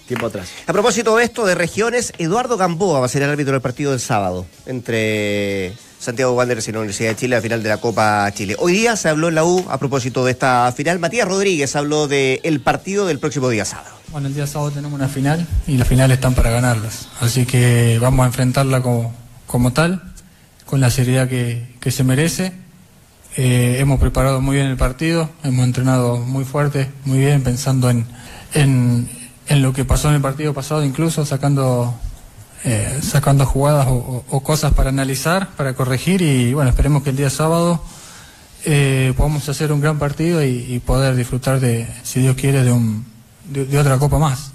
tiempo 0.08 0.28
atrás. 0.28 0.50
A 0.68 0.74
propósito 0.74 1.16
de 1.18 1.24
esto, 1.24 1.46
de 1.46 1.56
regiones, 1.56 2.14
Eduardo 2.18 2.58
Gamboa 2.58 3.00
va 3.00 3.06
a 3.06 3.10
ser 3.10 3.24
el 3.24 3.30
árbitro 3.30 3.54
del 3.54 3.62
partido 3.62 3.92
del 3.92 4.00
sábado 4.00 4.46
entre 4.66 5.74
Santiago 6.00 6.34
Wanderers 6.34 6.68
y 6.68 6.72
la 6.72 6.80
Universidad 6.80 7.10
de 7.10 7.16
Chile, 7.16 7.36
la 7.36 7.42
final 7.42 7.64
de 7.64 7.70
la 7.70 7.78
Copa 7.78 8.30
Chile. 8.34 8.56
Hoy 8.60 8.74
día 8.74 8.96
se 8.98 9.10
habló 9.10 9.30
en 9.30 9.36
la 9.36 9.46
U 9.46 9.66
a 9.70 9.78
propósito 9.78 10.26
de 10.26 10.32
esta 10.32 10.72
final. 10.76 11.00
Matías 11.00 11.28
Rodríguez 11.28 11.76
habló 11.76 12.08
del 12.08 12.62
partido 12.62 13.06
del 13.06 13.20
próximo 13.20 13.50
día 13.50 13.66
sábado. 13.66 13.96
Bueno, 14.12 14.28
el 14.28 14.36
día 14.36 14.46
sábado 14.46 14.72
tenemos 14.72 14.94
una 14.94 15.08
final 15.08 15.48
y 15.66 15.78
las 15.78 15.88
finales 15.88 16.16
están 16.16 16.36
para 16.36 16.52
ganarlas. 16.52 17.08
Así 17.20 17.46
que 17.46 17.98
vamos 18.00 18.24
a 18.26 18.28
enfrentarla 18.28 18.82
como, 18.82 19.14
como 19.48 19.74
tal, 19.74 20.04
con 20.66 20.82
la 20.82 20.92
seriedad 20.92 21.28
que, 21.28 21.66
que 21.80 21.90
se 21.90 22.04
merece. 22.04 22.52
Eh, 23.36 23.78
hemos 23.80 24.00
preparado 24.00 24.42
muy 24.42 24.58
bien 24.58 24.68
el 24.68 24.78
partido, 24.78 25.30
hemos 25.44 25.66
entrenado 25.66 26.18
muy 26.18 26.44
fuerte, 26.46 26.92
muy 27.06 27.18
bien, 27.18 27.42
pensando 27.42 27.90
en, 27.90 28.06
en, 28.54 29.10
en 29.48 29.62
lo 29.62 29.74
que 29.74 29.86
pasó 29.86 30.10
en 30.10 30.16
el 30.16 30.22
partido 30.22 30.54
pasado, 30.54 30.84
incluso 30.84 31.26
sacando, 31.26 31.94
eh, 32.64 33.00
sacando 33.02 33.46
jugadas 33.46 33.88
o, 33.90 34.44
cosas 34.44 34.74
para 34.74 34.90
analizar, 34.90 35.50
para 35.56 35.74
corregir 35.74 36.22
y 36.22 36.54
bueno, 36.54 36.70
esperemos 36.70 37.04
que 37.04 37.10
el 37.12 37.18
día 37.18 37.30
sábado 37.30 37.84
eh, 38.66 39.14
podamos 39.18 39.48
hacer 39.50 39.72
un 39.72 39.82
gran 39.82 40.00
partido 40.00 40.44
y, 40.44 40.66
y 40.74 40.80
poder 40.80 41.16
disfrutar 41.16 41.60
de, 41.60 41.88
si 42.04 42.22
Dios 42.22 42.36
quiere, 42.36 42.64
de, 42.64 42.72
un, 42.72 43.06
de, 43.50 43.66
de 43.66 43.78
otra 43.78 43.98
copa 43.98 44.18
más. 44.18 44.52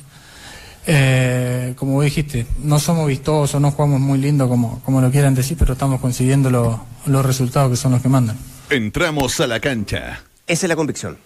Eh, 0.91 1.75
como 1.77 1.93
vos 1.95 2.05
dijiste, 2.05 2.47
no 2.63 2.79
somos 2.79 3.07
vistosos, 3.09 3.61
no 3.61 3.71
jugamos 3.71 4.01
muy 4.01 4.19
lindo 4.19 4.49
como, 4.49 4.81
como 4.87 5.03
lo 5.03 5.11
quieran 5.11 5.35
decir, 5.35 5.57
pero 5.59 5.75
estamos 5.75 6.01
consiguiendo 6.01 6.51
lo- 6.51 6.81
los 7.05 7.27
resultados 7.27 7.71
que 7.71 7.77
son 7.77 7.93
los 7.93 8.01
que 8.01 8.09
mandan. 8.09 8.39
Entramos 8.71 9.39
a 9.41 9.47
la 9.47 9.61
cancha. 9.61 10.23
Esa 10.47 10.65
es 10.67 10.69
la 10.69 10.77
convicción. 10.77 11.19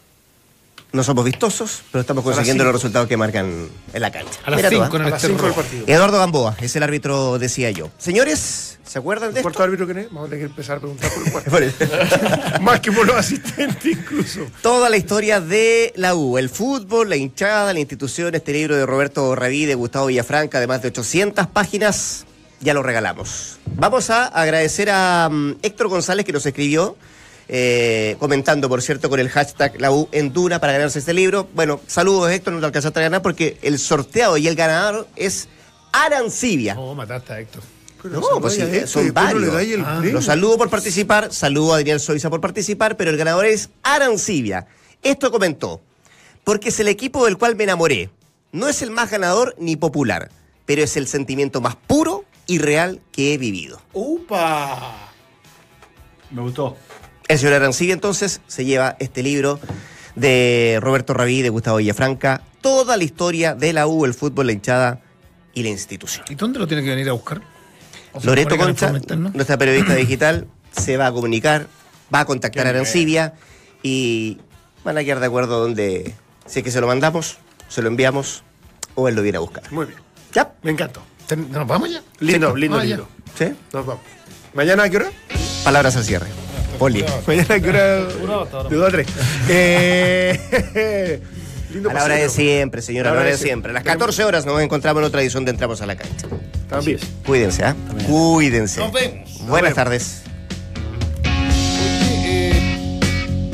No 0.92 1.02
somos 1.02 1.24
vistosos, 1.24 1.82
pero 1.90 2.02
estamos 2.02 2.22
consiguiendo 2.22 2.64
los 2.64 2.74
resultados 2.74 3.08
que 3.08 3.16
marcan 3.16 3.66
en 3.94 4.00
la 4.02 4.10
cancha. 4.12 4.38
A 4.44 4.50
las 4.50 4.58
Mira 4.58 4.68
tú, 4.68 4.76
5 4.76 4.84
¿ah? 4.84 4.96
en 4.96 5.02
A 5.02 5.04
el 5.06 5.10
las 5.12 5.22
5 5.22 5.28
del 5.42 5.46
exterior. 5.50 5.54
partido. 5.54 5.84
Eduardo 5.96 6.18
Gamboa 6.18 6.56
es 6.60 6.76
el 6.76 6.82
árbitro, 6.82 7.38
decía 7.38 7.70
yo. 7.70 7.88
Señores, 7.96 8.78
¿se 8.84 8.98
acuerdan 8.98 9.28
de 9.32 9.32
¿El 9.32 9.36
esto? 9.38 9.42
cuarto 9.44 9.62
árbitro 9.62 9.86
quién 9.86 9.98
es? 10.00 10.06
Vamos 10.08 10.26
a 10.26 10.30
tener 10.30 10.40
que 10.44 10.50
empezar 10.50 10.76
a 10.76 10.80
preguntar 10.80 11.10
por 11.10 11.22
el 11.24 11.32
cuarto. 11.32 11.50
Por 11.50 11.62
el- 11.62 11.72
Más 12.60 12.80
que 12.80 12.92
por 12.92 13.06
los 13.06 13.16
asistentes, 13.16 13.86
incluso. 13.86 14.40
Toda 14.60 14.90
la 14.90 14.98
historia 14.98 15.40
de 15.40 15.94
la 15.96 16.14
U, 16.14 16.36
el 16.36 16.50
fútbol, 16.50 17.08
la 17.08 17.16
hinchada, 17.16 17.72
la 17.72 17.80
institución, 17.80 18.34
este 18.34 18.52
libro 18.52 18.76
de 18.76 18.84
Roberto 18.84 19.34
Rabí, 19.34 19.64
de 19.64 19.74
Gustavo 19.74 20.06
Villafranca, 20.08 20.60
de 20.60 20.66
más 20.66 20.82
de 20.82 20.88
800 20.88 21.46
páginas, 21.46 22.26
ya 22.60 22.74
lo 22.74 22.82
regalamos. 22.82 23.56
Vamos 23.76 24.10
a 24.10 24.26
agradecer 24.26 24.90
a 24.90 25.30
mm, 25.32 25.54
Héctor 25.62 25.88
González 25.88 26.26
que 26.26 26.32
nos 26.34 26.44
escribió, 26.44 26.98
eh, 27.48 28.16
comentando, 28.18 28.68
por 28.68 28.82
cierto, 28.82 29.08
con 29.10 29.20
el 29.20 29.28
hashtag 29.28 29.80
la 29.80 29.90
U 29.92 30.08
en 30.12 30.32
Duna 30.32 30.58
para 30.60 30.72
ganarse 30.72 30.98
este 30.98 31.12
libro. 31.12 31.48
Bueno, 31.54 31.80
saludos 31.86 32.30
Héctor, 32.30 32.54
no 32.54 32.60
lo 32.60 32.66
alcanzaste 32.66 32.98
a 33.00 33.02
ganar 33.02 33.22
porque 33.22 33.58
el 33.62 33.78
sorteado 33.78 34.36
y 34.36 34.48
el 34.48 34.54
ganador 34.56 35.08
es 35.16 35.48
Arancibia. 35.92 36.78
Oh, 36.78 36.94
mataste 36.94 37.32
a 37.32 37.40
Héctor. 37.40 37.62
No, 38.04 38.20
pues 38.40 38.54
sí, 38.54 38.62
Vaya, 38.62 38.86
son 38.86 39.06
no 39.06 39.12
varios. 39.12 39.54
el 39.62 39.84
Ah. 39.84 40.00
Los 40.02 40.24
saludo 40.24 40.58
por 40.58 40.68
participar, 40.70 41.32
saludo 41.32 41.74
a 41.74 41.76
Adrián 41.76 42.00
Soiza 42.00 42.30
por 42.30 42.40
participar, 42.40 42.96
pero 42.96 43.10
el 43.10 43.16
ganador 43.16 43.46
es 43.46 43.68
Arancibia. 43.84 44.66
Esto 45.02 45.30
comentó, 45.30 45.80
porque 46.42 46.70
es 46.70 46.80
el 46.80 46.88
equipo 46.88 47.24
del 47.26 47.38
cual 47.38 47.54
me 47.54 47.64
enamoré. 47.64 48.10
No 48.50 48.68
es 48.68 48.82
el 48.82 48.90
más 48.90 49.10
ganador 49.10 49.54
ni 49.58 49.76
popular, 49.76 50.30
pero 50.66 50.82
es 50.82 50.96
el 50.96 51.06
sentimiento 51.06 51.60
más 51.60 51.76
puro 51.76 52.24
y 52.48 52.58
real 52.58 53.00
que 53.12 53.34
he 53.34 53.38
vivido. 53.38 53.80
¡Upa! 53.92 55.12
Me 56.32 56.42
gustó. 56.42 56.76
El 57.32 57.38
señor 57.38 57.54
Arancibia 57.54 57.94
entonces 57.94 58.42
se 58.46 58.66
lleva 58.66 58.94
este 58.98 59.22
libro 59.22 59.58
de 60.16 60.78
Roberto 60.82 61.14
Rabí, 61.14 61.40
de 61.40 61.48
Gustavo 61.48 61.78
Villafranca, 61.78 62.42
toda 62.60 62.98
la 62.98 63.04
historia 63.04 63.54
de 63.54 63.72
la 63.72 63.86
U, 63.86 64.04
el 64.04 64.12
fútbol, 64.12 64.48
la 64.48 64.52
hinchada 64.52 65.00
y 65.54 65.62
la 65.62 65.70
institución. 65.70 66.26
¿Y 66.28 66.34
dónde 66.34 66.58
lo 66.58 66.66
tiene 66.66 66.82
que 66.82 66.90
venir 66.90 67.08
a 67.08 67.12
buscar? 67.12 67.40
¿O 68.12 68.20
se 68.20 68.26
Loreto 68.26 68.58
Concha, 68.58 68.92
nuestra 69.32 69.56
periodista 69.56 69.94
digital, 69.94 70.46
se 70.72 70.98
va 70.98 71.06
a 71.06 71.12
comunicar, 71.12 71.68
va 72.14 72.20
a 72.20 72.24
contactar 72.26 72.66
a 72.66 72.68
Arancibia 72.68 73.32
y 73.82 74.36
van 74.84 74.98
a 74.98 75.02
quedar 75.02 75.20
de 75.20 75.26
acuerdo 75.26 75.58
donde, 75.58 76.14
si 76.44 76.58
es 76.58 76.64
que 76.66 76.70
se 76.70 76.82
lo 76.82 76.86
mandamos, 76.86 77.38
se 77.68 77.80
lo 77.80 77.88
enviamos 77.88 78.42
o 78.94 79.08
él 79.08 79.14
lo 79.14 79.22
viene 79.22 79.38
a 79.38 79.40
buscar. 79.40 79.72
Muy 79.72 79.86
bien. 79.86 79.98
¿Ya? 80.34 80.52
Me 80.62 80.70
encantó. 80.72 81.00
¿Nos 81.34 81.66
vamos 81.66 81.90
ya? 81.90 82.02
Lindo, 82.20 82.54
lindo, 82.54 82.76
Ah, 82.76 82.84
ya. 82.84 82.88
lindo. 82.96 83.08
¿Sí? 83.38 83.46
Nos 83.72 83.86
vamos. 83.86 84.02
¿Mañana 84.52 84.82
a 84.82 84.90
qué 84.90 84.98
hora? 84.98 85.10
Palabras 85.64 85.96
al 85.96 86.04
cierre. 86.04 86.26
Poli. 86.82 87.04
Mañana 87.28 87.54
a 87.54 87.60
qué 87.60 87.68
hora. 87.68 88.00
De 88.68 88.76
dos 88.76 88.88
a 88.88 88.90
tres. 88.90 89.06
Eh, 89.48 91.20
lindo 91.72 91.90
A 91.90 91.94
la 91.94 92.04
hora 92.04 92.16
de 92.16 92.28
siempre, 92.28 92.82
señora, 92.82 93.10
a 93.10 93.14
la 93.14 93.20
hora 93.20 93.30
de 93.30 93.38
siempre. 93.38 93.70
A 93.70 93.74
las 93.74 93.84
14 93.84 94.24
horas 94.24 94.44
nos 94.44 94.60
encontramos 94.60 95.00
en 95.00 95.06
otra 95.06 95.22
edición 95.22 95.44
de 95.44 95.52
Entramos 95.52 95.80
a 95.80 95.86
la 95.86 95.94
Cancha. 95.94 96.26
También. 96.68 96.98
Cuídense, 97.24 97.62
¿ah? 97.62 97.76
Cuídense. 98.08 98.80
Nos 98.80 98.92
vemos. 98.92 99.46
Buenas 99.46 99.74
tardes. 99.74 100.22